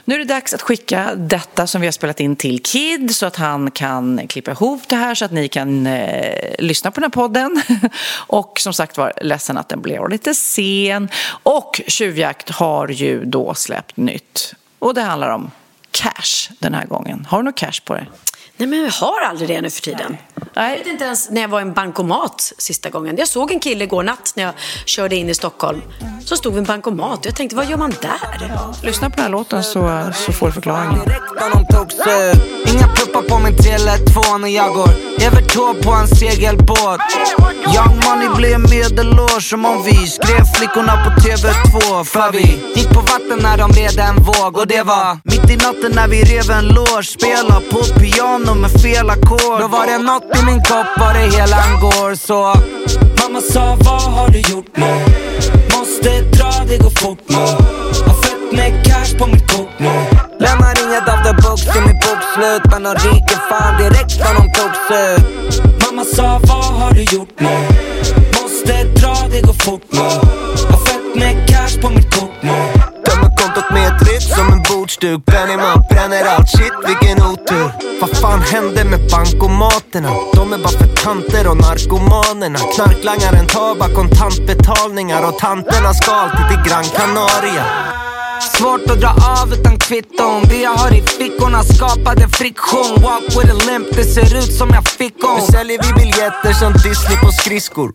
Nu 0.05 0.15
är 0.15 0.19
det 0.19 0.25
dags 0.25 0.53
att 0.53 0.61
skicka 0.61 1.15
detta 1.15 1.67
som 1.67 1.81
vi 1.81 1.87
har 1.87 1.91
spelat 1.91 2.19
in 2.19 2.35
till 2.35 2.63
Kid 2.63 3.15
så 3.15 3.25
att 3.25 3.35
han 3.35 3.71
kan 3.71 4.27
klippa 4.27 4.51
ihop 4.51 4.81
det 4.87 4.95
här 4.95 5.15
så 5.15 5.25
att 5.25 5.31
ni 5.31 5.47
kan 5.47 5.87
eh, 5.87 6.55
lyssna 6.59 6.91
på 6.91 6.99
den 6.99 7.03
här 7.03 7.09
podden. 7.09 7.61
Och 8.27 8.59
som 8.59 8.73
sagt 8.73 8.97
var, 8.97 9.13
ledsen 9.21 9.57
att 9.57 9.69
den 9.69 9.81
blev 9.81 10.09
lite 10.09 10.33
sen. 10.33 11.09
Och 11.43 11.81
Tjuvjakt 11.87 12.49
har 12.49 12.87
ju 12.87 13.25
då 13.25 13.53
släppt 13.53 13.97
nytt. 13.97 14.53
Och 14.79 14.93
det 14.93 15.01
handlar 15.01 15.29
om 15.29 15.51
cash 15.91 16.53
den 16.59 16.73
här 16.73 16.85
gången. 16.85 17.25
Har 17.29 17.37
du 17.37 17.43
något 17.43 17.57
cash 17.57 17.81
på 17.85 17.93
dig? 17.93 18.09
Nej, 18.57 18.67
men 18.67 18.83
jag 18.83 18.91
har 18.91 19.21
aldrig 19.21 19.49
det 19.49 19.61
nu 19.61 19.69
för 19.69 19.81
tiden. 19.81 20.17
Nej. 20.53 20.71
Jag 20.71 20.77
vet 20.77 20.87
inte 20.87 21.05
ens 21.05 21.29
när 21.29 21.41
jag 21.41 21.47
var 21.47 21.59
i 21.59 21.61
en 21.61 21.73
bankomat 21.73 22.53
sista 22.57 22.89
gången. 22.89 23.17
Jag 23.17 23.27
såg 23.27 23.51
en 23.51 23.59
kille 23.59 23.83
igår 23.83 24.03
natt 24.03 24.33
när 24.35 24.43
jag 24.43 24.53
körde 24.85 25.15
in 25.15 25.29
i 25.29 25.35
Stockholm. 25.35 25.81
Så 26.25 26.37
stod 26.37 26.53
vi 26.53 26.57
i 26.57 26.59
en 26.59 26.65
bankomat 26.65 27.19
och 27.19 27.25
jag 27.25 27.35
tänkte, 27.35 27.55
vad 27.55 27.65
gör 27.65 27.77
man 27.77 27.93
där? 28.01 28.85
Lyssna 28.85 29.09
på 29.09 29.15
den 29.15 29.23
här 29.23 29.31
låten 29.31 29.63
så, 29.63 30.11
så 30.13 30.31
får 30.31 30.47
du 30.47 30.53
förklaringen. 30.53 31.01
Inga 32.67 32.87
puppar 32.87 33.21
på 33.21 33.39
min 33.39 33.57
312 33.57 34.41
när 34.41 34.47
jag 34.47 34.73
går 34.73 34.89
över 35.21 35.41
tå 35.41 35.73
på 35.83 35.91
en 35.91 36.07
segelbåt 36.07 37.01
Young 37.75 37.95
money 38.05 38.29
blev 38.37 38.59
medelår 38.59 39.39
som 39.39 39.65
om 39.65 39.83
vi 39.83 40.07
skrev 40.07 40.43
flickorna 40.55 40.93
på 41.03 41.09
TV2 41.21 42.03
För 42.03 42.31
vi 42.31 42.47
gick 42.75 42.89
på 42.89 43.01
vatten 43.01 43.39
när 43.41 43.57
de 43.57 43.71
red 43.71 43.99
en 43.99 44.15
våg 44.23 44.57
och 44.57 44.67
det 44.67 44.83
var 44.83 45.19
mitt 45.23 45.49
i 45.49 45.55
natten 45.55 45.91
när 45.95 46.07
vi 46.07 46.23
rev 46.23 46.51
en 46.51 46.67
lås 46.67 47.07
Spela 47.09 47.61
på 47.71 47.79
piano 47.99 48.44
med 48.53 48.71
fel 48.81 49.09
ackord. 49.09 49.59
Då 49.59 49.67
var 49.67 49.85
det 49.85 49.97
något 49.97 50.37
i 50.37 50.45
min 50.45 50.61
kopp 50.63 50.87
var 50.99 51.13
det 51.13 51.37
hela 51.37 51.57
en 51.65 51.79
går. 51.79 52.15
Så 52.15 52.39
Mamma 53.21 53.41
sa 53.41 53.77
vad 53.79 54.01
har 54.01 54.29
du 54.29 54.39
gjort 54.39 54.77
nu? 54.77 54.93
Måste 55.77 56.21
dra, 56.21 56.51
det 56.67 56.77
går 56.77 56.89
fort 56.89 57.23
nu. 57.27 57.35
Har 58.07 58.15
fett 58.23 58.51
med 58.51 58.85
cash 58.85 59.17
på 59.17 59.27
mitt 59.27 59.51
kort 59.51 59.79
nu. 59.79 59.93
Lämnar 60.39 60.73
inget 60.85 61.09
av 61.13 61.23
the 61.23 61.33
books 61.41 61.61
till 61.61 61.81
mitt 61.81 61.99
bokslut. 62.05 62.63
Men 62.71 62.83
de 62.83 62.89
ryker 62.89 63.39
fan 63.49 63.77
direkt 63.77 64.19
när 64.19 64.33
de 64.37 64.43
togs 64.57 64.85
ut 65.01 65.85
Mamma 65.85 66.05
sa 66.15 66.39
vad 66.43 66.65
har 66.79 66.91
du 66.91 67.01
gjort 67.01 67.39
nu? 67.39 67.55
Måste 68.41 68.83
dra, 68.83 69.15
det 69.31 69.41
går 69.41 69.53
fort 69.53 69.87
nu. 69.91 69.99
Har 70.71 70.79
fett 70.85 71.15
med 71.15 71.49
cash 71.49 71.81
på 71.81 71.89
mitt 71.89 72.15
kort 72.15 72.37
nu. 72.41 72.57
Tömmer 73.05 73.37
kontot 73.37 73.71
med 73.73 73.87
ett 73.87 74.07
riff 74.07 74.23
som 74.35 74.47
en 74.53 74.61
bordsduk. 74.69 75.25
Benny 75.25 75.57
man 75.57 75.83
bränner 75.89 76.25
allt, 76.25 76.49
shit 76.49 76.73
vilken 76.87 77.23
otur 77.23 77.84
Vad 78.01 78.17
fan 78.17 78.41
hände 78.41 78.85
med 78.85 78.99
bankomaterna? 79.11 80.09
De 80.33 80.53
är 80.53 80.57
bara 80.57 80.69
för 80.69 80.87
tanter 80.87 81.47
och 81.47 81.57
narkomanerna. 81.57 82.59
Knarklangaren 82.59 83.47
tar 83.47 83.75
bara 83.75 83.89
kontantbetalningar 83.89 85.29
Och 85.29 85.37
tanterna 85.39 85.93
ska 85.93 86.11
alltid 86.11 86.47
till 86.49 86.71
Gran 86.71 86.83
Canaria. 86.83 87.65
Svårt 88.57 88.89
att 88.91 89.01
dra 89.01 89.09
av 89.41 89.53
utan 89.53 89.77
kvitton. 89.77 90.43
Det 90.49 90.61
jag 90.61 90.71
har 90.71 90.93
i 90.93 91.01
fickorna 91.01 91.63
skapade 91.63 92.29
friktion. 92.29 93.01
Walk 93.03 93.23
with 93.23 93.51
a 93.55 93.57
limp, 93.67 93.87
det 93.91 94.03
ser 94.03 94.37
ut 94.37 94.53
som 94.53 94.69
jag 94.69 94.87
fick 94.87 95.15
Nu 95.23 95.29
on 95.29 95.41
säljer 95.41 95.79
vi 95.83 95.93
biljetter 95.93 96.53
som 96.53 96.73
Disney 96.73 97.17
på 97.17 97.31
skridskor. 97.31 97.93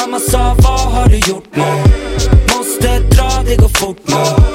Mamma 0.00 0.20
sa 0.20 0.56
vad 0.58 0.80
har 0.80 1.06
du 1.08 1.18
gjort 1.18 1.56
nu? 1.56 1.64
Måste 2.56 2.98
dra, 2.98 3.42
det 3.46 3.56
går 3.56 3.68
fort 3.68 4.02
nu 4.04 4.46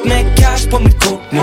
Har 0.00 0.06
fett 0.06 0.26
med 0.26 0.38
cash 0.38 0.70
på 0.70 0.78
mitt 0.78 1.04
kort. 1.04 1.20
Nu 1.30 1.40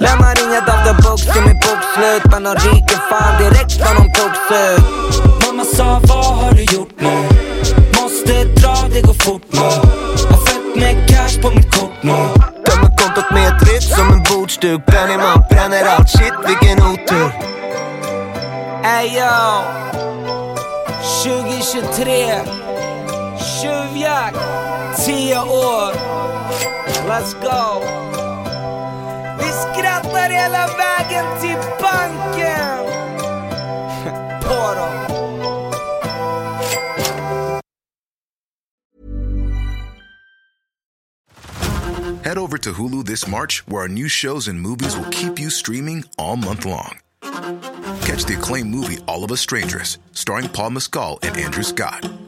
Lämnar 0.00 0.34
inget 0.44 0.68
av 0.68 0.84
the 0.84 1.02
books 1.02 1.22
till 1.22 1.42
mitt 1.42 1.60
bokslut 1.60 2.22
Men 2.30 2.42
de 2.42 2.54
ryker 2.54 3.00
fan 3.10 3.42
direkt 3.42 3.78
när 3.78 3.94
de 3.94 4.12
togs 4.12 4.50
ut 4.50 5.46
Mamma 5.46 5.64
sa 5.64 6.00
vad 6.04 6.24
har 6.24 6.52
du 6.52 6.62
gjort 6.62 7.00
nu? 7.00 7.10
Måste 8.02 8.44
dra, 8.44 8.74
det 8.92 9.00
går 9.00 9.14
fort 9.14 9.42
nu. 9.50 9.60
Har 10.30 10.46
fett 10.46 10.76
med 10.76 11.08
cash 11.08 11.42
på 11.42 11.50
mitt 11.50 11.70
kort 11.70 12.02
nu. 12.02 12.12
Tömmer 12.66 12.96
kontot 12.98 13.30
med 13.30 13.48
ett 13.48 13.68
riff 13.68 13.96
som 13.96 14.12
en 14.12 14.22
bordsduk. 14.22 14.86
Benny 14.86 15.16
man 15.16 15.44
bränner 15.50 15.84
allt, 15.86 16.10
shit 16.10 16.32
vilken 16.46 16.86
otur. 16.86 17.32
Ey 18.84 19.06
yo. 19.18 19.62
2023 21.24 22.40
Tjuvjakt. 23.38 24.38
10 25.06 25.38
år 25.38 25.92
Let's 27.08 27.34
go 27.34 28.08
hela 30.48 30.66
vägen 30.66 31.40
till 31.40 31.58
banken 31.80 32.84
På 34.42 34.74
Head 42.24 42.38
over 42.38 42.58
to 42.58 42.72
Hulu 42.72 43.04
this 43.04 43.26
March, 43.26 43.62
where 43.66 43.82
our 43.82 43.88
new 43.88 44.08
shows 44.08 44.48
and 44.48 44.60
movies 44.60 44.96
will 44.96 45.10
keep 45.10 45.38
you 45.38 45.50
streaming 45.50 46.04
all 46.18 46.36
month 46.36 46.66
long. 46.66 46.98
Catch 48.02 48.24
the 48.26 48.36
acclaimed 48.38 48.70
movie 48.70 48.98
All 49.06 49.24
of 49.24 49.30
Us 49.30 49.40
Strangers, 49.40 49.98
starring 50.12 50.48
Paul 50.48 50.70
Mescal 50.70 51.18
and 51.22 51.36
Andrew 51.36 51.62
Scott. 51.62 52.27